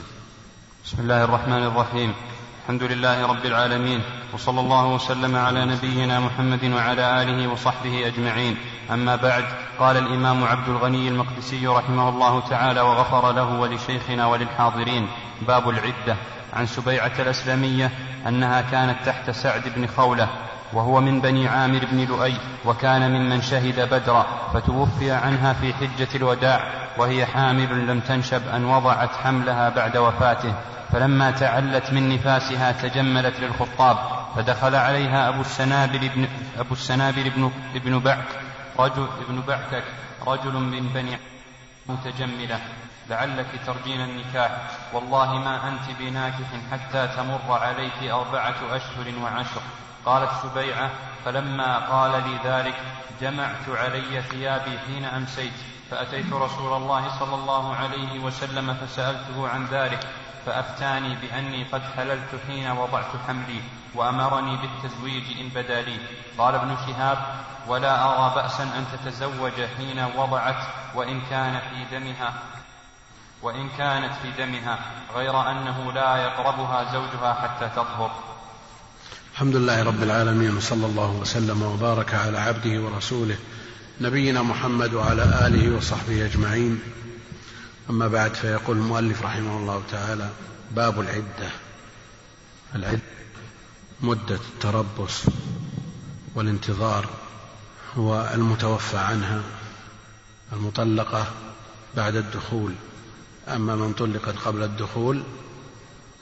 [0.85, 2.15] بسم الله الرحمن الرحيم.
[2.63, 4.03] الحمد لله رب العالمين
[4.35, 8.57] وصلى الله وسلم على نبينا محمد وعلى آله وصحبه أجمعين.
[8.91, 9.45] أما بعد
[9.79, 15.09] قال الإمام عبد الغني المقدسي رحمه الله تعالى وغفر له ولشيخنا وللحاضرين
[15.47, 16.17] باب العدة.
[16.53, 17.91] عن سبيعة الأسلمية
[18.27, 20.29] أنها كانت تحت سعد بن خولة
[20.73, 22.35] وهو من بني عامر بن لؤي
[22.65, 26.61] وكان ممن شهد بدرا فتوفي عنها في حجة الوداع
[26.99, 30.55] وهي حامل لم تنشب أن وضعت حملها بعد وفاته.
[30.93, 33.97] فلما تعلت من نفاسها تجملت للخطاب
[34.37, 36.29] فدخل عليها أبو السنابل بن
[36.59, 38.29] أبو السنابل بن ابن بعك
[38.79, 39.85] رجل ابن بعكك
[40.27, 41.19] رجل من بني
[41.87, 42.61] متجملة.
[43.11, 44.51] لعلك ترجين النكاح.
[44.93, 49.63] والله ما أنت بناكح حتى تمر عليك أربعة أشهر وعشر.
[50.07, 50.91] قالت سبيعة
[51.25, 52.75] فلما قال لي ذلك
[53.21, 55.53] جمعت علي ثيابي حين أمسيت
[55.91, 60.07] فأتيت رسول الله صلى الله عليه وسلم فسألته عن ذلك
[60.47, 63.61] فأفتاني بأني قد حللت حين وضعت حملي
[63.95, 65.99] وأمرني بالتزويج إن بدا لي.
[66.39, 67.19] قال ابن شهاب
[67.67, 70.63] ولا أرى بأسا أن تتزوج حين وضعت
[70.95, 72.33] وإن كان في دمها
[73.43, 74.79] وإن كانت في دمها
[75.15, 78.11] غير أنه لا يقربها زوجها حتى تطهر.
[79.39, 83.37] الحمد لله رب العالمين وصلى الله وسلم وبارك على عبده ورسوله
[84.01, 86.81] نبينا محمد وعلى آله وصحبه أجمعين.
[87.91, 90.31] أما بعد فيقول المؤلف رحمه الله تعالى
[90.71, 91.51] باب العدة.
[92.75, 93.01] العدة
[94.01, 95.23] مدة التربص
[96.35, 97.09] والانتظار
[97.97, 99.43] والمتوفى عنها
[100.53, 101.27] المطلقة
[101.97, 102.73] بعد الدخول.
[103.49, 105.23] أما من طلقت قبل الدخول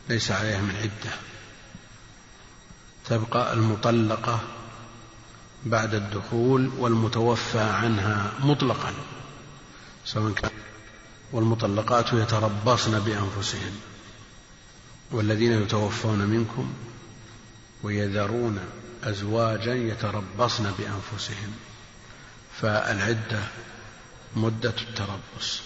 [0.09, 1.36] ليس عليها من عدة.
[3.09, 4.41] تبقى المطلقة
[5.65, 8.93] بعد الدخول والمتوفى عنها مطلقا
[10.05, 10.51] سواء كان
[11.33, 13.79] والمطلقات يتربصن بأنفسهن
[15.11, 16.73] والذين يتوفون منكم
[17.83, 18.59] ويذرون
[19.05, 21.53] أزواجا يتربصن بأنفسهن
[22.61, 23.41] فالعدة
[24.37, 25.61] مدة التربص.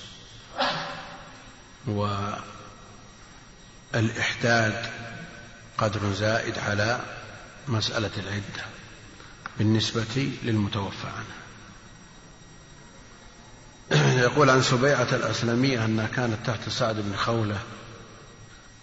[3.95, 4.87] والإحداد
[5.79, 7.01] قدر زائد على
[7.70, 8.64] مسألة العدة
[9.59, 11.40] بالنسبة للمتوفى عنها.
[14.24, 17.59] يقول عن سبيعة الأسلمية أنها كانت تحت سعد بن خولة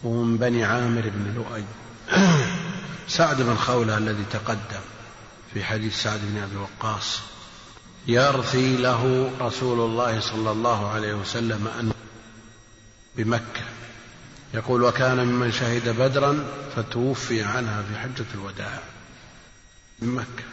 [0.04, 1.64] ومن بني عامر بن لؤي.
[3.08, 4.82] سعد بن خولة الذي تقدم
[5.54, 7.20] في حديث سعد بن أبي وقاص
[8.08, 11.92] يرثي له رسول الله صلى الله عليه وسلم أن
[13.16, 13.77] بمكة.
[14.54, 16.46] يقول وكان ممن شهد بدرا
[16.76, 18.80] فتوفي عنها في حجة الوداع
[20.02, 20.44] من مكة.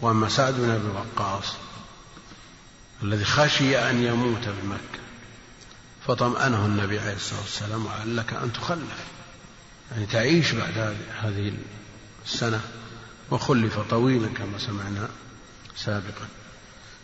[0.00, 1.52] وأما سعد بن أبي وقاص
[3.02, 5.00] الذي خشي أن يموت بمكة
[6.06, 9.04] فطمأنه النبي عليه الصلاة والسلام وقال لك أن تخلف.
[9.92, 11.52] يعني تعيش بعد هذه
[12.26, 12.60] السنة
[13.30, 15.08] وخلف طويلا كما سمعنا
[15.76, 16.28] سابقا.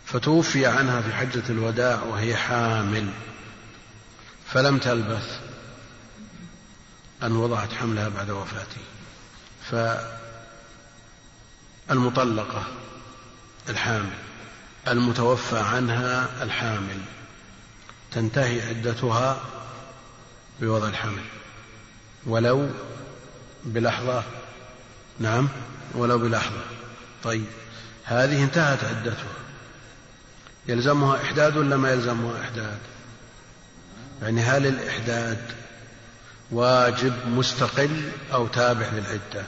[0.05, 3.09] فتوفي عنها في حجة الوداع وهي حامل
[4.47, 5.39] فلم تلبث
[7.23, 8.81] أن وضعت حملها بعد وفاته.
[11.89, 12.63] فالمطلقة
[13.69, 14.13] الحامل
[14.87, 16.99] المتوفى عنها الحامل
[18.11, 19.41] تنتهي عدتها
[20.61, 21.23] بوضع الحمل
[22.25, 22.69] ولو
[23.63, 24.23] بلحظة
[25.19, 25.49] نعم
[25.93, 26.61] ولو بلحظة.
[27.23, 27.45] طيب
[28.03, 29.33] هذه انتهت عدتها.
[30.67, 32.79] يلزمها إحداد ولا ما يلزمها إحداد؟
[34.21, 35.62] يعني هل الإحداد
[36.53, 39.45] واجب مستقل أو تابع للعدة.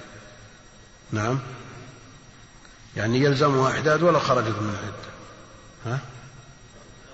[1.12, 1.40] نعم.
[2.98, 5.16] يعني يلزمها إحداد ولا خرجت من العدة.
[5.86, 6.00] ها؟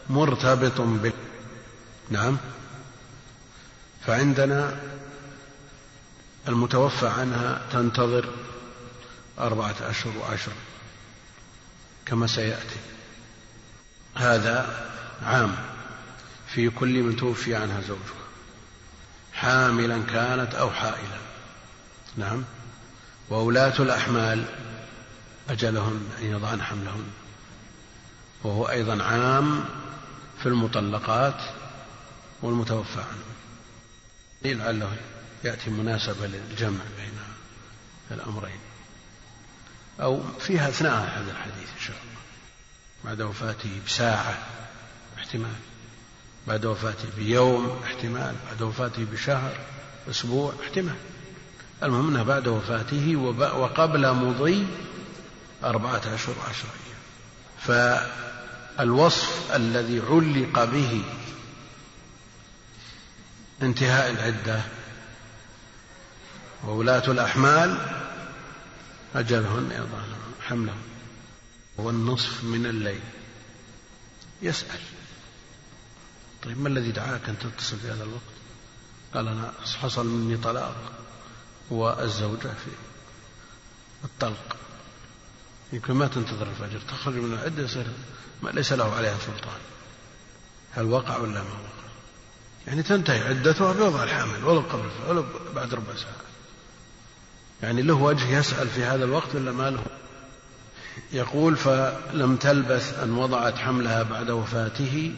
[0.10, 1.14] مرتبط بال
[2.10, 2.38] نعم.
[4.06, 4.80] فعندنا
[6.48, 8.30] المتوفى عنها تنتظر
[9.40, 10.52] أربعة أشهر وعشر
[12.06, 12.80] كما سيأتي.
[14.16, 14.88] هذا
[15.24, 15.56] عام
[16.48, 18.21] في كل من توفي عنها زوجها.
[19.42, 21.18] حاملا كانت أو حائلا.
[22.18, 22.44] نعم.
[23.30, 24.46] وولاة الأحمال
[25.50, 27.08] أجلهن أن يضعن حملهن
[28.44, 29.66] وهو أيضا عام
[30.40, 31.42] في المطلقات
[32.42, 33.32] والمتوفى عنه.
[34.42, 34.98] لعله
[35.44, 37.14] يأتي مناسبة للجمع بين
[38.12, 38.60] الأمرين.
[40.02, 42.22] أو فيها أثناء هذا الحديث إن شاء الله.
[43.06, 44.38] بعد وفاته بساعة
[45.18, 45.71] احتمال
[46.48, 49.58] بعد وفاته بيوم احتمال بعد وفاته بشهر
[50.10, 50.96] أسبوع احتمال.
[51.84, 54.68] المهم أنه بعد وفاته وقبل مضي
[55.64, 56.36] أربعة أشهر
[57.68, 58.06] أيام.
[58.78, 61.04] فالوصف الذي علق به
[63.62, 64.62] انتهاء العدة
[66.68, 67.78] وولاة الأحمال
[69.16, 70.82] أجلهن يضعن حملهن.
[71.80, 73.02] هو النصف من الليل.
[74.42, 74.80] يسأل.
[76.44, 78.22] طيب ما الذي دعاك أن تتصل في هذا الوقت؟
[79.14, 80.76] قال أنا حصل مني طلاق
[81.70, 82.72] والزوجة في
[84.04, 84.56] الطلق.
[85.74, 87.86] يمكن ما تنتظر الفجر تخرج من العدة يصير
[88.44, 89.60] ليس له عليها سلطان.
[90.72, 91.82] هل وقع ولا ما وقع؟
[92.68, 96.32] يعني تنتهي عدتها بوضع الحمل ولو قبل ولو بعد ربع ساعة.
[97.64, 99.84] يعني له وجه يسأل في هذا الوقت ولا ما له؟
[101.12, 105.16] يقول فلم تلبث أن وضعت حملها بعد وفاته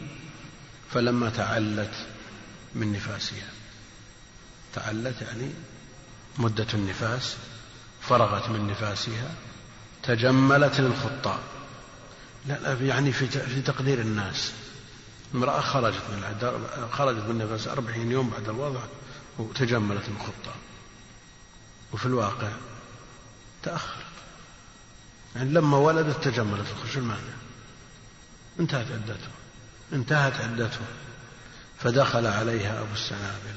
[0.94, 2.06] فلما تعلت
[2.74, 3.48] من نفاسها.
[4.74, 5.50] تعلت يعني
[6.38, 7.36] مدة النفاس
[8.00, 9.34] فرغت من نفاسها
[10.02, 11.40] تجملت للخطاب
[12.46, 14.52] لا لا يعني في في تقدير الناس.
[15.34, 18.80] امرأة خرجت من خرجت من النفاس أربعين يوم بعد الوضع
[19.38, 20.54] وتجملت الخطة
[21.92, 22.52] وفي الواقع
[23.62, 24.04] تأخرت.
[25.36, 27.34] يعني لما ولدت تجملت شو المعنى
[28.60, 29.43] انتهت عدته
[29.94, 30.80] انتهت عدته.
[31.78, 33.56] فدخل عليها أبو السنابل.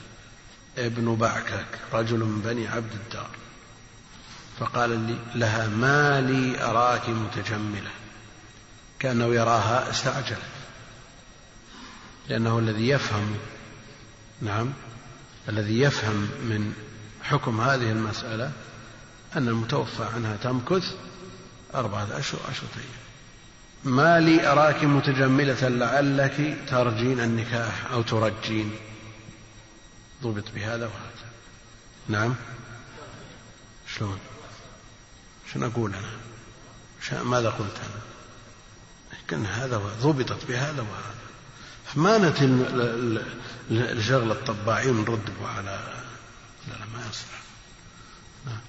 [0.77, 3.29] ابن بعكك رجل من بني عبد الدار.
[4.59, 7.91] فقال لي لها ما لي أراك متجملة.
[8.99, 10.57] كأنه يراها استعجلت.
[12.29, 13.37] لأنه الذي يفهم
[14.41, 14.73] نعم
[15.49, 16.73] الذي يفهم من
[17.23, 18.51] حكم هذه المسألة
[19.35, 20.93] أن المتوفى عنها تمكث
[21.75, 23.06] أربعة أشهر أشهرين
[23.83, 28.71] ما لي أراك متجملة لعلك ترجين النكاح أو ترجين.
[30.23, 31.31] ضبط بهذا وهذا.
[32.07, 32.35] نعم.
[33.95, 34.19] شلون؟
[35.53, 38.01] شنو أقول أنا؟ ماذا قلت أنا؟
[39.13, 41.27] لكن هذا ضبطت بهذا وهذا.
[41.85, 42.45] فما نتي
[43.69, 45.79] لشغل الطباعين نرد على
[46.67, 47.41] لا لا ما يصلح.
[48.45, 48.59] نعم.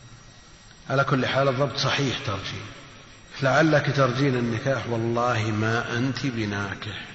[0.90, 2.77] على كل حال الضبط صحيح ترجين.
[3.42, 7.08] لعلك ترجين النكاح والله ما أنت بناكح.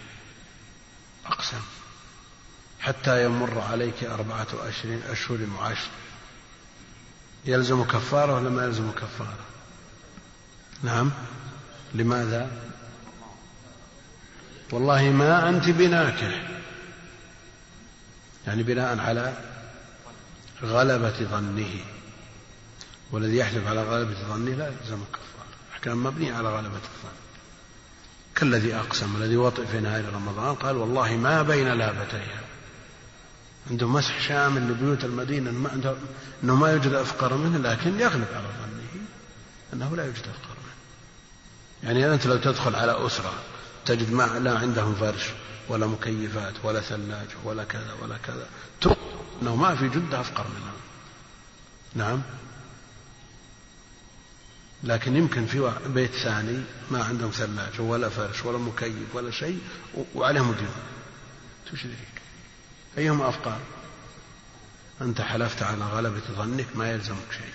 [1.26, 1.62] أقسم.
[2.80, 5.90] حتى يمر عليك أربعة أشهر أشهر وعشر
[7.46, 9.46] يلزم كفارة ولا ما يلزم كفارة؟
[10.84, 11.12] نعم.
[11.94, 12.52] لماذا؟
[14.72, 16.48] والله ما أنت بناكح.
[18.48, 19.34] يعني بناء على
[20.64, 21.76] غلبة ظنه.
[23.12, 25.33] والذي يحلف على غلبة ظنه لا يلزم كفارة.
[25.84, 27.16] أحكام مبنية على غلبة الظن
[28.36, 32.42] كالذي أقسم الذي وطئ في نهاية رمضان قال والله ما بين لابتيها
[33.72, 35.96] عنده مسح شامل لبيوت المدينة ما
[36.44, 39.06] أنه ما يوجد أفقر منه لكن يغلب على ظنه
[39.74, 40.74] أنه لا يوجد أفقر منه.
[41.84, 43.34] يعني أنت لو تدخل على أسرة
[43.86, 45.30] تجد ما لا عندهم فرش
[45.70, 48.48] ولا مكيفات ولا ثلاجة ولا كذا ولا كذا
[49.42, 50.74] أنه ما في جدة أفقر منها
[51.96, 52.22] نعم.
[54.84, 59.60] لكن يمكن في بيت ثاني ما عندهم ثلاجة ولا فرش ولا مكيف ولا شيء
[60.16, 60.76] وعليهم ديون
[61.72, 61.98] تشريك
[62.98, 63.58] أيهما أفقر
[65.02, 67.54] أنت حلفت على غلبة ظنك ما يلزمك شيء.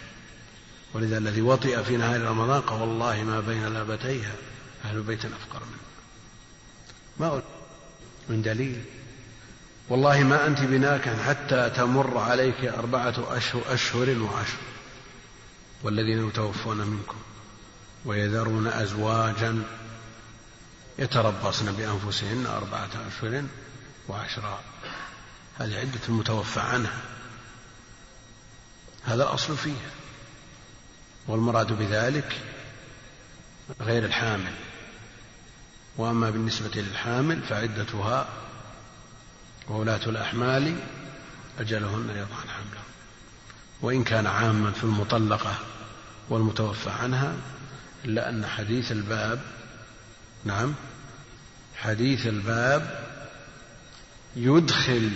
[0.94, 4.32] ولذا الذي وطئ في نهار رمضان قال والله ما بين لابتيها
[4.84, 5.88] أهل بيت أفقر منه.
[7.18, 7.42] ما
[8.28, 8.82] من دليل.
[9.88, 14.58] والله ما أنت بناك حتى تمر عليك أربعة أشهر, أشهر وعشر.
[15.82, 17.16] والذين يتوفون منكم
[18.04, 19.62] ويذرون أزواجا
[20.98, 23.44] يتربصن بأنفسهن أربعة أشهر
[24.08, 24.60] وعشرا
[25.58, 27.00] هذه عدة المتوفى عنها.
[29.04, 29.90] هذا الأصل فيها.
[31.26, 32.40] والمراد بذلك
[33.80, 34.52] غير الحامل.
[35.96, 38.28] وأما بالنسبة للحامل فعدتها
[39.68, 40.76] وولاة الأحمال
[41.58, 42.47] أجلهن يضعن
[43.82, 45.58] وإن كان عاما في المطلقة
[46.28, 47.34] والمتوفى عنها
[48.04, 49.40] إلا أن حديث الباب
[50.44, 50.74] نعم
[51.76, 53.04] حديث الباب
[54.36, 55.10] يدخل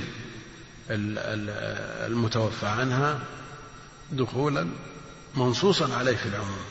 [0.90, 3.18] المتوفى عنها
[4.12, 4.68] دخولا
[5.34, 6.64] منصوصا عليه في العموم.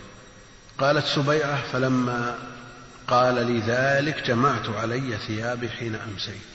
[0.78, 2.40] قالت سبيعة فلما
[3.08, 6.52] قال لي ذلك جمعت علي ثيابي حين أمسيت.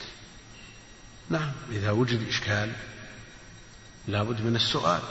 [1.29, 2.71] نعم إذا وجد إشكال
[4.07, 5.01] لابد من السؤال.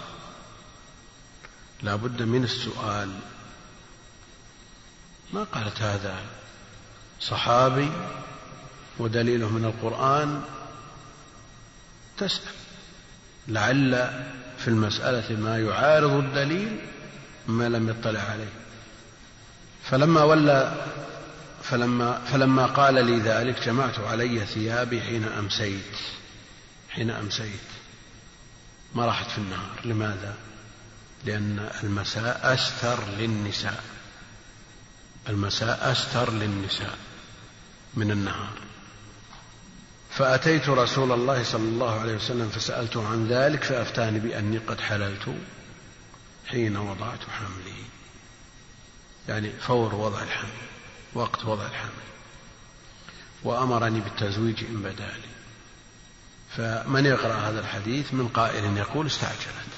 [1.83, 3.11] لابد من السؤال.
[5.33, 6.21] ما قالت هذا
[7.21, 7.91] صحابي
[8.99, 10.43] ودليله من القرآن؟
[12.19, 12.55] تسأل.
[13.49, 13.91] لعل
[14.59, 16.79] في المسألة ما يعارض الدليل
[17.47, 18.53] ما لم يطلع عليه.
[19.85, 20.87] فلما ولى
[21.63, 25.97] فلما فلما قال لي ذلك جمعت علي ثيابي حين أمسيت.
[26.91, 27.61] حين أمسيت.
[28.95, 29.81] ما راحت في النهار.
[29.85, 30.35] لماذا؟
[31.27, 33.85] لأن المساء أستر للنساء.
[35.29, 36.99] المساء أستر للنساء
[37.95, 38.59] من النهار.
[40.11, 45.35] فأتيت رسول الله صلى الله عليه وسلم فسألته عن ذلك فأفتاني بأني قد حللت
[46.47, 47.85] حين وضعت حملي.
[49.29, 50.67] يعني فور وضع الحمل
[51.15, 52.07] وقت وضع الحمل.
[53.43, 55.37] وأمرني بالتزويج إن بدا لي.
[56.57, 59.76] فمن يقرأ هذا الحديث من قائل يقول استعجلت.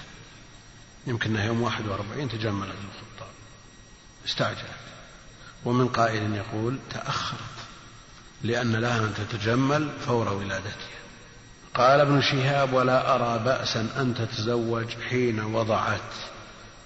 [1.09, 3.31] يمكن يوم واحد وأربعين تجملت الخطاب.
[4.27, 4.89] استعجلت
[5.65, 7.41] ومن قائل يقول تأخرت
[8.43, 10.99] لأن لها أن تتجمل فور ولادتها.
[11.75, 16.15] قال ابن شهاب ولا أرى بأسا أن تتزوج حين وضعت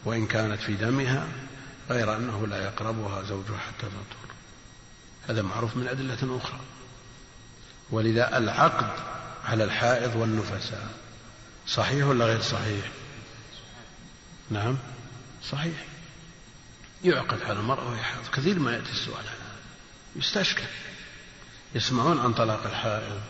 [0.04, 1.26] وإن كانت في دمها
[1.90, 4.34] غير أنه لا يقربها زوجها حتى تطهر.
[5.28, 6.60] هذا معروف من أدلة أخرى.
[7.90, 8.90] ولذا العقد
[9.44, 10.88] على الحائض والنفساء
[11.66, 12.84] صحيح ولا غير صحيح؟
[14.52, 14.76] نعم.
[15.50, 15.84] صحيح.
[17.04, 18.02] يعقد على المرأة وهي
[18.32, 19.52] كثير ما يأتي السؤال هذا.
[20.16, 20.66] يستشكل.
[21.74, 23.20] يسمعون عن طلاق الحائض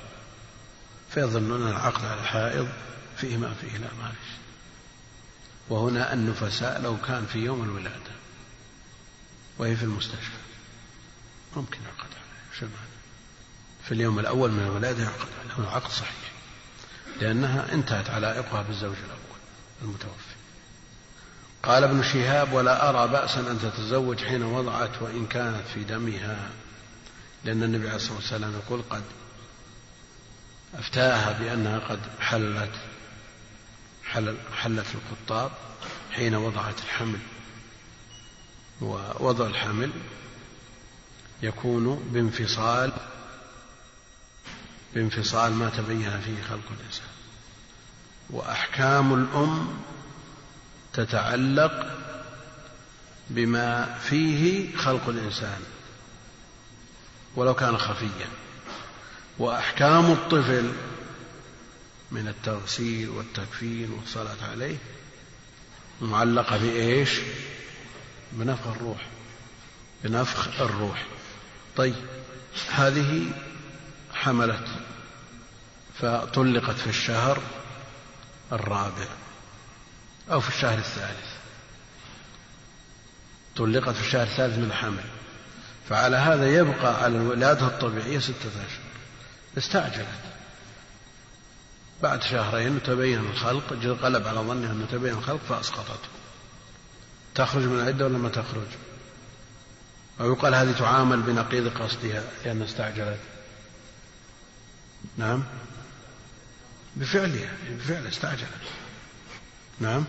[1.10, 2.68] فيظنون العقد على الحائض
[3.16, 4.42] فيه ما فيه لا ما فيه
[5.68, 8.12] وهنا النفساء لو كان في يوم الولادة
[9.58, 10.42] وهي في المستشفى
[11.56, 12.58] ممكن يعقد عليها.
[12.58, 12.86] شو المعنى؟
[13.84, 15.58] في اليوم الأول من الولادة يعقد عليها.
[15.58, 16.32] هنا عقد صحيح.
[17.20, 19.38] لأنها انتهت علائقها بالزوج الأول
[19.82, 20.21] المتوفي
[21.62, 26.50] قال ابن شهاب ولا أرى بأسا أن تتزوج حين وضعت وإن كانت في دمها.
[27.44, 29.02] لأن النبي عليه الصلاة والسلام يقول قد
[30.74, 32.74] أفتاها بأنها قد حلت
[34.04, 35.50] حل حلت الخطاب
[36.10, 37.18] حين وضعت الحمل.
[38.80, 39.90] ووضع الحمل
[41.42, 42.92] يكون بانفصال
[44.94, 47.06] بانفصال ما تبين فيه خلق الإنسان.
[48.30, 49.68] وأحكام الأم
[50.92, 51.86] تتعلق
[53.30, 55.60] بما فيه خلق الإنسان
[57.36, 58.28] ولو كان خفيا.
[59.38, 60.72] وأحكام الطفل
[62.10, 64.76] من التغسيل والتكفين والصلاة عليه
[66.00, 67.10] معلقة بإيش؟
[68.32, 69.06] بنفخ الروح
[70.04, 71.06] بنفخ الروح.
[71.76, 71.94] طيب
[72.70, 73.30] هذه
[74.14, 74.66] حملت
[76.00, 77.42] فطلقت في الشهر
[78.52, 79.21] الرابع.
[80.32, 81.32] أو في الشهر الثالث.
[83.56, 85.04] طلقت في الشهر الثالث من الحمل
[85.88, 88.92] فعلى هذا يبقى على الولادة الطبيعية ستة أشهر.
[89.58, 90.06] استعجلت.
[92.02, 96.08] بعد شهرين تبين الخلق غلب على ظنها أنه تبين الخلق فأسقطته.
[97.34, 98.68] تخرج من العدة ولا ما تخرج؟
[100.20, 103.20] أو يقال هذه تعامل بنقيض قصدها لأنها استعجلت؟
[105.16, 105.44] نعم.
[106.96, 108.81] بفعلها بفعل استعجلت.
[109.82, 110.04] نعم.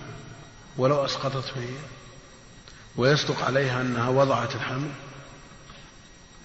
[0.77, 1.75] ولو أسقطته هي
[2.95, 4.91] ويصدق عليها أنها وضعت الحمل.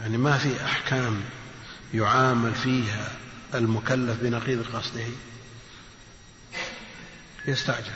[0.01, 1.21] يعني ما في أحكام
[1.95, 3.11] يعامل فيها
[3.55, 5.05] المكلف بنقيض قصده.
[7.49, 7.93] استعجلت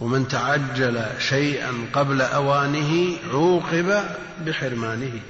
[0.00, 5.20] ومن تعجل شيئا قبل أوانه عوقب بحرمانه.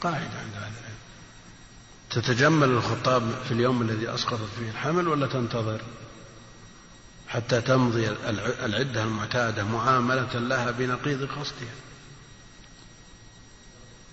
[0.00, 0.96] قاعدة عند أهل العلم.
[2.10, 5.80] تتجمل الخطاب في اليوم الذي أسقطت فيه الحمل ولا تنتظر؟
[7.28, 8.08] حتى تمضي
[8.64, 11.74] العدة المعتادة معاملة لها بنقيض قصدها.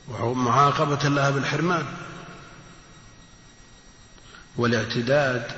[0.10, 1.86] ومعاقبة لها بالحرمان.
[4.58, 5.52] والاعتداد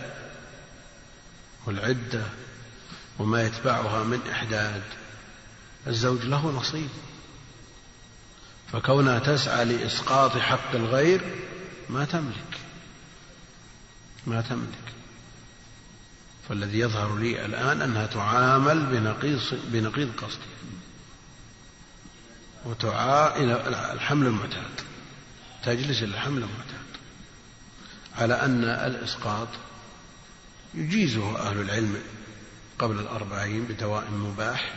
[1.66, 2.24] والعدة
[3.20, 4.84] وما يتبعها من إحداد.
[5.88, 6.90] الزوج له نصيب.
[8.72, 11.22] فكونها تسعى لإسقاط حق الغير
[11.90, 12.60] ما تملك.
[14.28, 14.85] ما تملك.
[16.50, 20.46] فالذي يظهر لي الآن أنها تعامل بنقيض بنقيض قصدها
[22.66, 24.82] وتعا إلى الحمل المعتاد.
[25.64, 26.86] تجلس إلى الحمل المعتاد.
[28.16, 29.48] على أن الإسقاط
[30.74, 32.02] يجيزه أهل العلم
[32.80, 34.74] قبل الأربعين بدواء مباح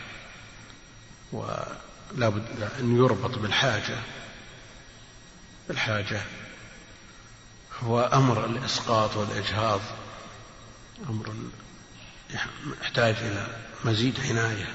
[1.31, 3.97] ولا بد أن يربط بالحاجة.
[5.69, 6.21] الحاجة
[7.83, 9.81] هو أمر الإسقاط والإجهاض.
[11.09, 11.33] أمر
[12.81, 13.47] يحتاج إلى
[13.85, 14.67] مزيد عناية.